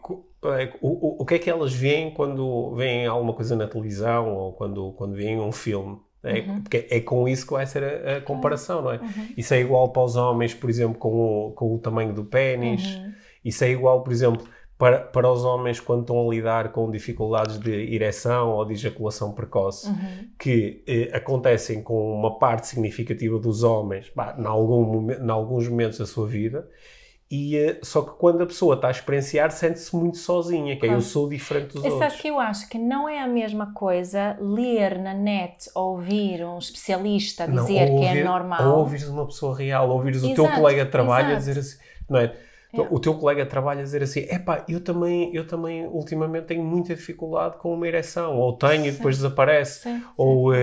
o, 0.80 0.88
o, 0.88 1.22
o 1.22 1.26
que 1.26 1.34
é 1.34 1.38
que 1.38 1.50
elas 1.50 1.72
veem 1.72 2.10
quando 2.12 2.74
veem 2.74 3.06
alguma 3.06 3.32
coisa 3.32 3.56
na 3.56 3.66
televisão 3.66 4.34
ou 4.34 4.52
quando, 4.52 4.92
quando 4.92 5.14
veem 5.14 5.40
um 5.40 5.52
filme? 5.52 5.98
É, 6.22 6.40
uhum. 6.40 6.62
Porque 6.62 6.86
é 6.90 7.00
com 7.00 7.28
isso 7.28 7.46
que 7.46 7.52
vai 7.52 7.66
ser 7.66 7.84
a, 7.84 8.16
a 8.16 8.20
comparação, 8.22 8.80
não 8.82 8.92
é? 8.92 8.96
Uhum. 8.96 9.28
Isso 9.36 9.52
é 9.52 9.60
igual 9.60 9.90
para 9.90 10.02
os 10.02 10.16
homens, 10.16 10.54
por 10.54 10.70
exemplo, 10.70 10.98
com 10.98 11.48
o, 11.48 11.52
com 11.52 11.74
o 11.74 11.78
tamanho 11.78 12.14
do 12.14 12.24
pênis. 12.24 12.96
Uhum. 12.96 13.12
Isso 13.44 13.62
é 13.62 13.70
igual, 13.70 14.02
por 14.02 14.10
exemplo, 14.10 14.46
para, 14.78 15.00
para 15.00 15.30
os 15.30 15.44
homens 15.44 15.78
quando 15.80 16.00
estão 16.00 16.26
a 16.26 16.34
lidar 16.34 16.72
com 16.72 16.90
dificuldades 16.90 17.58
de 17.58 17.94
ereção 17.94 18.50
ou 18.50 18.64
de 18.64 18.72
ejaculação 18.72 19.32
precoce, 19.32 19.88
uhum. 19.88 20.28
que 20.38 20.82
eh, 20.86 21.10
acontecem 21.14 21.82
com 21.82 22.12
uma 22.12 22.38
parte 22.38 22.66
significativa 22.66 23.38
dos 23.38 23.62
homens, 23.62 24.10
em, 24.38 24.46
algum, 24.46 25.10
em 25.10 25.30
alguns 25.30 25.68
momentos 25.68 25.98
da 25.98 26.06
sua 26.06 26.26
vida, 26.26 26.68
e, 27.30 27.58
uh, 27.58 27.78
só 27.82 28.02
que 28.02 28.10
quando 28.18 28.42
a 28.42 28.46
pessoa 28.46 28.74
está 28.74 28.88
a 28.88 28.90
experienciar, 28.90 29.50
sente-se 29.50 29.94
muito 29.96 30.18
sozinha, 30.18 30.78
que 30.78 30.86
é, 30.86 30.92
eu 30.92 31.00
sou 31.00 31.28
diferente 31.28 31.74
dos 31.74 31.84
Exato, 31.84 31.94
outros. 31.94 32.20
que 32.20 32.28
eu 32.28 32.38
acho 32.38 32.68
que 32.68 32.78
não 32.78 33.08
é 33.08 33.20
a 33.20 33.26
mesma 33.26 33.72
coisa 33.72 34.36
ler 34.40 34.98
na 34.98 35.14
net 35.14 35.70
ou 35.74 35.92
ouvir 35.92 36.44
um 36.44 36.58
especialista 36.58 37.48
dizer 37.48 37.86
não, 37.86 37.94
ouvir, 37.94 38.12
que 38.12 38.18
é 38.18 38.24
normal. 38.24 38.68
Ou 38.68 38.78
ouvires 38.80 39.08
uma 39.08 39.26
pessoa 39.26 39.56
real, 39.56 39.88
ou 39.88 39.96
ouvires 39.96 40.22
o 40.22 40.34
teu 40.34 40.48
colega 40.48 40.84
de 40.84 40.90
trabalho 40.90 41.28
exato. 41.28 41.36
a 41.36 41.38
dizer 41.38 41.58
assim, 41.58 41.78
não 42.08 42.20
é? 42.20 42.36
Então, 42.74 42.88
o 42.90 42.98
teu 42.98 43.14
colega 43.14 43.46
trabalha 43.46 43.80
a 43.80 43.82
dizer 43.84 44.02
assim: 44.02 44.20
epá, 44.20 44.64
eu 44.68 44.80
também, 44.80 45.34
eu 45.34 45.46
também 45.46 45.86
ultimamente 45.86 46.46
tenho 46.46 46.64
muita 46.64 46.94
dificuldade 46.94 47.56
com 47.58 47.72
uma 47.72 47.86
ereção, 47.86 48.36
ou 48.36 48.52
tenho 48.52 48.82
sim. 48.82 48.88
e 48.88 48.92
depois 48.92 49.16
desaparece, 49.16 49.82
sim, 49.82 49.98
sim. 49.98 50.04
ou, 50.16 50.52
uh, 50.52 50.56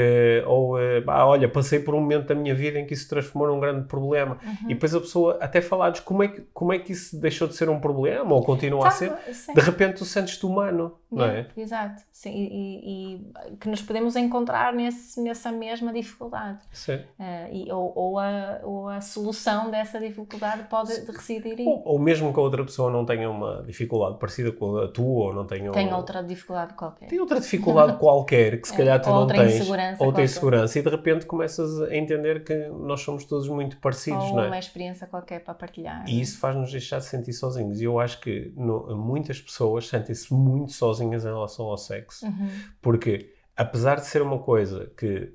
ou 0.45 0.76
uh, 0.76 1.04
olha, 1.08 1.47
passei 1.47 1.80
por 1.80 1.95
um 1.95 2.02
momento 2.02 2.28
da 2.28 2.36
minha 2.36 2.54
vida 2.54 2.78
em 2.78 2.86
que 2.86 2.93
isso 2.93 3.04
se 3.04 3.10
transformou 3.10 3.47
num 3.47 3.60
grande 3.60 3.88
problema. 3.88 4.38
Uhum. 4.43 4.69
E 4.69 4.74
depois 4.74 4.93
a 4.93 5.00
pessoa 5.00 5.38
até 5.41 5.62
falares 5.62 6.02
como 6.02 6.24
é, 6.24 6.28
que, 6.28 6.41
como 6.54 6.74
é 6.74 6.80
que 6.80 6.91
isso 6.91 7.19
deixou 7.19 7.47
de 7.47 7.56
ser 7.56 7.69
um 7.69 7.80
problema, 7.80 8.36
ou 8.36 8.43
continua 8.43 8.88
a 8.88 8.91
ser, 8.91 9.13
de 9.54 9.62
repente 9.62 9.97
tu 9.97 10.06
sentes-te 10.06 10.45
humano, 10.45 10.97
não 11.10 11.26
é? 11.26 11.47
Exato, 11.56 12.04
sim, 12.12 12.32
e, 12.34 13.15
e, 13.15 13.56
que 13.58 13.69
nos 13.69 13.82
podemos 13.82 14.15
encontrar 14.15 14.74
nesse, 14.74 15.21
nessa 15.21 15.52
mesma 15.52 15.93
dificuldade. 15.93 16.60
Sim. 16.71 16.95
Uh, 16.95 17.54
e, 17.54 17.71
ou, 17.71 17.93
ou, 17.95 18.19
a, 18.19 18.60
ou 18.63 18.89
a 18.89 19.02
solução 19.02 19.71
dessa 19.71 20.00
dificuldade 20.00 20.63
pode 20.69 20.91
residir 21.12 21.60
aí. 21.60 21.65
Ou, 21.65 21.82
ou 21.86 22.00
mesmo 22.02 22.34
que 22.34 22.40
a 22.40 22.44
outra 22.44 22.64
pessoa 22.64 22.92
não 22.92 23.06
tenha 23.06 23.30
uma 23.30 23.64
dificuldade 23.64 24.18
parecida 24.20 24.52
com 24.52 24.78
a 24.78 24.88
tua, 24.88 25.28
ou 25.28 25.34
não 25.34 25.46
tenha... 25.46 25.72
Tem 25.72 25.94
outra 25.94 26.24
dificuldade 26.24 26.74
qualquer. 26.74 27.08
Tem 27.08 27.20
outra 27.20 27.40
dificuldade 27.40 27.98
qualquer, 28.00 28.62
que 28.62 28.68
se 28.68 28.74
é, 28.74 28.78
calhar 28.78 29.02
tu 29.02 29.10
não 29.10 29.28
tens. 29.28 29.56
Insegurança 29.56 30.04
ou 30.04 30.14
tens 30.14 30.32
segurança, 30.32 30.80
e 30.80 30.82
de 30.82 30.90
repente 30.90 31.26
começas 31.26 31.82
a 31.82 31.96
entender 31.96 32.44
que 32.44 32.68
nós 32.70 33.02
somos 33.02 33.26
todos 33.26 33.48
muito 33.48 33.78
parecidos, 33.78 34.24
ou 34.26 34.36
não 34.36 34.44
é? 34.44 34.48
uma 34.48 34.60
experiência 34.60 35.08
qualquer 35.08 35.44
para 35.44 35.54
partilhar. 35.54 36.04
E 36.08 36.20
isso 36.20 36.40
faz-nos 36.40 36.72
deixar 36.72 37.00
de 37.00 37.06
sentir 37.06 37.34
sozinhos. 37.34 37.82
E 37.82 37.86
eu 37.86 38.00
acho 38.00 38.20
que 38.20 38.52
no, 38.56 38.96
muitas 38.96 39.40
pessoas 39.40 39.88
sentem-se 39.88 40.34
muito 40.34 40.72
sozinhas 40.72 41.24
em 41.24 41.28
relação 41.30 41.68
ao 41.68 41.78
sexo. 41.78 42.26
Uhum. 42.26 42.50
Porque, 42.82 43.34
apesar 43.56 43.96
de 43.96 44.06
ser 44.06 44.22
uma 44.22 44.40
coisa 44.40 44.92
que 44.98 45.34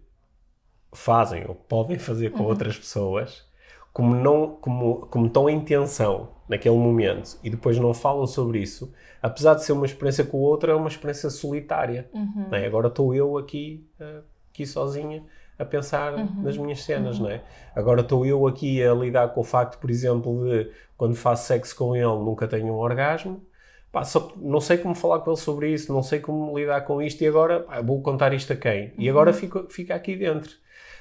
fazem 0.93 1.45
ou 1.47 1.55
podem 1.55 1.99
fazer 1.99 2.31
com 2.31 2.41
uhum. 2.41 2.49
outras 2.49 2.79
pessoas, 2.79 3.45
como, 3.93 4.15
não, 4.15 4.57
como, 4.57 5.07
como 5.07 5.27
estão 5.27 5.49
em 5.49 5.61
tensão 5.61 6.36
naquele 6.49 6.77
momento 6.77 7.39
e 7.43 7.51
depois 7.51 7.79
não 7.79 7.93
falam 7.93 8.27
sobre 8.27 8.61
isso, 8.61 8.93
apesar 9.21 9.55
de 9.55 9.65
ser 9.65 9.73
uma 9.73 9.87
experiência 9.87 10.25
com 10.25 10.39
o 10.39 10.41
outro, 10.41 10.71
é 10.71 10.75
uma 10.75 10.89
experiência 10.89 11.31
solitária. 11.31 12.09
Uhum. 12.13 12.49
É? 12.53 12.67
Agora 12.67 12.89
estou 12.89 13.15
eu 13.15 13.37
aqui, 13.37 13.87
uh, 14.01 14.23
aqui 14.53 14.67
sozinha 14.67 15.25
a 15.59 15.65
pensar 15.65 16.15
uhum. 16.15 16.43
nas 16.43 16.57
minhas 16.57 16.83
cenas, 16.83 17.19
uhum. 17.19 17.25
não 17.25 17.31
é? 17.31 17.43
Agora 17.75 18.03
estou 18.03 18.25
eu 18.27 18.47
aqui 18.47 18.83
a 18.83 18.95
lidar 18.95 19.29
com 19.29 19.41
o 19.41 19.45
facto, 19.45 19.79
por 19.79 19.91
exemplo, 19.91 20.45
de 20.45 20.71
quando 20.97 21.15
faço 21.15 21.47
sexo 21.47 21.75
com 21.77 21.97
ele 21.97 22.05
nunca 22.07 22.47
tenho 22.47 22.73
um 22.73 22.79
orgasmo. 22.79 23.43
Pá, 23.91 24.05
só, 24.05 24.33
não 24.37 24.61
sei 24.61 24.77
como 24.77 24.95
falar 24.95 25.21
com 25.21 25.31
ele 25.31 25.41
sobre 25.41 25.73
isso, 25.73 25.93
não 25.93 26.03
sei 26.03 26.21
como 26.21 26.57
lidar 26.59 26.83
com 26.83 27.01
isto 27.01 27.23
e 27.23 27.27
agora 27.27 27.61
pá, 27.61 27.81
vou 27.81 28.03
contar 28.03 28.35
isto 28.35 28.53
a 28.53 28.57
quem? 28.57 28.93
E 28.99 29.09
agora 29.09 29.31
uhum. 29.31 29.37
fico, 29.37 29.67
fica 29.71 29.95
aqui 29.95 30.15
dentro. 30.17 30.51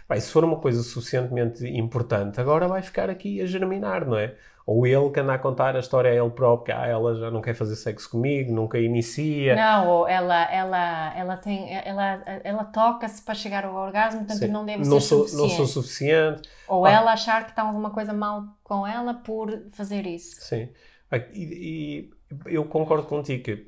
Bem, 0.08 0.20
se 0.20 0.32
for 0.32 0.44
uma 0.44 0.58
coisa 0.58 0.84
suficientemente 0.84 1.68
importante, 1.68 2.40
agora 2.40 2.68
vai 2.68 2.82
ficar 2.82 3.10
aqui 3.10 3.42
a 3.42 3.46
germinar, 3.46 4.08
não 4.08 4.18
é? 4.18 4.36
Ou 4.66 4.88
ele 4.88 5.12
que 5.12 5.20
anda 5.20 5.34
a 5.34 5.38
contar 5.38 5.76
a 5.76 5.80
história 5.80 6.10
a 6.10 6.16
ele 6.16 6.30
próprio, 6.32 6.66
que 6.66 6.72
ah, 6.72 6.88
ela 6.88 7.14
já 7.16 7.30
não 7.30 7.40
quer 7.40 7.54
fazer 7.54 7.76
sexo 7.76 8.10
comigo, 8.10 8.52
nunca 8.52 8.80
inicia. 8.80 9.56
Não, 9.56 9.88
ou 9.88 10.08
ela, 10.08 10.52
ela, 10.52 11.16
ela, 11.16 11.38
tem, 11.38 11.72
ela, 11.72 12.24
ela 12.44 12.64
toca-se 12.66 13.22
para 13.22 13.36
chegar 13.36 13.64
ao 13.64 13.76
orgasmo, 13.76 14.22
portanto 14.22 14.40
Sim. 14.40 14.48
não 14.48 14.66
deve 14.66 14.84
não 14.88 15.00
ser 15.00 15.08
sou, 15.08 15.28
suficiente. 15.28 15.50
Não 15.50 15.56
sou 15.56 15.68
suficiente. 15.68 16.50
Ou 16.68 16.86
ah. 16.86 16.92
ela 16.92 17.14
achar 17.14 17.44
que 17.44 17.52
está 17.52 17.62
alguma 17.62 17.92
coisa 17.92 18.12
mal 18.12 18.44
com 18.64 18.88
ela 18.88 19.14
por 19.14 19.52
fazer 19.72 20.08
isso. 20.08 20.42
Sim. 20.42 20.70
E, 21.34 22.10
e 22.46 22.54
eu 22.56 22.66
concordo 22.66 23.06
contigo 23.06 23.44
que 23.44 23.68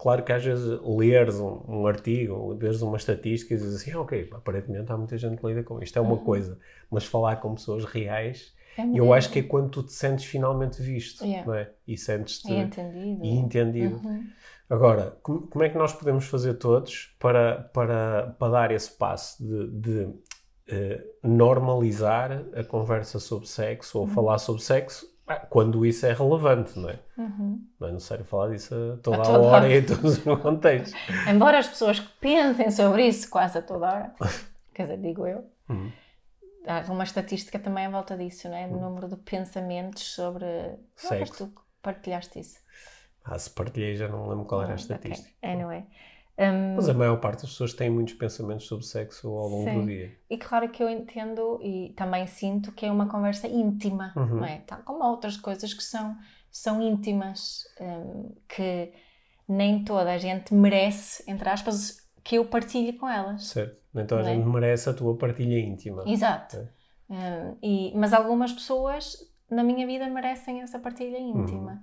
Claro 0.00 0.22
que 0.22 0.32
às 0.32 0.42
vezes 0.42 0.80
leres 0.82 1.38
um, 1.38 1.60
um 1.68 1.86
artigo, 1.86 2.56
veres 2.56 2.80
uma 2.80 2.96
estatística 2.96 3.52
e 3.52 3.56
dizes 3.58 3.82
assim, 3.82 3.92
ah, 3.92 4.00
ok, 4.00 4.30
aparentemente 4.32 4.90
há 4.90 4.96
muita 4.96 5.18
gente 5.18 5.38
que 5.38 5.46
lida 5.46 5.62
com 5.62 5.78
isto, 5.82 5.94
é 5.98 6.00
uma 6.00 6.12
uhum. 6.12 6.24
coisa, 6.24 6.58
mas 6.90 7.04
falar 7.04 7.36
com 7.36 7.54
pessoas 7.54 7.84
reais, 7.84 8.54
é 8.78 8.82
eu 8.94 9.12
acho 9.12 9.30
que 9.30 9.40
é 9.40 9.42
quando 9.42 9.70
tu 9.70 9.82
te 9.82 9.92
sentes 9.92 10.24
finalmente 10.24 10.82
visto, 10.82 11.24
yeah. 11.24 11.46
não 11.46 11.54
é? 11.54 11.70
E 11.86 11.96
sentes-te... 11.96 12.52
E 12.52 12.56
entendido. 12.56 13.24
E 13.24 13.28
entendido. 13.30 13.96
Uhum. 13.96 14.26
Agora, 14.68 15.16
como, 15.22 15.46
como, 15.48 15.64
é 15.64 15.68
que 15.68 15.76
nós 15.76 15.92
podemos 15.92 16.26
fazer 16.26 16.54
todos 16.54 17.14
para, 17.18 17.62
para, 17.74 18.34
para 18.38 18.52
dar 18.52 18.70
esse 18.70 18.90
passo 18.92 19.42
de, 19.44 19.66
de 19.68 20.04
uh, 20.04 21.28
normalizar 21.28 22.44
a 22.54 22.62
conversa 22.62 23.18
sobre 23.18 23.48
sexo 23.48 23.98
ou 23.98 24.04
uhum. 24.04 24.10
falar 24.10 24.38
sobre 24.38 24.62
sexo 24.62 25.10
ah, 25.26 25.36
quando 25.36 25.84
isso 25.84 26.06
é 26.06 26.12
relevante, 26.12 26.78
não 26.78 26.88
é? 26.88 26.98
Uhum. 27.16 27.60
Não 27.78 27.88
é 27.88 27.92
necessário 27.92 28.24
falar 28.24 28.50
disso 28.50 28.74
a 28.74 28.96
toda 29.02 29.16
a, 29.18 29.22
toda 29.22 29.40
hora 29.40 29.68
e 29.68 29.78
em 29.78 29.84
todos 29.84 30.18
os 30.18 30.40
contextos. 30.40 30.92
Embora 31.28 31.58
as 31.58 31.68
pessoas 31.68 32.00
pensem 32.20 32.70
sobre 32.70 33.06
isso 33.06 33.28
quase 33.30 33.58
a 33.58 33.62
toda 33.62 33.86
hora, 33.86 34.14
quer 34.74 34.84
dizer, 34.84 34.98
digo 34.98 35.26
eu, 35.26 35.44
uhum. 35.68 35.90
Há 36.70 36.92
uma 36.92 37.04
estatística 37.04 37.58
também 37.58 37.86
à 37.86 37.90
volta 37.90 38.16
disso, 38.16 38.48
não 38.48 38.56
é? 38.56 38.68
Do 38.68 38.74
uhum. 38.74 38.80
número 38.80 39.08
de 39.08 39.16
pensamentos 39.16 40.02
sobre. 40.02 40.46
Sexo. 40.96 41.46
Tu 41.46 41.62
partilhaste 41.82 42.38
isso. 42.38 42.58
Ah, 43.24 43.38
se 43.38 43.50
partilhei 43.50 43.96
já 43.96 44.08
não 44.08 44.28
lembro 44.28 44.44
qual 44.44 44.62
era 44.62 44.72
a 44.72 44.76
estatística. 44.76 45.30
Okay. 45.38 45.50
Anyway. 45.50 45.84
Um, 46.38 46.76
Mas 46.76 46.88
a 46.88 46.94
maior 46.94 47.18
parte 47.20 47.42
das 47.42 47.50
pessoas 47.50 47.74
tem 47.74 47.90
muitos 47.90 48.14
pensamentos 48.14 48.66
sobre 48.66 48.86
sexo 48.86 49.28
ao 49.28 49.46
longo 49.46 49.70
sim. 49.70 49.80
do 49.80 49.86
dia. 49.86 50.16
E 50.30 50.38
claro 50.38 50.70
que 50.70 50.82
eu 50.82 50.88
entendo 50.88 51.60
e 51.62 51.92
também 51.94 52.26
sinto 52.26 52.72
que 52.72 52.86
é 52.86 52.90
uma 52.90 53.08
conversa 53.08 53.46
íntima, 53.46 54.14
uhum. 54.16 54.36
não 54.36 54.44
é? 54.44 54.62
Tal 54.66 54.78
como 54.78 55.04
outras 55.04 55.36
coisas 55.36 55.74
que 55.74 55.82
são, 55.82 56.16
são 56.50 56.80
íntimas, 56.80 57.64
um, 57.78 58.34
que 58.48 58.90
nem 59.46 59.84
toda 59.84 60.12
a 60.12 60.16
gente 60.16 60.54
merece, 60.54 61.22
entre 61.30 61.46
aspas, 61.46 61.98
que 62.22 62.36
eu 62.36 62.44
partilhe 62.44 62.92
com 62.92 63.08
elas. 63.08 63.46
Certo. 63.46 63.80
Toda 64.06 64.22
a 64.22 64.30
é? 64.30 64.34
gente 64.34 64.46
merece 64.46 64.88
a 64.88 64.94
tua 64.94 65.16
partilha 65.16 65.58
íntima. 65.58 66.04
Exato. 66.06 66.56
É. 66.56 67.12
Um, 67.12 67.56
e, 67.62 67.92
mas 67.96 68.12
algumas 68.12 68.52
pessoas 68.52 69.28
na 69.50 69.64
minha 69.64 69.86
vida 69.86 70.08
merecem 70.08 70.60
essa 70.60 70.78
partilha 70.78 71.18
íntima. 71.18 71.82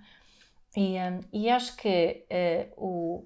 Uhum. 0.75 1.21
E, 1.33 1.43
e 1.45 1.49
acho 1.49 1.75
que 1.75 2.25
uh, 2.31 2.83
o 2.85 3.25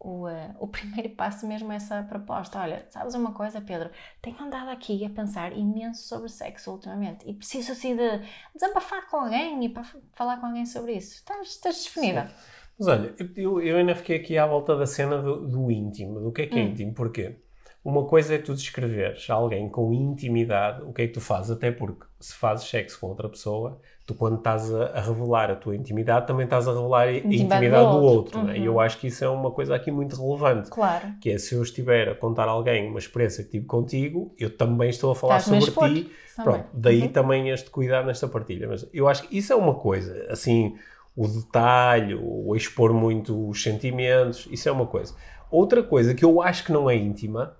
o, 0.00 0.26
uh, 0.26 0.56
o 0.58 0.66
primeiro 0.66 1.10
passo 1.10 1.46
mesmo 1.46 1.70
é 1.70 1.76
essa 1.76 2.02
proposta. 2.02 2.58
Olha, 2.58 2.86
sabes 2.90 3.14
uma 3.14 3.32
coisa, 3.32 3.60
Pedro? 3.60 3.90
Tenho 4.22 4.42
andado 4.42 4.70
aqui 4.70 5.04
a 5.04 5.10
pensar 5.10 5.52
imenso 5.52 6.02
sobre 6.08 6.30
sexo 6.30 6.72
ultimamente 6.72 7.28
e 7.28 7.34
preciso 7.34 7.72
assim 7.72 7.94
de 7.94 8.08
desabafar 8.54 9.08
com 9.08 9.18
alguém 9.18 9.62
e 9.64 9.68
para 9.68 9.84
falar 10.12 10.38
com 10.38 10.46
alguém 10.46 10.64
sobre 10.64 10.94
isso. 10.94 11.16
Estás, 11.16 11.48
estás 11.48 11.76
disponível? 11.76 12.26
Sim. 12.26 12.34
Mas 12.80 12.88
olha, 12.88 13.14
eu, 13.36 13.60
eu 13.60 13.76
ainda 13.76 13.94
fiquei 13.94 14.16
aqui 14.16 14.38
à 14.38 14.46
volta 14.46 14.74
da 14.74 14.86
cena 14.86 15.18
do, 15.18 15.46
do 15.46 15.70
íntimo. 15.70 16.18
Do 16.18 16.32
que 16.32 16.42
é 16.42 16.46
que 16.46 16.58
é 16.58 16.62
hum. 16.62 16.68
íntimo? 16.68 16.94
Porquê? 16.94 17.36
Uma 17.84 18.04
coisa 18.04 18.34
é 18.34 18.38
tu 18.38 18.54
descreveres 18.54 19.28
a 19.28 19.34
alguém 19.34 19.68
com 19.68 19.92
intimidade 19.92 20.82
o 20.82 20.92
que 20.92 21.02
é 21.02 21.06
que 21.06 21.14
tu 21.14 21.20
fazes, 21.20 21.50
até 21.50 21.70
porque 21.70 22.04
se 22.18 22.34
fazes 22.34 22.68
sexo 22.68 23.00
com 23.00 23.06
outra 23.06 23.26
pessoa, 23.26 23.80
tu 24.06 24.14
quando 24.14 24.36
estás 24.36 24.74
a, 24.74 24.86
a 24.88 25.00
revelar 25.00 25.50
a 25.50 25.56
tua 25.56 25.74
intimidade, 25.74 26.26
também 26.26 26.44
estás 26.44 26.68
a 26.68 26.72
revelar 26.72 27.08
a 27.08 27.12
intimidade, 27.12 27.68
do 27.68 27.76
outro. 27.76 28.00
Do 28.00 28.06
outro 28.06 28.38
uhum. 28.40 28.44
né? 28.46 28.58
E 28.58 28.66
eu 28.66 28.80
acho 28.80 28.98
que 28.98 29.06
isso 29.06 29.24
é 29.24 29.28
uma 29.28 29.50
coisa 29.50 29.74
aqui 29.74 29.90
muito 29.90 30.16
relevante. 30.16 30.68
Claro. 30.68 31.06
Que 31.20 31.30
é 31.30 31.38
se 31.38 31.54
eu 31.54 31.62
estiver 31.62 32.08
a 32.10 32.14
contar 32.14 32.48
a 32.48 32.50
alguém 32.50 32.88
uma 32.88 32.98
experiência 32.98 33.44
que 33.44 33.50
tive 33.50 33.64
contigo, 33.66 34.34
eu 34.38 34.54
também 34.54 34.90
estou 34.90 35.12
a 35.12 35.14
falar 35.14 35.38
estás 35.38 35.64
sobre 35.64 36.02
ti. 36.02 36.10
Pronto, 36.42 36.64
daí 36.72 37.02
uhum. 37.02 37.08
também 37.08 37.50
este 37.50 37.70
cuidado 37.70 38.06
nesta 38.06 38.28
partilha. 38.28 38.68
Mas 38.68 38.86
eu 38.92 39.08
acho 39.08 39.26
que 39.26 39.36
isso 39.36 39.52
é 39.52 39.56
uma 39.56 39.74
coisa, 39.74 40.26
assim, 40.30 40.74
o 41.16 41.26
detalhe, 41.26 42.14
o 42.14 42.54
expor 42.54 42.92
muito 42.92 43.48
os 43.48 43.62
sentimentos, 43.62 44.48
isso 44.50 44.68
é 44.68 44.72
uma 44.72 44.86
coisa. 44.86 45.14
Outra 45.50 45.82
coisa 45.82 46.14
que 46.14 46.24
eu 46.24 46.40
acho 46.40 46.64
que 46.64 46.72
não 46.72 46.88
é 46.88 46.94
íntima 46.94 47.56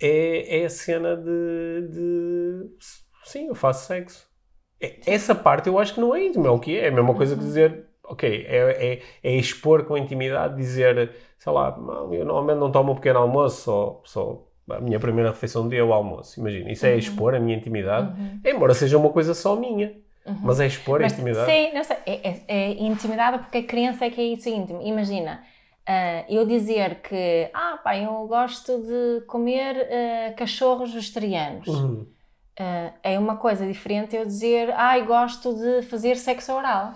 é, 0.00 0.60
é 0.60 0.64
a 0.64 0.70
cena 0.70 1.16
de, 1.16 1.88
de. 1.88 2.70
Sim, 3.24 3.48
eu 3.48 3.54
faço 3.54 3.86
sexo. 3.86 4.26
É, 4.80 4.98
essa 5.06 5.34
parte 5.34 5.68
eu 5.68 5.78
acho 5.78 5.94
que 5.94 6.00
não 6.00 6.14
é 6.14 6.24
íntimo, 6.24 6.46
é 6.46 6.50
o 6.50 6.58
que 6.58 6.76
é. 6.76 6.86
É 6.86 6.88
a 6.88 6.92
mesma 6.92 7.14
coisa 7.14 7.34
que 7.34 7.40
uhum. 7.40 7.46
dizer, 7.46 7.86
ok, 8.04 8.46
é, 8.48 8.94
é, 8.94 9.02
é, 9.22 9.36
expor 9.36 9.84
com 9.84 9.96
intimidade, 9.96 10.56
dizer, 10.56 11.12
sei 11.38 11.52
lá, 11.52 11.76
eu 12.10 12.24
normalmente 12.24 12.58
não 12.58 12.72
tomo 12.72 12.92
um 12.92 12.94
pequeno 12.96 13.20
almoço, 13.20 13.62
só, 13.62 14.02
só 14.04 14.48
a 14.70 14.80
minha 14.80 14.98
primeira 14.98 15.30
refeição 15.30 15.64
do 15.64 15.70
dia 15.70 15.80
é 15.80 15.84
o 15.84 15.92
almoço. 15.92 16.40
Imagina, 16.40 16.70
isso 16.70 16.84
é 16.86 16.92
uhum. 16.92 16.98
expor 16.98 17.34
a 17.34 17.40
minha 17.40 17.56
intimidade, 17.56 18.20
uhum. 18.20 18.40
embora 18.44 18.74
seja 18.74 18.98
uma 18.98 19.10
coisa 19.10 19.34
só 19.34 19.54
minha. 19.54 19.94
Uhum. 20.24 20.38
Mas 20.42 20.60
é 20.60 20.66
expor 20.66 21.00
Mas, 21.00 21.12
a 21.12 21.14
intimidade? 21.16 21.50
Sim, 21.50 21.74
não 21.74 21.84
sei. 21.84 21.96
É, 22.06 22.28
é, 22.28 22.44
é, 22.48 22.70
intimidade 22.82 23.38
porque 23.38 23.58
a 23.58 23.64
crença 23.64 24.04
é 24.04 24.10
que 24.10 24.20
é 24.20 24.24
isso 24.24 24.48
íntimo. 24.48 24.80
Imagina, 24.82 25.42
uh, 25.88 26.32
eu 26.32 26.46
dizer 26.46 27.00
que, 27.02 27.50
ah, 27.52 27.78
pá, 27.82 27.96
eu 27.96 28.26
gosto 28.26 28.82
de 28.82 29.24
comer 29.26 29.76
uh, 29.76 30.36
cachorros 30.36 30.92
vegetarianos. 30.92 31.66
Uhum. 31.66 32.06
Uh, 32.60 32.92
é 33.02 33.18
uma 33.18 33.36
coisa 33.36 33.66
diferente 33.66 34.14
eu 34.14 34.24
dizer, 34.24 34.72
ah, 34.76 34.98
eu 34.98 35.06
gosto 35.06 35.54
de 35.54 35.82
fazer 35.82 36.16
sexo 36.16 36.52
oral. 36.52 36.94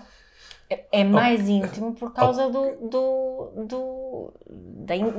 É, 0.69 1.03
mais 1.05 1.43
okay. 1.43 1.55
íntimo 1.55 1.93
por 1.93 2.13
causa 2.13 2.45
okay. 2.47 2.75
do, 2.81 2.89
do, 2.89 3.51
do, 3.65 4.33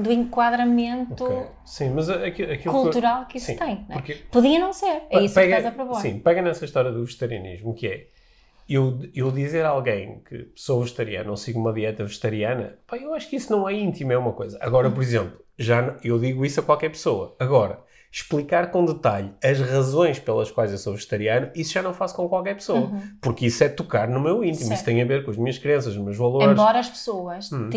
do 0.02 0.12
enquadramento 0.12 1.24
okay. 1.24 1.46
sim, 1.64 1.90
mas 1.90 2.10
aquilo, 2.10 2.52
aquilo 2.52 2.74
cultural 2.74 3.24
que, 3.24 3.38
isso 3.38 3.46
sim, 3.46 3.56
tem. 3.56 3.86
Não 3.88 3.96
é? 3.96 4.14
Podia 4.30 4.58
não 4.58 4.74
ser, 4.74 5.04
é 5.08 5.22
isso 5.22 5.34
pega, 5.34 5.54
que 5.54 5.56
estás 5.56 5.66
a 5.66 5.70
propor. 5.70 6.02
Sim, 6.02 6.18
pega 6.18 6.42
nessa 6.42 6.66
história 6.66 6.92
do 6.92 7.02
vegetarianismo, 7.02 7.72
que 7.74 7.86
é 7.86 8.08
eu, 8.68 9.00
eu 9.14 9.30
dizer 9.30 9.64
a 9.64 9.70
alguém 9.70 10.20
que 10.28 10.52
sou 10.54 10.82
vegetariano 10.82 11.30
ou 11.30 11.36
sigo 11.36 11.58
uma 11.58 11.72
dieta 11.72 12.04
vegetariana, 12.04 12.78
pá, 12.86 12.98
eu 12.98 13.14
acho 13.14 13.30
que 13.30 13.36
isso 13.36 13.50
não 13.50 13.66
é 13.66 13.72
íntimo, 13.72 14.12
é 14.12 14.18
uma 14.18 14.34
coisa. 14.34 14.58
Agora, 14.60 14.90
por 14.90 15.02
exemplo, 15.02 15.40
já 15.58 15.96
eu 16.04 16.18
digo 16.18 16.44
isso 16.44 16.60
a 16.60 16.62
qualquer 16.62 16.90
pessoa. 16.90 17.34
Agora, 17.38 17.80
explicar 18.10 18.70
com 18.70 18.84
detalhe 18.84 19.32
as 19.42 19.60
razões 19.60 20.18
pelas 20.18 20.50
quais 20.50 20.72
eu 20.72 20.78
sou 20.78 20.94
vegetariano, 20.94 21.50
isso 21.54 21.72
já 21.72 21.82
não 21.82 21.92
faço 21.92 22.14
com 22.14 22.28
qualquer 22.28 22.54
pessoa. 22.54 22.80
Uhum. 22.80 23.02
Porque 23.20 23.46
isso 23.46 23.62
é 23.62 23.68
tocar 23.68 24.08
no 24.08 24.20
meu 24.20 24.42
íntimo, 24.42 24.66
certo. 24.66 24.74
isso 24.74 24.84
tem 24.84 25.02
a 25.02 25.04
ver 25.04 25.24
com 25.24 25.30
as 25.30 25.36
minhas 25.36 25.58
crenças, 25.58 25.94
os 25.94 26.02
meus 26.02 26.16
valores. 26.16 26.50
Embora 26.50 26.78
as 26.78 26.88
pessoas 26.88 27.52
hum. 27.52 27.68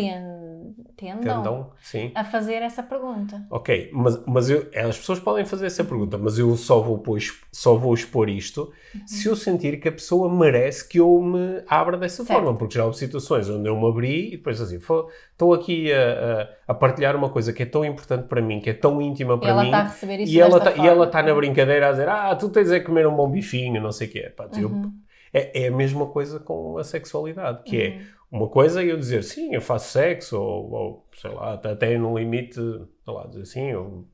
Tendam, 0.96 1.70
tendam 1.90 2.12
a 2.14 2.24
fazer 2.24 2.62
essa 2.62 2.82
pergunta. 2.82 3.44
Ok, 3.50 3.90
mas, 3.92 4.24
mas 4.26 4.50
eu, 4.50 4.68
as 4.74 4.98
pessoas 4.98 5.18
podem 5.18 5.44
fazer 5.44 5.66
essa 5.66 5.84
pergunta, 5.84 6.16
mas 6.18 6.38
eu 6.38 6.56
só 6.56 6.80
vou, 6.80 6.98
pois, 6.98 7.40
só 7.50 7.74
vou 7.74 7.94
expor 7.94 8.28
isto 8.28 8.72
uhum. 8.94 9.00
se 9.06 9.28
eu 9.28 9.36
sentir 9.36 9.80
que 9.80 9.88
a 9.88 9.92
pessoa 9.92 10.32
merece 10.32 10.88
que 10.88 10.98
eu 10.98 11.20
me 11.20 11.62
abra 11.66 11.96
dessa 11.96 12.24
certo. 12.24 12.38
forma, 12.38 12.56
porque 12.56 12.74
já 12.74 12.84
houve 12.84 12.96
situações 12.96 13.48
onde 13.48 13.68
eu 13.68 13.78
me 13.78 13.88
abri 13.88 14.28
e 14.28 14.36
depois 14.36 14.60
assim, 14.60 14.76
estou 14.76 15.54
aqui 15.54 15.92
a, 15.92 16.48
a, 16.66 16.72
a, 16.72 16.74
partilhar 16.74 17.16
uma 17.16 17.30
coisa 17.30 17.52
que 17.52 17.62
é 17.62 17.66
tão 17.66 17.84
importante 17.84 18.28
para 18.28 18.40
mim, 18.40 18.60
que 18.60 18.70
é 18.70 18.74
tão 18.74 19.00
íntima 19.00 19.38
para 19.38 19.50
ela 19.50 19.62
mim. 19.62 19.68
Está 19.68 19.80
a 19.80 19.84
receber 19.84 20.20
isso 20.20 20.32
e 20.32 20.40
ela 20.40 20.60
tá, 20.60 20.72
e 20.76 20.86
ela 20.86 21.06
está 21.06 21.22
na 21.22 21.34
brincadeira 21.34 21.88
a 21.88 21.90
dizer, 21.92 22.08
ah, 22.08 22.34
tu 22.36 22.48
tens 22.48 22.70
é 22.70 22.80
que 22.80 22.86
comer 22.86 23.06
um 23.06 23.14
bom 23.14 23.30
bifinho, 23.30 23.80
não 23.80 23.92
sei 23.92 24.08
o 24.08 24.10
quê. 24.10 24.32
Pá, 24.36 24.48
uhum. 24.54 24.60
eu, 24.60 24.92
é, 25.32 25.64
é, 25.64 25.68
a 25.68 25.72
mesma 25.72 26.06
coisa 26.06 26.38
com 26.38 26.78
a 26.78 26.84
sexualidade, 26.84 27.62
que 27.64 27.80
é 27.80 27.88
uhum. 27.88 28.00
é 28.00 28.22
uma 28.32 28.48
coisa 28.48 28.82
é 28.82 28.90
eu 28.90 28.96
dizer, 28.96 29.22
sim, 29.22 29.54
eu 29.54 29.60
faço 29.60 29.92
sexo, 29.92 30.40
ou, 30.40 30.70
ou 30.72 31.08
sei 31.14 31.30
lá, 31.30 31.54
até 31.54 31.98
no 31.98 32.18
limite, 32.18 32.54
sei 32.54 33.14
lá, 33.14 33.26
dizer 33.26 33.42
assim, 33.42 33.70
eu 33.70 34.06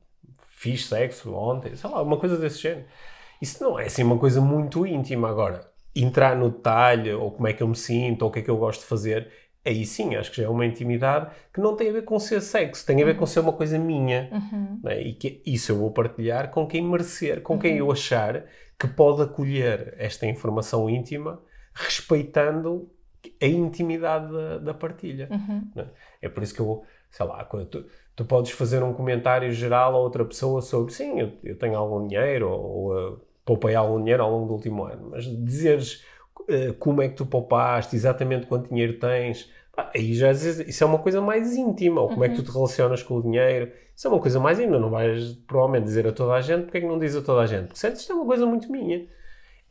fiz 0.51 0.87
sexo 0.87 1.33
ontem, 1.33 1.75
sei 1.75 1.89
lá, 1.89 2.01
uma 2.01 2.17
coisa 2.17 2.37
desse 2.37 2.61
género. 2.61 2.85
Isso 3.41 3.63
não 3.63 3.79
é 3.79 3.85
assim 3.85 4.03
uma 4.03 4.17
coisa 4.17 4.41
muito 4.41 4.85
íntima. 4.85 5.29
Agora, 5.29 5.69
entrar 5.95 6.35
no 6.35 6.49
detalhe, 6.49 7.13
ou 7.13 7.31
como 7.31 7.47
é 7.47 7.53
que 7.53 7.63
eu 7.63 7.67
me 7.67 7.75
sinto, 7.75 8.23
ou 8.23 8.29
o 8.29 8.31
que 8.31 8.39
é 8.39 8.41
que 8.41 8.49
eu 8.49 8.57
gosto 8.57 8.81
de 8.81 8.87
fazer, 8.87 9.31
aí 9.65 9.85
sim, 9.85 10.15
acho 10.15 10.31
que 10.31 10.37
já 10.37 10.47
é 10.47 10.49
uma 10.49 10.65
intimidade 10.65 11.31
que 11.53 11.61
não 11.61 11.75
tem 11.75 11.89
a 11.89 11.93
ver 11.93 12.03
com 12.03 12.19
ser 12.19 12.41
sexo, 12.41 12.85
tem 12.85 13.01
a 13.01 13.05
ver 13.05 13.15
com 13.15 13.25
ser 13.25 13.39
uma 13.39 13.53
coisa 13.53 13.79
minha. 13.79 14.29
Uhum. 14.31 14.79
Né? 14.83 15.01
E 15.01 15.13
que 15.13 15.41
isso 15.45 15.71
eu 15.71 15.77
vou 15.77 15.91
partilhar 15.91 16.51
com 16.51 16.67
quem 16.67 16.83
merecer, 16.83 17.41
com 17.41 17.57
quem 17.57 17.73
uhum. 17.73 17.87
eu 17.87 17.91
achar 17.91 18.43
que 18.79 18.87
pode 18.87 19.21
acolher 19.21 19.93
esta 19.97 20.25
informação 20.25 20.89
íntima, 20.89 21.41
respeitando 21.73 22.89
a 23.41 23.45
intimidade 23.45 24.31
da, 24.31 24.57
da 24.59 24.73
partilha. 24.73 25.27
Uhum. 25.29 25.69
Né? 25.75 25.87
É 26.21 26.29
por 26.29 26.41
isso 26.41 26.53
que 26.53 26.61
eu, 26.61 26.83
sei 27.11 27.25
lá, 27.25 27.43
tu, 27.43 27.85
tu 28.15 28.25
podes 28.25 28.51
fazer 28.51 28.81
um 28.81 28.93
comentário 28.93 29.51
geral 29.51 29.95
a 29.95 29.99
outra 29.99 30.23
pessoa 30.23 30.61
sobre 30.61 30.93
sim, 30.93 31.19
eu, 31.19 31.33
eu 31.43 31.57
tenho 31.57 31.75
algum 31.75 32.07
dinheiro 32.07 32.49
ou, 32.49 32.61
ou 32.61 33.13
uh, 33.13 33.21
poupei 33.43 33.75
algum 33.75 33.99
dinheiro 33.99 34.23
ao 34.23 34.31
longo 34.31 34.47
do 34.47 34.53
último 34.53 34.85
ano, 34.85 35.09
mas 35.11 35.25
dizeres 35.25 36.05
uh, 36.41 36.73
como 36.79 37.01
é 37.01 37.09
que 37.09 37.15
tu 37.15 37.25
poupaste, 37.25 37.97
exatamente 37.97 38.47
quanto 38.47 38.69
dinheiro 38.69 38.97
tens, 38.97 39.51
aí 39.93 40.13
já 40.13 40.31
isso 40.31 40.83
é 40.83 40.87
uma 40.87 40.99
coisa 40.99 41.21
mais 41.21 41.55
íntima, 41.55 42.01
ou 42.01 42.07
como 42.07 42.19
uhum. 42.19 42.25
é 42.25 42.29
que 42.29 42.35
tu 42.35 42.43
te 42.43 42.51
relacionas 42.51 43.03
com 43.03 43.15
o 43.15 43.21
dinheiro, 43.21 43.71
isso 43.95 44.07
é 44.07 44.09
uma 44.09 44.19
coisa 44.19 44.39
mais 44.39 44.59
íntima, 44.59 44.79
não 44.79 44.89
vais 44.89 45.33
provavelmente 45.47 45.83
dizer 45.83 46.07
a 46.07 46.11
toda 46.11 46.33
a 46.33 46.41
gente, 46.41 46.63
porque 46.63 46.77
é 46.77 46.81
que 46.81 46.87
não 46.87 46.97
diz 46.97 47.15
a 47.15 47.21
toda 47.21 47.41
a 47.41 47.45
gente? 47.45 47.67
Porque 47.67 47.79
sentes 47.79 48.01
isto 48.01 48.11
é 48.11 48.15
uma 48.15 48.25
coisa 48.25 48.45
muito 48.45 48.71
minha. 48.71 49.07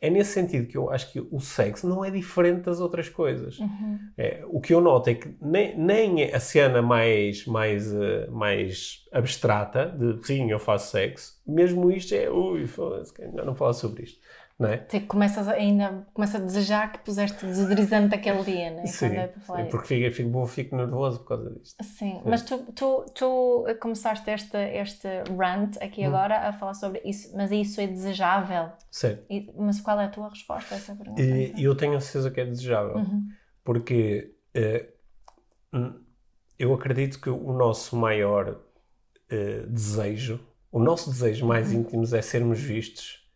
É 0.01 0.09
nesse 0.09 0.31
sentido 0.31 0.65
que 0.65 0.77
eu 0.77 0.89
acho 0.89 1.11
que 1.11 1.19
o 1.19 1.39
sexo 1.41 1.87
não 1.87 2.05
é 2.05 2.09
diferente 2.09 2.61
das 2.61 2.79
outras 2.79 3.09
coisas. 3.09 3.59
Uhum. 3.59 3.99
É, 4.17 4.43
o 4.47 4.61
que 4.61 4.73
eu 4.73 4.79
noto 4.79 5.09
é 5.09 5.15
que 5.15 5.35
nem, 5.41 5.77
nem 5.77 6.33
a 6.33 6.39
cena 6.39 6.81
mais, 6.81 7.45
mais, 7.45 7.91
uh, 7.91 8.31
mais 8.31 9.05
abstrata, 9.11 9.87
de 9.87 10.25
sim, 10.25 10.51
eu 10.51 10.59
faço 10.59 10.91
sexo, 10.91 11.41
mesmo 11.45 11.91
isto 11.91 12.13
é, 12.13 12.29
ui, 12.29 12.67
foda-se, 12.67 13.13
não 13.33 13.55
falar 13.55 13.73
sobre 13.73 14.03
isto 14.03 14.19
não 14.59 14.67
é? 14.67 14.77
Começas 15.07 15.47
a, 15.47 15.53
ainda 15.53 16.05
começa 16.13 16.37
a 16.37 16.41
desejar 16.41 16.91
que 16.91 16.99
puseste 16.99 17.45
desodorizante 17.45 18.13
aquele 18.13 18.43
dia, 18.43 18.71
não 18.71 18.81
é? 18.81 18.85
Sim, 18.87 19.15
é 19.15 19.27
porque 19.69 19.87
fico, 19.87 20.13
fico, 20.13 20.45
fico 20.47 20.75
nervoso 20.75 21.19
por 21.19 21.29
causa 21.29 21.49
disto. 21.51 21.81
Sim, 21.81 22.17
é. 22.17 22.29
mas 22.29 22.43
tu, 22.43 22.57
tu, 22.75 23.05
tu 23.15 23.65
começaste 23.79 24.29
este, 24.29 24.57
este 24.57 25.07
rant 25.37 25.77
aqui 25.81 26.01
hum. 26.01 26.07
agora 26.07 26.49
a 26.49 26.51
falar 26.51 26.73
sobre 26.73 27.01
isso, 27.05 27.33
mas 27.37 27.51
isso 27.51 27.79
é 27.79 27.87
desejável? 27.87 28.69
Sim. 28.91 29.17
E, 29.29 29.49
mas 29.57 29.79
qual 29.79 29.97
é 30.01 30.05
a 30.05 30.09
tua 30.09 30.27
resposta 30.27 30.75
a 30.75 30.77
essa 30.77 30.93
pergunta? 30.93 31.21
E, 31.21 31.53
eu 31.63 31.73
tenho 31.73 31.95
a 31.95 32.01
certeza 32.01 32.29
que 32.29 32.41
é 32.41 32.45
desejável, 32.45 32.97
uhum. 32.97 33.29
porque 33.63 34.35
uh, 35.73 35.93
eu 36.57 36.73
acredito 36.73 37.21
que 37.21 37.29
o 37.29 37.53
nosso 37.53 37.95
maior 37.95 38.59
uh, 39.31 39.67
desejo, 39.67 40.39
o 40.71 40.79
nosso 40.79 41.09
desejo 41.09 41.45
mais 41.45 41.71
uhum. 41.71 41.81
íntimo 41.81 42.03
é 42.15 42.21
sermos 42.21 42.59
vistos 42.59 43.27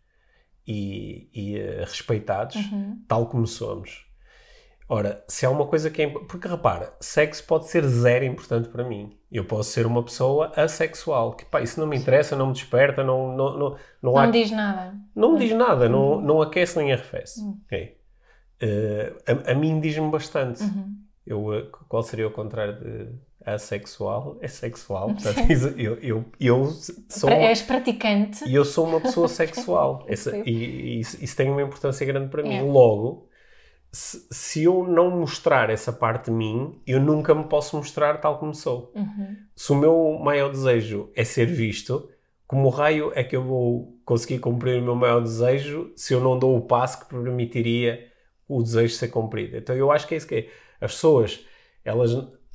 e, 0.67 1.29
e 1.33 1.59
uh, 1.59 1.79
respeitados, 1.81 2.55
uhum. 2.55 3.01
tal 3.07 3.27
como 3.27 3.47
somos. 3.47 4.05
Ora, 4.87 5.23
se 5.27 5.45
há 5.45 5.49
uma 5.49 5.65
coisa 5.65 5.89
que 5.89 6.01
é. 6.01 6.07
Porque 6.07 6.47
repara, 6.47 6.93
sexo 6.99 7.43
pode 7.45 7.67
ser 7.67 7.83
zero 7.87 8.25
importante 8.25 8.69
para 8.69 8.83
mim. 8.83 9.17
Eu 9.31 9.45
posso 9.45 9.71
ser 9.71 9.85
uma 9.85 10.03
pessoa 10.03 10.51
assexual, 10.55 11.35
que 11.35 11.45
pá, 11.45 11.61
isso 11.61 11.79
não 11.79 11.87
me 11.87 11.97
interessa, 11.97 12.35
não 12.35 12.47
me 12.47 12.53
desperta, 12.53 13.03
não. 13.03 13.35
Não, 13.35 13.57
não, 13.57 13.77
não, 14.01 14.17
há... 14.17 14.27
diz 14.27 14.51
nada. 14.51 14.93
Não 15.15 15.33
me 15.33 15.39
diz 15.39 15.55
nada, 15.55 15.85
uhum. 15.85 15.91
não, 15.91 16.21
não 16.21 16.41
aquece 16.41 16.77
nem 16.77 16.91
arrefece. 16.91 17.41
Uhum. 17.41 17.61
Okay. 17.65 17.97
Uh, 18.61 19.47
a, 19.47 19.51
a, 19.51 19.55
mim 19.55 19.79
diz-me 19.79 20.11
bastante. 20.11 20.61
Uhum. 20.63 20.95
Eu, 21.25 21.71
qual 21.87 22.03
seria 22.03 22.27
o 22.27 22.31
contrário 22.31 22.79
de 22.79 23.15
assexual 23.45 24.37
é 24.41 24.47
sexual. 24.47 25.13
Portanto, 25.13 25.51
eu, 25.77 25.95
eu, 25.95 26.25
eu 26.39 26.65
sou. 27.09 27.29
Uma, 27.29 27.37
És 27.37 27.61
praticante. 27.61 28.47
E 28.47 28.55
eu 28.55 28.65
sou 28.65 28.87
uma 28.87 29.01
pessoa 29.01 29.27
sexual. 29.29 30.05
Essa, 30.07 30.35
e, 30.37 30.51
e 30.51 30.99
isso, 30.99 31.23
isso, 31.23 31.35
tem 31.35 31.49
uma 31.49 31.61
importância 31.61 32.05
grande 32.05 32.29
para 32.29 32.43
mim. 32.43 32.55
É. 32.55 32.61
Logo, 32.61 33.27
se, 33.91 34.25
se, 34.31 34.63
eu 34.63 34.87
não 34.87 35.11
mostrar 35.11 35.69
essa 35.69 35.91
parte 35.91 36.25
de 36.25 36.31
mim, 36.31 36.81
eu 36.87 36.99
nunca 36.99 37.35
me 37.35 37.43
posso 37.45 37.75
mostrar 37.77 38.19
tal 38.19 38.39
como 38.39 38.53
sou. 38.53 38.91
Uhum. 38.95 39.35
Se 39.55 39.71
o 39.71 39.75
meu 39.75 40.19
maior 40.23 40.49
desejo 40.49 41.11
é 41.15 41.23
ser 41.23 41.45
visto, 41.45 42.09
como 42.47 42.69
raio 42.69 43.11
é 43.15 43.23
que 43.23 43.35
eu 43.35 43.43
vou 43.43 43.97
conseguir 44.05 44.39
cumprir 44.39 44.79
o 44.79 44.83
meu 44.83 44.95
maior 44.95 45.21
desejo 45.21 45.91
se 45.95 46.13
eu 46.13 46.19
não 46.19 46.37
dou 46.37 46.57
o 46.57 46.61
passo 46.61 46.99
que 46.99 47.13
permitiria 47.13 48.11
o 48.47 48.61
desejo 48.61 48.93
ser 48.95 49.07
cumprido? 49.07 49.57
Então 49.57 49.75
eu 49.75 49.91
acho 49.91 50.07
que 50.07 50.13
é 50.13 50.17
isso 50.17 50.27
que 50.27 50.35
é. 50.35 50.49
As 50.81 50.93
pessoas, 50.93 51.45
elas 51.85 52.11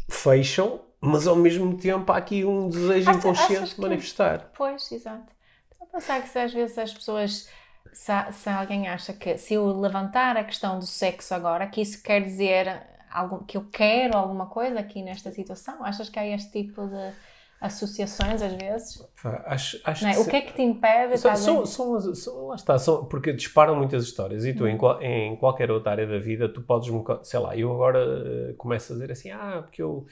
fecham, 0.09 0.81
mas 1.01 1.27
ao 1.27 1.37
mesmo 1.37 1.77
tempo 1.77 2.11
há 2.11 2.17
aqui 2.17 2.45
um 2.45 2.69
desejo 2.69 3.11
inconsciente 3.11 3.75
de 3.75 3.81
manifestar. 3.81 4.51
Pois, 4.57 4.91
exato. 4.91 5.33
Estou 5.71 5.87
a 5.87 5.91
pensar 5.91 6.23
que 6.23 6.29
se 6.29 6.39
às 6.39 6.53
vezes 6.53 6.79
as 6.79 6.93
pessoas, 6.93 7.49
se, 7.93 8.13
se, 8.33 8.49
alguém 8.49 8.89
acha 8.89 9.13
que 9.13 9.37
se 9.39 9.55
eu 9.55 9.67
levantar 9.79 10.37
a 10.37 10.45
questão 10.45 10.79
do 10.79 10.87
sexo 10.87 11.35
agora, 11.35 11.67
que 11.67 11.81
isso 11.81 12.03
quer 12.03 12.23
dizer 12.23 12.83
algo, 13.11 13.45
que 13.45 13.57
eu 13.57 13.65
quero 13.71 14.17
alguma 14.17 14.47
coisa 14.47 14.81
aqui 14.81 15.03
nesta 15.03 15.31
situação, 15.31 15.85
achas 15.85 16.09
que 16.09 16.19
há 16.19 16.27
este 16.27 16.51
tipo 16.51 16.87
de 16.87 17.13
associações 17.61 18.41
às 18.41 18.53
vezes? 18.53 19.09
acho, 19.47 19.81
acho 19.85 20.07
é? 20.07 20.15
que 20.15 20.21
o 20.21 20.27
que 20.27 20.37
é 20.37 20.41
que 20.41 20.53
te 20.53 20.63
impede? 20.63 21.19
São, 21.19 21.35
são, 21.37 21.67
são, 21.67 22.15
são, 22.15 22.47
lá 22.47 22.55
está, 22.55 22.79
são, 22.79 23.05
porque 23.05 23.33
disparam 23.33 23.75
muitas 23.75 24.05
histórias 24.05 24.45
e 24.45 24.55
tu 24.55 24.65
hum. 24.65 24.69
em, 25.01 25.33
em, 25.33 25.37
qualquer 25.37 25.71
outra 25.71 25.93
área 25.93 26.07
da 26.07 26.19
vida 26.19 26.49
tu 26.49 26.63
podes, 26.63 26.91
sei 27.23 27.41
lá, 27.41 27.57
eu 27.57 27.73
agora 27.73 27.99
uh, 27.99 28.55
começo 28.55 28.93
a 28.93 28.97
dizer 28.97 29.13
assim, 29.13 29.31
ah, 29.31 29.61
porque 29.63 29.83
eu 29.83 30.07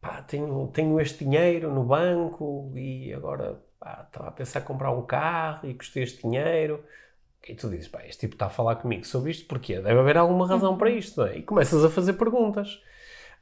pá, 0.00 0.22
tenho, 0.22 0.68
tenho 0.68 0.98
este 0.98 1.24
dinheiro 1.24 1.72
no 1.72 1.84
banco 1.84 2.72
e 2.74 3.12
agora 3.12 3.60
pá, 3.78 4.04
estava 4.06 4.28
a 4.28 4.32
pensar 4.32 4.60
em 4.60 4.64
comprar 4.64 4.92
um 4.92 5.02
carro 5.02 5.68
e 5.68 5.74
custei 5.74 6.02
este 6.02 6.22
dinheiro. 6.22 6.82
E 7.46 7.54
tu 7.54 7.70
dizes, 7.70 7.88
pá, 7.88 8.04
este 8.06 8.20
tipo 8.20 8.34
está 8.34 8.46
a 8.46 8.50
falar 8.50 8.76
comigo 8.76 9.06
sobre 9.06 9.30
isto, 9.30 9.46
porquê? 9.46 9.80
Deve 9.80 9.98
haver 9.98 10.16
alguma 10.16 10.46
razão 10.46 10.76
para 10.76 10.90
uhum. 10.90 10.96
isto, 10.96 11.20
não 11.20 11.26
é? 11.26 11.38
E 11.38 11.42
começas 11.42 11.84
a 11.84 11.90
fazer 11.90 12.14
perguntas. 12.14 12.80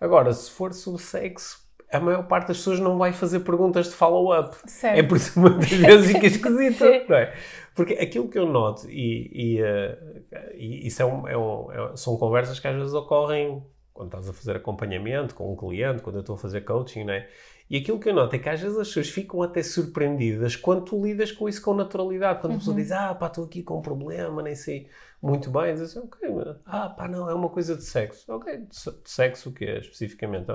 Agora, 0.01 0.33
se 0.33 0.51
for 0.51 0.73
sobre 0.73 1.03
sexo, 1.03 1.68
a 1.91 2.01
maior 2.01 2.27
parte 2.27 2.49
das 2.49 2.59
pessoas 2.59 2.81
não 2.81 2.99
vai 2.99 3.13
fazer 3.13 3.41
perguntas 3.41 3.87
de 3.87 3.93
follow-up. 3.93 4.57
É 4.99 5.03
por 5.03 5.17
isso 5.17 5.39
muitas 5.41 5.71
vezes 5.71 6.13
fica 6.13 6.27
esquisito. 6.29 6.85
não 7.09 7.17
é? 7.17 7.35
Porque 7.75 7.95
aquilo 7.95 8.29
que 8.29 8.39
eu 8.39 8.47
noto, 8.47 8.91
e, 8.91 9.31
e, 9.33 9.63
uh, 9.63 10.23
e 10.55 10.87
isso 10.87 11.01
é 11.01 11.07
um, 11.07 11.29
é 11.29 11.39
um, 11.39 11.73
é, 11.73 11.97
são 11.97 12.17
conversas 12.17 12.59
que 12.59 12.67
às 12.67 12.75
vezes 12.75 12.93
ocorrem 12.93 13.63
quando 13.93 14.09
estás 14.09 14.29
a 14.29 14.33
fazer 14.33 14.57
acompanhamento 14.57 15.35
com 15.35 15.53
um 15.53 15.57
cliente, 15.57 16.03
quando 16.03 16.17
eu 16.17 16.21
estou 16.21 16.37
a 16.37 16.39
fazer 16.39 16.61
coaching, 16.61 17.05
né? 17.05 17.27
E 17.71 17.77
aquilo 17.77 17.99
que 17.99 18.09
eu 18.09 18.15
noto 18.15 18.35
é 18.35 18.39
que 18.39 18.49
às 18.49 18.61
vezes 18.61 18.79
as 18.79 18.89
pessoas 18.89 19.11
ficam 19.11 19.43
até 19.43 19.63
surpreendidas 19.63 20.57
quando 20.57 20.85
tu 20.85 21.05
lidas 21.05 21.31
com 21.31 21.49
isso 21.49 21.61
com 21.61 21.75
naturalidade. 21.75 22.41
Quando 22.41 22.55
a 22.55 22.59
pessoa 22.59 22.77
diz, 22.77 22.91
ah, 22.93 23.15
pá, 23.15 23.27
estou 23.27 23.45
aqui 23.45 23.63
com 23.63 23.79
um 23.79 23.83
problema, 23.83 24.43
nem 24.43 24.55
sei 24.55 24.89
muito 25.21 25.51
bem. 25.51 25.75
Diz 25.75 25.83
assim, 25.83 25.99
ok, 25.99 26.31
mas, 26.31 26.57
ah, 26.65 26.89
pá, 26.89 27.07
não, 27.07 27.29
é 27.29 27.35
uma 27.35 27.51
coisa 27.51 27.77
de 27.77 27.83
sexo. 27.83 28.25
Ok, 28.33 28.57
de 28.57 29.11
sexo 29.11 29.51
o 29.51 29.53
que 29.53 29.65
é 29.67 29.79
especificamente? 29.79 30.47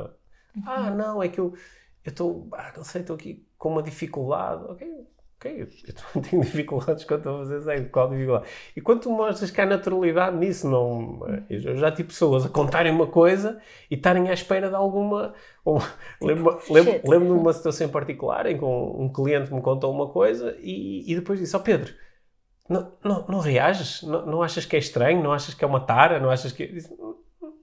Ah, 0.65 0.89
não, 0.91 1.21
é 1.21 1.27
que 1.29 1.39
eu 1.39 1.53
estou, 2.05 2.47
ah, 2.53 2.73
não 2.75 2.83
sei, 2.83 3.01
estou 3.01 3.15
aqui 3.15 3.45
com 3.57 3.69
uma 3.69 3.83
dificuldade. 3.83 4.63
Ok, 4.65 4.87
ok, 5.37 5.61
eu, 5.61 5.67
eu 5.87 6.21
tenho 6.21 6.41
dificuldades 6.41 7.03
quando 7.05 7.19
estou 7.19 7.35
a 7.35 7.39
fazer 7.39 7.61
sexo. 7.61 7.89
Qual 7.89 8.09
dificuldade? 8.09 8.45
E 8.75 8.81
quando 8.81 9.01
tu 9.01 9.09
mostras 9.09 9.51
que 9.51 9.61
há 9.61 9.65
naturalidade 9.65 10.37
nisso, 10.37 10.69
não. 10.69 11.21
Eu 11.49 11.77
já 11.77 11.91
tive 11.91 12.09
pessoas 12.09 12.45
a 12.45 12.49
contarem 12.49 12.91
uma 12.91 13.07
coisa 13.07 13.59
e 13.89 13.95
estarem 13.95 14.29
à 14.29 14.33
espera 14.33 14.69
de 14.69 14.75
alguma. 14.75 15.33
Um, 15.65 15.77
lembro-me 16.21 16.59
lembro, 16.69 17.09
lembro 17.09 17.27
de 17.27 17.39
uma 17.41 17.53
situação 17.53 17.87
em 17.87 17.89
particular 17.89 18.45
em 18.45 18.57
que 18.57 18.65
um, 18.65 19.03
um, 19.03 19.09
cliente 19.11 19.53
me 19.53 19.61
contou 19.61 19.91
uma 19.93 20.09
coisa 20.09 20.57
e, 20.59 21.11
e 21.11 21.15
depois 21.15 21.39
disse: 21.39 21.55
Ó 21.55 21.59
oh 21.59 21.63
Pedro, 21.63 21.93
não, 22.69 22.91
não, 23.03 23.25
não 23.27 23.39
reages? 23.39 24.03
Não, 24.03 24.25
não 24.25 24.43
achas 24.43 24.65
que 24.65 24.75
é 24.75 24.79
estranho? 24.79 25.21
Não 25.21 25.33
achas 25.33 25.53
que 25.53 25.63
é 25.63 25.67
uma 25.67 25.79
tara? 25.79 26.19
Não 26.19 26.29
achas 26.29 26.51
que. 26.51 26.67
Disse, 26.67 26.93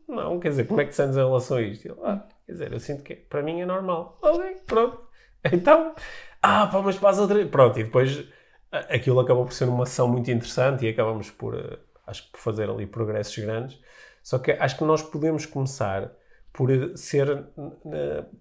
não, 0.08 0.40
quer 0.40 0.48
dizer, 0.48 0.66
como 0.66 0.80
é 0.80 0.84
que 0.84 0.90
te 0.90 0.96
sentes 0.96 1.16
em 1.16 1.20
relação 1.20 1.56
a 1.56 1.62
isto? 1.62 1.86
Eu, 1.86 2.04
ah, 2.04 2.26
quer 2.50 2.52
dizer, 2.52 2.72
eu 2.72 2.80
sinto 2.80 3.04
que 3.04 3.14
para 3.14 3.42
mim 3.42 3.60
é 3.60 3.66
normal. 3.66 4.18
Ok, 4.20 4.56
pronto. 4.66 5.08
Então, 5.52 5.94
ah, 6.42 6.66
pá, 6.66 6.82
mas 6.82 6.98
passa 6.98 7.22
outra 7.22 7.46
Pronto, 7.46 7.78
e 7.78 7.84
depois 7.84 8.24
aquilo 8.70 9.20
acabou 9.20 9.44
por 9.44 9.52
ser 9.52 9.64
uma 9.64 9.84
ação 9.84 10.08
muito 10.08 10.30
interessante 10.30 10.84
e 10.84 10.88
acabamos 10.88 11.30
por, 11.30 11.54
eh, 11.56 11.78
acho 12.06 12.26
que 12.26 12.32
por 12.32 12.40
fazer 12.40 12.68
ali 12.68 12.86
progressos 12.86 13.38
grandes. 13.38 13.80
Só 14.22 14.38
que 14.38 14.52
acho 14.52 14.76
que 14.76 14.84
nós 14.84 15.02
podemos 15.02 15.46
começar 15.46 16.12
por 16.52 16.70
eh, 16.70 16.94
ser, 16.94 17.46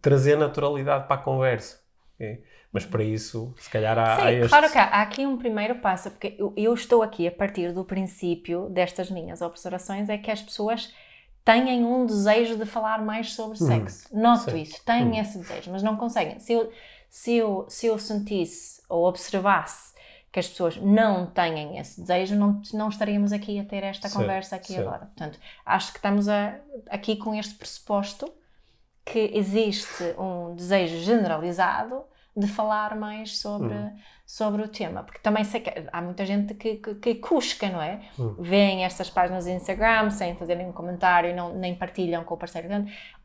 trazer 0.02 0.38
naturalidade 0.38 1.08
para 1.08 1.16
a 1.16 1.24
conversa. 1.24 1.80
Okay? 2.16 2.44
Mas 2.72 2.86
para 2.86 3.04
isso, 3.04 3.54
se 3.58 3.70
calhar 3.70 3.98
há, 3.98 4.18
Sim, 4.18 4.22
há 4.22 4.32
este... 4.34 4.50
claro 4.50 4.72
que 4.72 4.78
há, 4.78 4.84
há, 4.86 5.02
aqui 5.02 5.26
um 5.26 5.38
primeiro 5.38 5.76
passo, 5.76 6.12
porque 6.12 6.36
eu, 6.38 6.54
eu, 6.58 6.74
estou 6.74 7.02
aqui 7.02 7.28
a 7.28 7.32
partir 7.32 7.72
do 7.72 7.86
princípio 7.86 8.70
destas 8.70 9.10
minhas 9.10 9.42
observações, 9.42 10.10
é 10.10 10.18
que 10.18 10.30
as 10.30 10.42
pessoas 10.42 10.94
têm 11.50 11.84
um 11.84 12.06
desejo 12.06 12.58
de 12.58 12.66
falar 12.66 13.04
mais 13.04 13.34
sobre 13.34 13.58
hum, 13.62 13.68
sexo. 13.68 14.16
Noto 14.16 14.56
isso, 14.56 14.84
têm 14.86 15.08
hum. 15.08 15.16
esse 15.16 15.40
desejo, 15.40 15.72
mas 15.72 15.82
não 15.82 15.98
conseguem. 15.98 16.38
Se 16.38 16.54
eu, 16.54 16.72
se 17.10 17.36
eu, 17.38 17.66
se 17.68 17.88
eu 17.88 17.98
sentisse 17.98 18.84
ou 18.88 19.08
observasse 19.08 19.96
que 20.32 20.40
as 20.40 20.48
pessoas 20.48 20.78
não 20.78 21.26
têm 21.26 21.80
esse 21.80 22.02
desejo, 22.02 22.36
não, 22.36 22.62
não 22.72 22.90
estaríamos 22.90 23.32
aqui 23.32 23.60
a 23.60 23.66
ter 23.66 23.84
esta 23.84 24.12
conversa 24.12 24.58
aqui 24.58 24.78
agora. 24.78 25.08
Portanto, 25.08 25.40
acho 25.66 25.92
que 25.92 25.98
estamos 25.98 26.30
a, 26.30 26.56
aqui 26.88 27.16
com 27.16 27.34
este 27.34 27.56
pressuposto 27.56 28.32
que 29.04 29.32
existe 29.34 30.04
um 30.20 30.54
desejo 30.54 31.00
generalizado 31.00 32.04
de 32.40 32.48
falar 32.48 32.96
mais 32.96 33.38
sobre, 33.38 33.74
hum. 33.74 33.96
sobre 34.26 34.62
o 34.62 34.68
tema. 34.68 35.04
Porque 35.04 35.20
também 35.20 35.44
sei 35.44 35.62
que 35.62 35.72
há 35.92 36.02
muita 36.02 36.26
gente 36.26 36.54
que, 36.54 36.76
que, 36.76 36.96
que 36.96 37.16
cusca, 37.16 37.70
não 37.70 37.82
é? 37.82 38.02
Hum. 38.18 38.36
Vêem 38.40 38.86
estas 38.86 39.10
páginas 39.10 39.46
do 39.46 39.52
Instagram 39.52 40.10
sem 40.10 40.36
fazer 40.36 40.56
nenhum 40.56 40.72
comentário, 40.72 41.36
não, 41.36 41.54
nem 41.54 41.76
partilham 41.76 42.24
com 42.24 42.34
o 42.34 42.38
parceiro. 42.38 42.68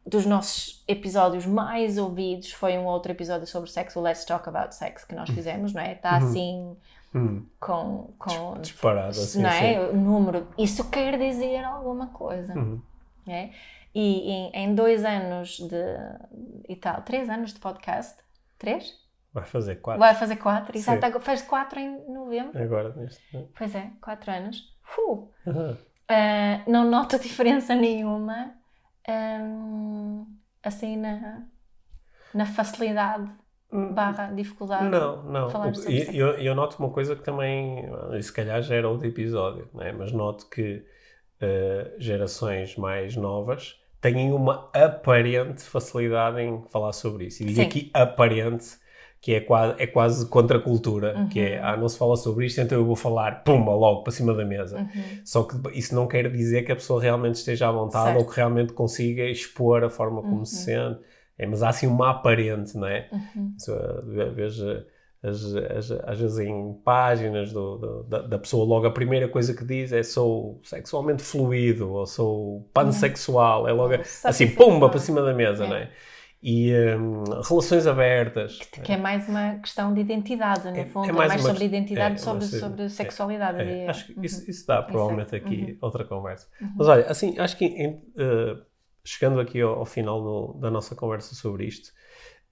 Dos 0.06 0.26
nossos 0.26 0.84
episódios 0.86 1.46
mais 1.46 1.96
ouvidos 1.96 2.52
foi 2.52 2.76
um 2.76 2.84
outro 2.84 3.12
episódio 3.12 3.46
sobre 3.46 3.70
sexo, 3.70 3.98
o 4.00 4.02
Let's 4.02 4.24
Talk 4.24 4.48
About 4.48 4.74
Sex, 4.74 5.04
que 5.04 5.14
nós 5.14 5.30
hum. 5.30 5.34
fizemos, 5.34 5.72
não 5.72 5.80
é? 5.80 5.92
Está 5.92 6.18
uhum. 6.18 6.28
assim. 6.28 6.76
Hum. 7.14 7.46
Com, 7.60 8.12
com 8.18 8.60
disparado 8.60 9.10
assim, 9.10 9.40
não 9.40 9.48
é? 9.48 9.78
o 9.88 9.96
número 9.96 10.48
isso 10.58 10.90
quer 10.90 11.16
dizer 11.16 11.62
alguma 11.62 12.08
coisa 12.08 12.52
uhum. 12.54 12.80
é? 13.28 13.50
e 13.94 14.32
em, 14.32 14.50
em, 14.52 14.74
dois 14.74 15.04
anos 15.04 15.58
de 15.58 15.76
e 16.68 16.74
tal 16.74 17.02
três 17.02 17.30
anos 17.30 17.52
de 17.52 17.60
podcast 17.60 18.16
três 18.58 18.98
Vai 19.34 19.44
fazer 19.44 19.76
quatro. 19.76 19.98
Vai 20.00 20.14
fazer 20.14 20.36
quatro, 20.36 20.78
exato. 20.78 21.20
Faz 21.20 21.42
quatro 21.42 21.80
em 21.80 22.08
novembro. 22.08 22.62
Agora, 22.62 22.94
neste. 22.94 23.36
Né? 23.36 23.44
Pois 23.58 23.74
é, 23.74 23.90
quatro 24.00 24.30
anos. 24.30 24.72
Uh, 25.44 26.70
não 26.70 26.88
noto 26.88 27.18
diferença 27.18 27.74
nenhuma 27.74 28.54
um, 29.08 30.24
assim 30.62 30.96
na, 30.96 31.42
na 32.32 32.46
facilidade 32.46 33.28
hum, 33.72 33.92
barra 33.92 34.30
dificuldade. 34.30 34.84
Não, 34.84 35.24
não. 35.24 35.50
E, 35.88 36.16
eu, 36.16 36.28
eu 36.38 36.54
noto 36.54 36.76
uma 36.78 36.90
coisa 36.90 37.16
que 37.16 37.22
também, 37.22 37.88
se 38.22 38.32
calhar 38.32 38.62
já 38.62 38.76
era 38.76 38.88
outro 38.88 39.08
episódio, 39.08 39.68
né? 39.74 39.90
mas 39.90 40.12
noto 40.12 40.48
que 40.48 40.86
uh, 41.42 42.00
gerações 42.00 42.76
mais 42.76 43.16
novas 43.16 43.80
têm 44.00 44.32
uma 44.32 44.70
aparente 44.72 45.64
facilidade 45.64 46.40
em 46.40 46.62
falar 46.70 46.92
sobre 46.92 47.26
isso. 47.26 47.42
E 47.42 47.46
digo 47.46 47.62
aqui 47.62 47.90
aparente 47.92 48.83
que 49.24 49.32
é 49.32 49.40
quase, 49.40 49.74
é 49.78 49.86
quase 49.86 50.28
contra 50.28 50.58
a 50.58 50.60
cultura, 50.60 51.16
uhum. 51.16 51.28
que 51.30 51.40
é, 51.40 51.58
ah, 51.58 51.78
não 51.78 51.88
se 51.88 51.96
fala 51.96 52.14
sobre 52.14 52.44
isto, 52.44 52.60
então 52.60 52.76
eu 52.76 52.84
vou 52.84 52.94
falar, 52.94 53.42
pumba, 53.42 53.72
logo 53.72 54.02
para 54.02 54.12
cima 54.12 54.34
da 54.34 54.44
mesa. 54.44 54.80
Uhum. 54.80 55.20
Só 55.24 55.44
que 55.44 55.56
isso 55.72 55.94
não 55.94 56.06
quer 56.06 56.30
dizer 56.30 56.62
que 56.62 56.70
a 56.70 56.76
pessoa 56.76 57.00
realmente 57.00 57.36
esteja 57.36 57.70
à 57.70 57.72
vontade 57.72 58.04
certo. 58.04 58.18
ou 58.18 58.28
que 58.28 58.36
realmente 58.36 58.74
consiga 58.74 59.22
expor 59.22 59.82
a 59.82 59.88
forma 59.88 60.20
como 60.20 60.40
uhum. 60.40 60.44
se 60.44 60.64
sente. 60.64 61.00
É, 61.38 61.46
mas 61.46 61.62
há 61.62 61.70
assim 61.70 61.86
uma 61.86 62.10
aparente, 62.10 62.76
não 62.76 62.86
é? 62.86 63.08
Uhum. 63.10 63.56
Veja, 64.34 64.86
às, 65.22 66.20
vezes 66.20 66.38
em 66.40 66.74
páginas 66.84 67.50
do, 67.50 67.78
do, 67.78 68.02
da, 68.02 68.18
da, 68.20 68.38
pessoa, 68.38 68.66
logo 68.66 68.86
a 68.86 68.90
primeira 68.90 69.26
coisa 69.26 69.54
que 69.54 69.64
diz 69.64 69.90
é 69.90 70.02
sou 70.02 70.60
sexualmente 70.62 71.22
fluido 71.22 71.90
ou 71.90 72.04
sou 72.04 72.68
pansexual, 72.74 73.66
é 73.66 73.72
logo 73.72 73.94
assim, 74.22 74.48
pumba, 74.48 74.90
para 74.90 75.00
cima 75.00 75.22
da 75.22 75.32
mesa, 75.32 75.64
é. 75.64 75.66
não 75.66 75.76
é? 75.76 75.90
E 76.46 76.74
um, 76.94 77.24
relações 77.40 77.86
abertas. 77.86 78.58
Que, 78.58 78.82
que, 78.82 78.92
é 78.92 78.98
mais 78.98 79.26
uma 79.26 79.54
questão 79.54 79.94
de 79.94 80.02
identidade, 80.02 80.70
no 80.70 80.76
é, 80.76 80.84
fundo, 80.84 81.08
é 81.08 81.12
mais, 81.12 81.30
é 81.30 81.34
mais 81.36 81.42
sobre 81.42 81.64
identidade, 81.64 82.16
é, 82.16 82.18
sobre, 82.18 82.44
sobre 82.44 82.82
é, 82.82 82.88
sexualidade. 82.90 83.62
É, 83.62 83.88
acho 83.88 84.08
que 84.08 84.12
uhum. 84.12 84.22
isso, 84.22 84.50
isso 84.50 84.66
dá 84.66 84.82
provavelmente 84.82 85.34
Exato. 85.34 85.46
aqui 85.46 85.72
uhum. 85.72 85.78
outra 85.80 86.04
conversa. 86.04 86.46
Uhum. 86.60 86.74
Mas 86.76 86.88
olha, 86.88 87.06
assim, 87.06 87.38
acho 87.38 87.56
que 87.56 87.64
em, 87.64 87.94
uh, 87.94 88.62
chegando 89.02 89.40
aqui 89.40 89.58
ao, 89.62 89.78
ao 89.78 89.86
final 89.86 90.22
no, 90.22 90.60
da 90.60 90.70
nossa 90.70 90.94
conversa 90.94 91.34
sobre 91.34 91.64
isto, 91.64 91.88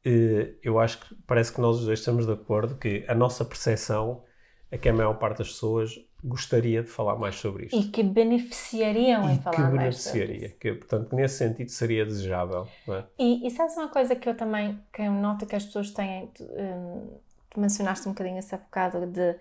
uh, 0.06 0.56
eu 0.62 0.80
acho 0.80 0.98
que 0.98 1.14
parece 1.26 1.52
que 1.52 1.60
nós 1.60 1.76
os 1.76 1.84
dois 1.84 1.98
estamos 1.98 2.24
de 2.24 2.32
acordo 2.32 2.78
que 2.78 3.04
a 3.06 3.14
nossa 3.14 3.44
percepção 3.44 4.24
é 4.70 4.78
que 4.78 4.88
a 4.88 4.92
maior 4.94 5.18
parte 5.18 5.36
das 5.36 5.48
pessoas 5.48 5.96
gostaria 6.22 6.82
de 6.82 6.88
falar 6.88 7.16
mais 7.16 7.34
sobre 7.36 7.66
isto. 7.66 7.76
E 7.76 7.84
que 7.84 8.02
beneficiariam 8.02 9.28
e 9.28 9.34
em 9.34 9.40
falar 9.40 9.56
que 9.56 9.76
beneficiaria, 9.76 10.48
que, 10.50 10.72
portanto, 10.74 11.14
nesse 11.14 11.38
sentido 11.38 11.70
seria 11.70 12.04
desejável. 12.04 12.68
É? 12.88 13.04
E, 13.18 13.46
e 13.46 13.50
sabes 13.50 13.76
uma 13.76 13.88
coisa 13.88 14.14
que 14.14 14.28
eu 14.28 14.36
também 14.36 14.78
que 14.92 15.02
eu 15.02 15.12
noto 15.12 15.46
que 15.46 15.56
as 15.56 15.64
pessoas 15.64 15.90
têm, 15.90 16.28
tu, 16.28 16.44
um, 16.44 17.18
tu 17.50 17.60
mencionaste 17.60 18.08
um 18.08 18.12
bocadinho 18.12 18.38
esse 18.38 18.56
bocado 18.56 19.06
de, 19.06 19.34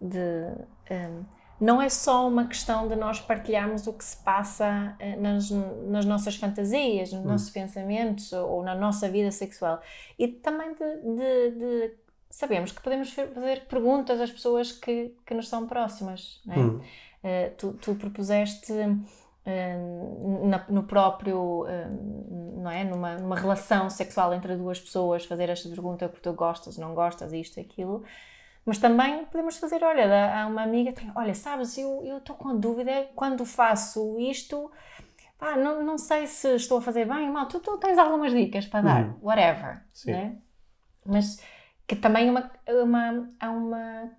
de 0.00 0.52
um, 0.90 1.24
não 1.60 1.82
é 1.82 1.90
só 1.90 2.26
uma 2.26 2.46
questão 2.46 2.88
de 2.88 2.96
nós 2.96 3.20
partilharmos 3.20 3.86
o 3.86 3.92
que 3.92 4.02
se 4.02 4.16
passa 4.16 4.96
eh, 4.98 5.14
nas, 5.16 5.50
nas 5.50 6.06
nossas 6.06 6.34
fantasias, 6.36 7.12
nos 7.12 7.22
hum. 7.22 7.28
nossos 7.28 7.50
pensamentos 7.50 8.32
ou, 8.32 8.48
ou, 8.48 8.62
na 8.62 8.74
nossa 8.74 9.10
vida 9.10 9.30
sexual, 9.30 9.78
e 10.18 10.26
também 10.26 10.72
de, 10.72 10.96
de, 11.16 11.50
de 11.58 11.94
sabemos 12.30 12.70
que 12.70 12.80
podemos 12.80 13.12
fazer 13.12 13.66
perguntas 13.66 14.20
às 14.20 14.30
pessoas 14.30 14.70
que, 14.70 15.14
que 15.26 15.34
nos 15.34 15.48
são 15.48 15.66
próximas. 15.66 16.40
Não 16.46 16.54
é? 16.54 16.58
Hum. 16.58 16.80
Uh, 17.22 17.54
tu, 17.58 17.72
tu, 17.74 17.94
propuseste 17.96 18.72
uh, 18.72 20.46
na, 20.46 20.64
no 20.68 20.84
próprio, 20.84 21.64
uh, 21.64 22.60
não 22.62 22.70
é? 22.70 22.84
Numa, 22.84 23.18
numa, 23.18 23.36
relação 23.36 23.90
sexual 23.90 24.32
entre 24.32 24.56
duas 24.56 24.80
pessoas, 24.80 25.26
fazer 25.26 25.50
esta 25.50 25.68
pergunta 25.68 26.08
porque 26.08 26.22
tu 26.22 26.32
gostas, 26.32 26.78
não 26.78 26.94
gostas, 26.94 27.32
isto, 27.32 27.60
aquilo. 27.60 28.04
Mas 28.64 28.78
também 28.78 29.24
podemos 29.24 29.56
fazer, 29.56 29.82
olha, 29.82 30.34
há 30.34 30.46
uma 30.46 30.62
amiga 30.62 30.92
tem, 30.92 31.10
olha, 31.14 31.34
sabes, 31.34 31.76
eu 31.76 32.18
estou 32.18 32.36
com 32.36 32.50
a 32.50 32.54
dúvida 32.54 33.08
quando 33.16 33.44
faço 33.44 34.18
isto, 34.20 34.70
não, 35.40 35.82
não 35.82 35.96
sei 35.96 36.26
se 36.26 36.56
estou 36.56 36.78
a 36.78 36.82
fazer 36.82 37.06
bem 37.06 37.26
ou 37.26 37.32
mal, 37.32 37.46
tu, 37.46 37.58
tu 37.58 37.78
tens 37.78 37.98
algumas 37.98 38.32
dicas 38.32 38.66
para 38.66 38.82
dar, 38.82 39.04
hum. 39.04 39.18
whatever, 39.22 39.82
Sim. 39.94 40.12
Né? 40.12 40.36
Mas 41.04 41.38
que 41.90 41.96
também 41.96 42.28
é 42.28 42.30
uma, 42.30 42.50
uma, 42.84 43.28
há 43.40 43.50
uma 43.50 44.10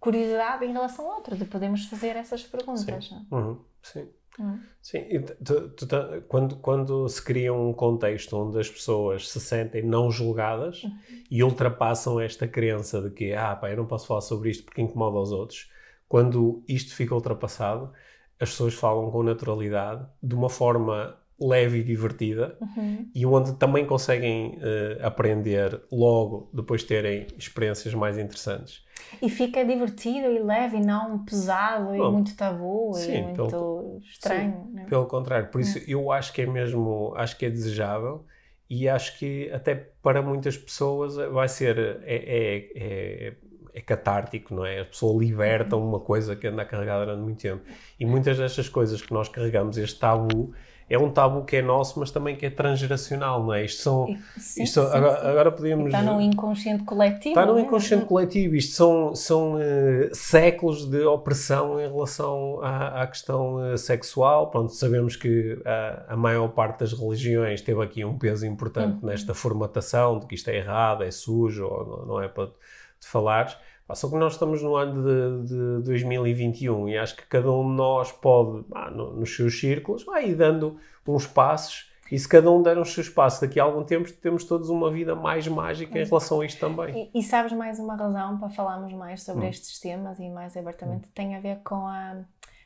curiosidade 0.00 0.64
em 0.64 0.72
relação 0.72 1.04
ao 1.04 1.16
outro, 1.16 1.36
de 1.36 1.44
podermos 1.44 1.84
fazer 1.84 2.16
essas 2.16 2.42
perguntas. 2.42 3.04
Sim. 3.04 3.26
Uhum. 3.30 3.58
Sim. 3.82 4.08
Uhum. 4.38 4.60
Sim. 4.80 4.98
E 5.10 5.20
tu, 5.20 5.68
tu, 5.68 5.86
tu, 5.86 5.96
quando, 6.26 6.56
quando 6.56 7.06
se 7.10 7.22
cria 7.22 7.52
um 7.52 7.74
contexto 7.74 8.34
onde 8.34 8.58
as 8.58 8.70
pessoas 8.70 9.28
se 9.28 9.38
sentem 9.38 9.82
não 9.82 10.10
julgadas 10.10 10.84
uhum. 10.84 10.98
e 11.30 11.44
ultrapassam 11.44 12.18
esta 12.18 12.48
crença 12.48 13.02
de 13.02 13.10
que, 13.10 13.34
ah, 13.34 13.54
pá, 13.56 13.70
eu 13.70 13.76
não 13.76 13.86
posso 13.86 14.06
falar 14.06 14.22
sobre 14.22 14.48
isto 14.48 14.64
porque 14.64 14.80
incomoda 14.80 15.18
os 15.18 15.32
outros, 15.32 15.70
quando 16.08 16.64
isto 16.66 16.94
fica 16.94 17.14
ultrapassado, 17.14 17.92
as 18.40 18.48
pessoas 18.48 18.72
falam 18.72 19.10
com 19.10 19.22
naturalidade, 19.22 20.06
de 20.22 20.34
uma 20.34 20.48
forma 20.48 21.14
leve 21.42 21.80
e 21.80 21.82
divertida 21.82 22.56
uhum. 22.60 23.08
e 23.14 23.26
onde 23.26 23.54
também 23.54 23.86
conseguem 23.86 24.58
uh, 24.58 25.06
aprender 25.06 25.80
logo 25.90 26.48
depois 26.52 26.82
de 26.82 26.88
terem 26.88 27.26
experiências 27.36 27.94
mais 27.94 28.18
interessantes. 28.18 28.84
E 29.20 29.28
fica 29.28 29.64
divertido 29.64 30.30
e 30.30 30.38
leve 30.38 30.76
e 30.76 30.80
não 30.80 31.24
pesado 31.24 31.96
Bom, 31.96 32.08
e 32.08 32.12
muito 32.12 32.36
tabu 32.36 32.92
sim, 32.94 33.16
e 33.16 33.22
muito 33.22 33.46
pelo, 33.46 33.98
estranho. 34.02 34.64
Sim, 34.66 34.74
né? 34.74 34.86
Pelo 34.88 35.06
contrário, 35.06 35.48
por 35.48 35.60
isso 35.60 35.78
é. 35.78 35.84
eu 35.86 36.10
acho 36.12 36.32
que 36.32 36.42
é 36.42 36.46
mesmo, 36.46 37.12
acho 37.16 37.36
que 37.36 37.46
é 37.46 37.50
desejável 37.50 38.24
e 38.70 38.88
acho 38.88 39.18
que 39.18 39.50
até 39.52 39.74
para 39.74 40.22
muitas 40.22 40.56
pessoas 40.56 41.16
vai 41.16 41.46
ser 41.48 41.78
é, 41.78 42.14
é, 42.14 42.70
é, 42.74 43.34
é 43.74 43.80
catártico, 43.80 44.54
não 44.54 44.64
é? 44.64 44.80
A 44.80 44.84
pessoa 44.84 45.18
liberta 45.22 45.76
uma 45.76 46.00
coisa 46.00 46.34
que 46.34 46.46
anda 46.46 46.64
carregada 46.64 47.04
durante 47.04 47.22
muito 47.22 47.40
tempo. 47.40 47.62
E 47.98 48.06
muitas 48.06 48.38
destas 48.38 48.68
coisas 48.68 49.02
que 49.02 49.12
nós 49.12 49.28
carregamos, 49.28 49.76
este 49.76 49.98
tabu, 49.98 50.54
é 50.92 50.98
um 50.98 51.10
tabu 51.10 51.44
que 51.44 51.56
é 51.56 51.62
nosso, 51.62 51.98
mas 51.98 52.10
também 52.10 52.36
que 52.36 52.44
é 52.44 52.50
transgeracional, 52.50 53.42
não 53.42 53.54
é? 53.54 53.64
Isto 53.64 53.82
são. 53.82 54.06
Sim, 54.36 54.62
isto, 54.62 54.80
sim, 54.82 54.86
agora, 54.96 55.20
sim. 55.20 55.26
agora 55.26 55.52
podemos. 55.52 55.86
Está 55.86 56.02
no 56.02 56.20
inconsciente 56.20 56.84
coletivo. 56.84 57.30
Está 57.30 57.46
no 57.46 57.52
não 57.52 57.58
é? 57.58 57.62
inconsciente 57.62 58.04
coletivo. 58.04 58.54
Isto 58.54 58.74
são, 58.74 59.14
são 59.14 59.58
eh, 59.58 60.10
séculos 60.12 60.84
de 60.84 61.02
opressão 61.04 61.80
em 61.80 61.88
relação 61.90 62.60
à, 62.62 63.02
à 63.02 63.06
questão 63.06 63.64
eh, 63.64 63.76
sexual. 63.76 64.50
Pronto, 64.50 64.72
sabemos 64.74 65.16
que 65.16 65.60
a, 65.64 66.12
a 66.12 66.16
maior 66.16 66.48
parte 66.48 66.80
das 66.80 66.92
religiões 66.92 67.62
teve 67.62 67.82
aqui 67.82 68.04
um 68.04 68.18
peso 68.18 68.46
importante 68.46 68.82
Uhum. 68.82 69.08
nesta 69.08 69.34
formatação 69.34 70.18
de 70.18 70.26
que 70.26 70.34
isto 70.34 70.48
é 70.48 70.56
errado, 70.56 71.02
é 71.02 71.10
sujo, 71.10 71.66
ou 71.66 71.86
não, 71.86 72.06
não 72.06 72.22
é 72.22 72.28
para 72.28 72.48
te 72.48 73.06
falares. 73.06 73.56
Só 73.94 74.08
que 74.08 74.16
nós 74.16 74.32
estamos 74.34 74.62
no 74.62 74.74
ano 74.74 75.02
de, 75.44 75.48
de 75.80 75.84
2021 75.84 76.88
e 76.88 76.96
acho 76.98 77.14
que 77.16 77.26
cada 77.26 77.50
um 77.52 77.68
de 77.70 77.76
nós 77.76 78.10
pode, 78.10 78.64
ah, 78.74 78.90
no- 78.90 79.12
nos 79.14 79.34
seus 79.36 79.58
círculos, 79.60 80.04
vai 80.04 80.34
dando 80.34 80.78
uns 81.06 81.26
passos. 81.26 81.90
E 82.10 82.18
se 82.18 82.26
cada 82.28 82.50
um 82.50 82.62
der 82.62 82.78
os 82.78 82.92
seus 82.92 83.08
passos, 83.08 83.40
daqui 83.40 83.58
a 83.60 83.64
algum 83.64 83.84
tempo 83.84 84.10
temos 84.12 84.44
todos 84.44 84.68
uma 84.70 84.90
vida 84.90 85.14
mais 85.14 85.46
mágica 85.48 85.98
em 85.98 86.04
relação 86.04 86.40
a 86.40 86.46
isto 86.46 86.58
também. 86.60 87.10
E, 87.14 87.20
e 87.20 87.22
sabes 87.22 87.52
mais 87.52 87.78
uma 87.78 87.94
razão 87.96 88.38
para 88.38 88.48
falarmos 88.50 88.92
mais 88.94 89.22
sobre 89.22 89.44
Hum. 89.46 89.48
estes 89.50 89.78
temas 89.78 90.18
e 90.18 90.28
mais 90.30 90.56
abertamente 90.56 91.08
tem 91.10 91.34
a 91.36 91.40
ver 91.40 91.58
com 91.64 91.86
a, 91.86 92.16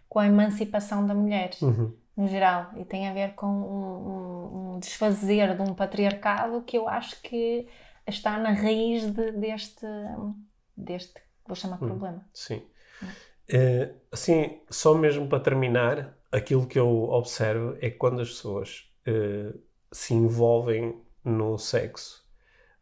com 0.08 0.18
a 0.20 0.26
emancipação 0.26 1.06
da 1.06 1.14
mulher 1.14 1.50
Uhum. 1.62 1.92
no 2.16 2.26
geral 2.28 2.66
e 2.76 2.84
tem 2.84 3.08
a 3.08 3.12
ver 3.12 3.34
com 3.34 3.46
um, 3.46 3.50
um- 4.70 4.74
um 4.74 4.78
desfazer 4.80 5.56
de 5.56 5.62
um 5.62 5.74
patriarcado 5.74 6.60
que 6.62 6.76
eu 6.78 6.88
acho 6.88 7.20
que 7.22 7.66
está 8.06 8.38
na 8.38 8.50
raiz 8.50 9.06
de- 9.12 9.32
deste 9.32 9.86
deste 10.76 11.22
vou 11.46 11.56
chamar 11.56 11.76
Hum. 11.82 11.86
problema 11.88 12.26
Sim. 12.32 12.62
Eh, 13.48 13.94
assim, 14.10 14.60
só 14.70 14.94
mesmo 14.94 15.28
para 15.28 15.40
terminar, 15.40 16.16
aquilo 16.32 16.66
que 16.66 16.78
eu 16.78 17.04
observo 17.10 17.76
é 17.80 17.90
que 17.90 17.96
quando 17.96 18.20
as 18.20 18.28
pessoas 18.28 18.90
eh, 19.06 19.54
se 19.92 20.14
envolvem 20.14 21.00
no 21.24 21.58
sexo 21.58 22.24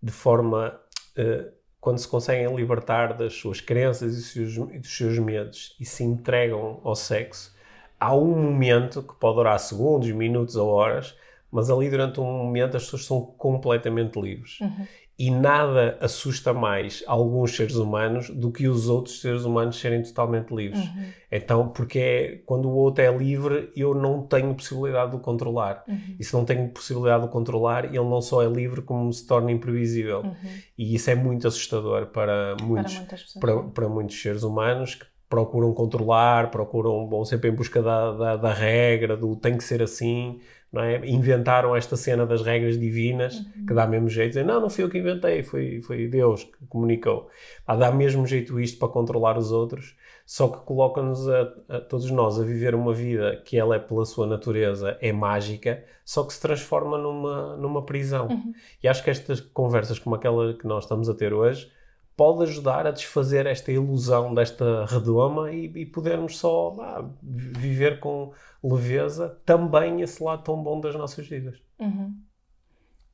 de 0.02 0.12
forma. 0.12 0.80
eh, 1.16 1.52
quando 1.80 1.98
se 1.98 2.08
conseguem 2.08 2.54
libertar 2.56 3.12
das 3.14 3.34
suas 3.34 3.60
crenças 3.60 4.14
e 4.14 4.16
dos 4.16 4.26
seus, 4.32 4.56
dos 4.80 4.96
seus 4.96 5.18
medos 5.18 5.76
e 5.78 5.84
se 5.84 6.02
entregam 6.02 6.80
ao 6.82 6.94
sexo, 6.96 7.54
há 8.00 8.14
um 8.16 8.26
momento 8.42 9.02
que 9.02 9.14
pode 9.16 9.36
durar 9.36 9.58
segundos, 9.58 10.10
minutos 10.10 10.56
ou 10.56 10.68
horas, 10.70 11.14
mas 11.50 11.70
ali 11.70 11.90
durante 11.90 12.20
um 12.20 12.24
momento 12.24 12.76
as 12.76 12.84
pessoas 12.84 13.04
são 13.04 13.20
completamente 13.22 14.18
livres. 14.20 14.60
Uhum. 14.60 14.88
E 15.16 15.30
nada 15.30 15.96
assusta 16.00 16.52
mais 16.52 17.04
alguns 17.06 17.54
seres 17.54 17.76
humanos 17.76 18.30
do 18.30 18.50
que 18.50 18.66
os 18.66 18.88
outros 18.88 19.20
seres 19.20 19.44
humanos 19.44 19.78
serem 19.78 20.02
totalmente 20.02 20.52
livres. 20.52 20.80
Uhum. 20.80 21.04
Então, 21.30 21.68
porque 21.68 21.98
é, 21.98 22.42
quando 22.44 22.68
o 22.68 22.74
outro 22.74 23.04
é 23.04 23.16
livre, 23.16 23.70
eu 23.76 23.94
não 23.94 24.22
tenho 24.22 24.52
possibilidade 24.54 25.12
de 25.12 25.16
o 25.16 25.20
controlar. 25.20 25.84
Uhum. 25.86 26.16
E 26.18 26.24
se 26.24 26.34
não 26.34 26.44
tenho 26.44 26.68
possibilidade 26.68 27.22
de 27.22 27.28
o 27.28 27.30
controlar, 27.30 27.84
ele 27.84 27.98
não 27.98 28.20
só 28.20 28.42
é 28.42 28.46
livre, 28.46 28.82
como 28.82 29.12
se 29.12 29.24
torna 29.24 29.52
imprevisível. 29.52 30.22
Uhum. 30.22 30.34
E 30.76 30.96
isso 30.96 31.08
é 31.08 31.14
muito 31.14 31.46
assustador 31.46 32.06
para 32.06 32.56
muitos, 32.60 32.98
para 32.98 33.18
para, 33.40 33.62
para 33.62 33.88
muitos 33.88 34.20
seres 34.20 34.42
humanos 34.42 34.96
que 34.96 35.06
procuram 35.28 35.72
controlar, 35.72 36.50
procuram, 36.50 37.08
vão 37.08 37.24
sempre 37.24 37.50
em 37.50 37.54
busca 37.54 37.82
da, 37.82 38.12
da, 38.12 38.36
da 38.36 38.52
regra, 38.52 39.16
do 39.16 39.34
tem 39.34 39.56
que 39.56 39.64
ser 39.64 39.82
assim, 39.82 40.40
é? 40.82 41.06
Inventaram 41.06 41.76
esta 41.76 41.96
cena 41.96 42.26
das 42.26 42.42
regras 42.42 42.78
divinas, 42.78 43.34
Uhum. 43.34 43.66
que 43.66 43.74
dá 43.74 43.86
mesmo 43.86 44.08
jeito 44.08 44.30
dizer, 44.30 44.44
não, 44.44 44.60
não 44.60 44.70
fui 44.70 44.84
eu 44.84 44.90
que 44.90 44.98
inventei, 44.98 45.42
foi, 45.42 45.80
foi 45.80 46.06
Deus 46.08 46.44
que 46.44 46.66
comunicou. 46.68 47.28
Ah, 47.66 47.76
dá 47.76 47.90
mesmo 47.90 48.26
jeito 48.26 48.58
isto 48.58 48.78
para 48.78 48.88
controlar 48.88 49.36
os 49.36 49.52
outros, 49.52 49.96
só 50.26 50.48
que 50.48 50.64
coloca-nos 50.64 51.28
a, 51.28 51.52
a 51.68 51.80
todos 51.80 52.10
nós 52.10 52.40
a 52.40 52.44
viver 52.44 52.74
uma 52.74 52.94
vida 52.94 53.36
que 53.44 53.58
ela 53.58 53.76
é 53.76 53.78
pela 53.78 54.04
sua 54.04 54.26
natureza, 54.26 54.96
é 55.00 55.12
mágica, 55.12 55.84
só 56.04 56.24
que 56.24 56.32
se 56.32 56.40
transforma 56.40 56.96
numa, 56.98 57.56
numa 57.56 57.84
prisão. 57.84 58.28
Uhum. 58.28 58.52
E 58.82 58.88
acho 58.88 59.02
que 59.04 59.10
estas 59.10 59.40
conversas 59.40 59.98
como 59.98 60.16
aquela 60.16 60.54
que 60.54 60.66
nós 60.66 60.84
estamos 60.84 61.08
a 61.08 61.14
ter 61.14 61.32
hoje 61.34 61.70
pode 62.16 62.44
ajudar 62.44 62.86
a 62.86 62.90
desfazer 62.90 63.46
esta 63.46 63.72
ilusão 63.72 64.34
desta 64.34 64.86
redoma 64.86 65.50
e, 65.50 65.66
e 65.66 65.86
podermos 65.86 66.38
só 66.38 66.74
viver 67.22 68.00
com 68.00 68.32
leveza 68.62 69.40
também 69.44 70.00
esse 70.00 70.22
lado 70.22 70.42
tão 70.42 70.62
bom 70.62 70.80
das 70.80 70.94
nossas 70.94 71.26
vidas. 71.26 71.62
Uhum. 71.78 72.16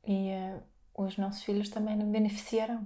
e 0.05 0.29
eh, 0.29 0.61
os 0.95 1.17
nossos 1.17 1.41
filhos 1.41 1.67
também 1.69 1.97
beneficiarão 1.97 2.85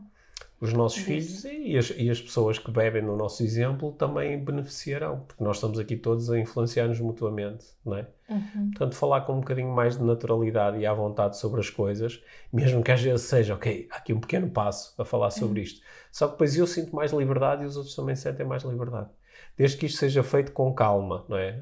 Os 0.60 0.72
nossos 0.72 0.99
filhos 0.99 1.43
e 1.43 1.78
as, 1.78 1.93
e 1.97 2.10
as 2.10 2.22
pessoas 2.22 2.58
que 2.58 2.72
bebem 2.72 3.01
no 3.01 3.18
nosso 3.18 3.43
exemplo 3.43 3.91
também 3.91 4.41
beneficiarão, 4.41 5.20
porque 5.28 5.43
nós 5.43 5.58
estamos 5.58 5.78
aqui 5.78 5.97
todos 5.97 6.32
a 6.32 6.39
influenciar-nos 6.39 6.99
mutuamente, 6.99 7.66
não 7.86 7.97
é? 7.97 8.08
Uhum. 8.30 8.70
Portanto, 8.72 8.95
falar 8.95 9.22
com 9.22 9.34
um 9.34 9.39
bocadinho 9.41 9.70
mais 9.70 9.97
de 9.97 10.03
naturalidade 10.03 10.78
e 10.80 10.86
à 10.86 10.93
vontade 10.93 11.38
sobre 11.38 11.60
as 11.60 11.70
coisas, 11.70 12.24
mesmo 12.53 12.82
que 12.82 12.91
às 12.91 13.01
vezes 13.01 13.26
seja, 13.26 13.53
ok, 13.53 13.88
há 13.91 13.97
aqui 13.97 14.14
um 14.14 14.20
pequeno 14.20 14.49
passo 14.49 14.93
a 14.97 15.03
falar 15.03 15.30
sobre 15.30 15.62
isto. 15.62 15.82
Só 16.10 16.28
que 16.28 16.34
depois 16.34 16.58
eu 16.58 16.66
sinto 16.66 16.95
mais 16.95 17.12
liberdade 17.12 17.64
e 17.64 17.66
os 17.66 17.76
outros 17.76 17.93
também 17.93 18.16
sentem 18.16 18.45
mais 18.45 18.64
liberdade. 18.64 19.10
Desde 19.58 19.78
que 19.78 19.86
isto 19.86 19.99
seja 19.99 20.24
feito 20.24 20.53
com 20.53 20.74
calma, 20.74 21.26
não 21.28 21.38
é? 21.38 21.62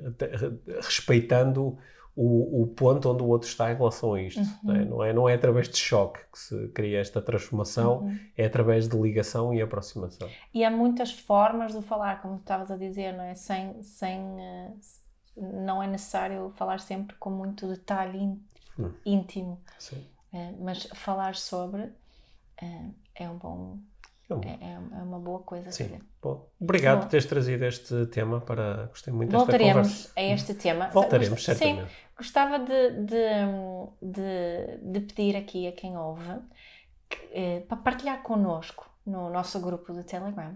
Respeitando 0.82 1.78
o, 2.16 2.61
o 2.64 2.68
ponto 2.68 3.09
onde 3.11 3.24
o 3.24 3.28
outro 3.28 3.47
está 3.47 3.72
em 3.72 3.76
relação 3.76 4.14
a 4.14 4.22
isto. 4.22 4.41
Não, 4.64 4.76
é? 4.76 4.86
Não, 4.86 5.03
é, 5.03 5.14
não 5.14 5.30
é 5.30 5.34
através 5.34 5.68
de 5.70 5.78
choque 5.78 6.20
que 6.32 6.38
se 6.39 6.68
cria 6.70 6.99
esta 6.99 7.22
transformação, 7.22 8.01
Uhum. 8.01 8.18
é 8.38 8.45
através 8.45 8.88
de 8.88 8.95
ligação 8.97 9.53
e 9.53 9.61
aproximação. 9.61 10.30
E 10.53 10.64
há 10.64 10.70
muitas 10.72 11.11
formas 11.11 11.74
de 11.74 11.82
falar, 11.82 12.22
como 12.22 12.36
tu 12.38 12.41
estavas 12.41 12.70
a 12.72 12.78
dizer, 12.78 13.14
não 13.14 13.24
é? 13.24 13.34
Sem, 13.36 13.82
sem, 13.82 14.20
eh, 14.39 14.72
não 15.36 15.82
é 15.82 15.88
necessário 15.88 16.51
falar 16.55 16.80
sempre 16.80 17.16
com 17.18 17.30
muito 17.32 17.68
detalhe 17.68 18.39
Hum. 18.78 18.91
íntimo, 19.05 19.59
Sim. 19.80 20.03
eh, 20.34 20.53
mas 20.59 20.84
falar 20.95 21.36
sobre 21.36 21.91
eh, 22.61 22.89
é 23.16 23.30
um 23.30 23.38
bom, 23.38 23.80
É 24.34 24.48
um- 24.48 24.50
é, 24.50 24.54
é- 24.62 25.00
é 25.00 25.04
uma 25.04 25.20
boa 25.20 25.40
coisa 25.40 25.72
Sim. 25.72 25.86
fazer. 25.86 26.02
Bom, 26.22 26.50
obrigado 26.60 26.96
Boa. 26.96 27.06
por 27.06 27.12
teres 27.12 27.26
trazido 27.26 27.66
este 27.66 28.06
tema 28.08 28.40
para. 28.42 28.88
Gostei 28.88 29.14
muito 29.14 29.32
desta 29.32 29.46
conversa. 29.46 29.74
Voltaremos 29.74 30.12
a 30.16 30.22
este 30.22 30.54
tema. 30.54 30.90
Voltaremos, 30.94 31.40
Sim, 31.40 31.46
certamente. 31.46 31.92
Gostava 32.18 32.60
de, 32.60 32.92
de, 33.06 33.28
de, 34.02 34.78
de 34.92 35.00
pedir 35.02 35.36
aqui 35.36 35.68
a 35.68 35.72
quem 35.72 35.98
ouve 35.98 36.40
que, 37.10 37.18
eh, 37.34 37.60
para 37.68 37.78
partilhar 37.78 38.22
connosco 38.24 38.90
no 39.06 39.30
nosso 39.30 39.60
grupo 39.60 39.94
de 39.94 40.04
Telegram 40.04 40.56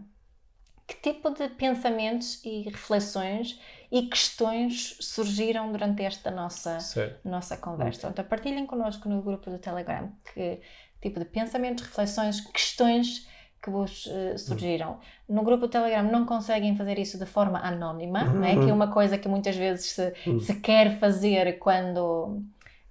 que 0.85 0.95
tipo 0.95 1.29
de 1.31 1.49
pensamentos 1.49 2.41
e 2.45 2.61
reflexões 2.61 3.59
e 3.91 4.03
questões 4.03 4.95
surgiram 5.01 5.69
durante 5.69 6.01
esta 6.01 6.31
nossa, 6.31 6.79
Certo. 6.79 7.27
nossa 7.27 7.57
conversa. 7.57 8.07
Então, 8.07 8.23
partilhem 8.23 8.65
connosco 8.65 9.09
no 9.09 9.21
grupo 9.21 9.49
do 9.49 9.59
Telegram 9.59 10.09
que 10.33 10.61
tipo 11.01 11.19
de 11.19 11.25
pensamentos, 11.25 11.83
reflexões, 11.83 12.39
questões 12.39 13.27
que 13.61 13.69
vos 13.69 14.07
eh, 14.11 14.37
surgiram. 14.37 14.99
No 15.27 15.43
grupo 15.43 15.67
Telegram 15.67 16.03
não 16.03 16.25
conseguem 16.25 16.75
fazer 16.77 16.97
isso 16.99 17.17
de 17.17 17.25
forma 17.25 17.59
anónima, 17.59 18.23
não 18.23 18.43
é? 18.45 18.53
que 18.55 18.69
é 18.69 18.73
uma 18.73 18.87
coisa 18.91 19.17
que 19.17 19.27
muitas 19.27 19.55
vezes 19.55 19.91
se, 19.91 20.13
Uhum. 20.25 20.39
se 20.39 20.59
quer 20.61 20.97
fazer 20.99 21.57
quando, 21.59 22.41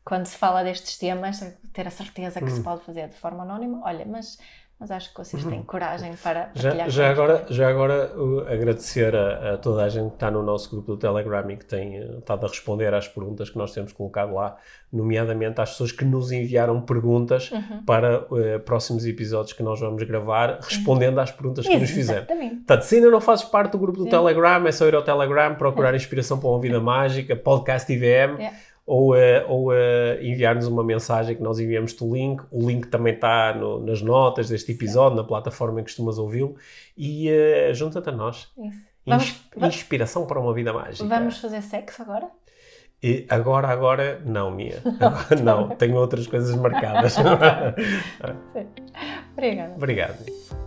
quando 0.04 0.26
se 0.26 0.36
fala 0.36 0.62
destes 0.62 0.98
temas, 0.98 1.40
ter 1.72 1.86
a 1.86 1.90
certeza 1.90 2.40
que 2.40 2.50
se 2.50 2.58
Uhum. 2.58 2.64
pode 2.64 2.82
fazer 2.82 3.08
de 3.08 3.16
forma 3.16 3.42
anónima. 3.42 3.80
Olha, 3.84 4.04
mas, 4.06 4.38
mas 4.78 4.90
acho 4.90 5.10
que 5.12 5.18
vocês 5.18 5.42
têm 5.44 5.62
coragem 5.62 6.12
para 6.22 6.50
Já, 6.54 6.88
já 6.88 7.10
agora, 7.10 7.46
já 7.48 7.68
agora 7.68 8.12
uh, 8.16 8.40
agradecer 8.40 9.14
a, 9.16 9.54
a 9.54 9.56
toda 9.58 9.82
a 9.84 9.88
gente 9.88 10.08
que 10.10 10.14
está 10.16 10.30
no 10.30 10.42
nosso 10.42 10.70
grupo 10.70 10.92
do 10.92 10.96
Telegram 10.98 11.50
e 11.50 11.56
que 11.56 11.64
tem 11.64 11.98
uh, 12.02 12.18
estado 12.18 12.44
a 12.44 12.48
responder 12.48 12.92
às 12.92 13.08
perguntas 13.08 13.48
que 13.50 13.56
nós 13.56 13.72
temos 13.72 13.92
colocado 13.92 14.34
lá, 14.34 14.56
nomeadamente 14.92 15.60
às 15.60 15.70
pessoas 15.70 15.92
que 15.92 16.04
nos 16.04 16.30
enviaram 16.32 16.80
perguntas 16.82 17.50
Uhum. 17.50 17.84
para 17.84 18.20
uh, 18.24 18.60
próximos 18.64 19.06
episódios 19.06 19.52
que 19.52 19.62
nós 19.62 19.80
vamos 19.80 20.02
gravar, 20.02 20.58
respondendo 20.60 21.18
às 21.20 21.30
perguntas 21.30 21.66
que 21.66 21.76
nos 21.76 21.90
fizeram. 21.90 22.26
Portanto, 22.26 22.82
se 22.82 22.96
ainda 22.96 23.10
não 23.10 23.20
fazes 23.20 23.44
parte 23.44 23.72
do 23.72 23.78
grupo 23.78 23.98
do 23.98 24.04
Sim. 24.04 24.10
Telegram, 24.10 24.66
é 24.66 24.72
só 24.72 24.86
ir 24.86 24.94
ao 24.94 25.02
Telegram, 25.02 25.54
procurar 25.54 25.94
inspiração 25.94 26.38
para 26.38 26.48
uma 26.48 26.60
vida 26.60 26.80
mágica, 26.80 27.34
podcast 27.36 27.90
IVM, 27.92 28.36
Yeah. 28.36 28.56
Ou, 28.86 29.16
eh, 29.16 29.44
ou 29.48 29.72
eh, 29.74 30.18
enviar-nos 30.22 30.66
uma 30.68 30.84
mensagem 30.84 31.34
que 31.36 31.42
nós 31.42 31.58
enviamos-te 31.58 32.02
o 32.04 32.14
link. 32.14 32.42
O 32.52 32.66
link 32.68 32.86
também 32.86 33.14
está 33.14 33.52
no- 33.52 33.80
nas 33.84 34.00
notas 34.00 34.48
deste 34.48 34.70
episódio, 34.72 35.16
na 35.16 35.24
plataforma 35.24 35.80
em 35.80 35.84
que 35.84 35.90
costumas 35.90 36.18
ouvi-lo. 36.18 36.54
E 36.96 37.28
eh, 37.28 37.74
junta-te 37.74 38.08
a 38.08 38.12
nós. 38.12 38.48
Isso. 38.56 38.86
Vamos, 39.04 39.40
Inspiração 39.56 40.26
para 40.26 40.40
uma 40.40 40.52
vida 40.54 40.72
mágica. 40.72 41.08
vamos 41.08 41.38
fazer 41.38 41.62
sexo 41.62 42.02
agora? 42.02 42.28
E 43.02 43.26
agora, 43.28 43.68
agora, 43.68 44.20
não, 44.24 44.50
Mia. 44.50 44.80
Agora, 45.00 45.42
não, 45.42 45.68
tenho 45.76 45.96
outras 45.96 46.26
coisas 46.26 46.54
marcadas. 46.56 47.12
Sim. 48.52 48.66
Obrigada. 49.34 49.74
Obrigado. 49.76 50.65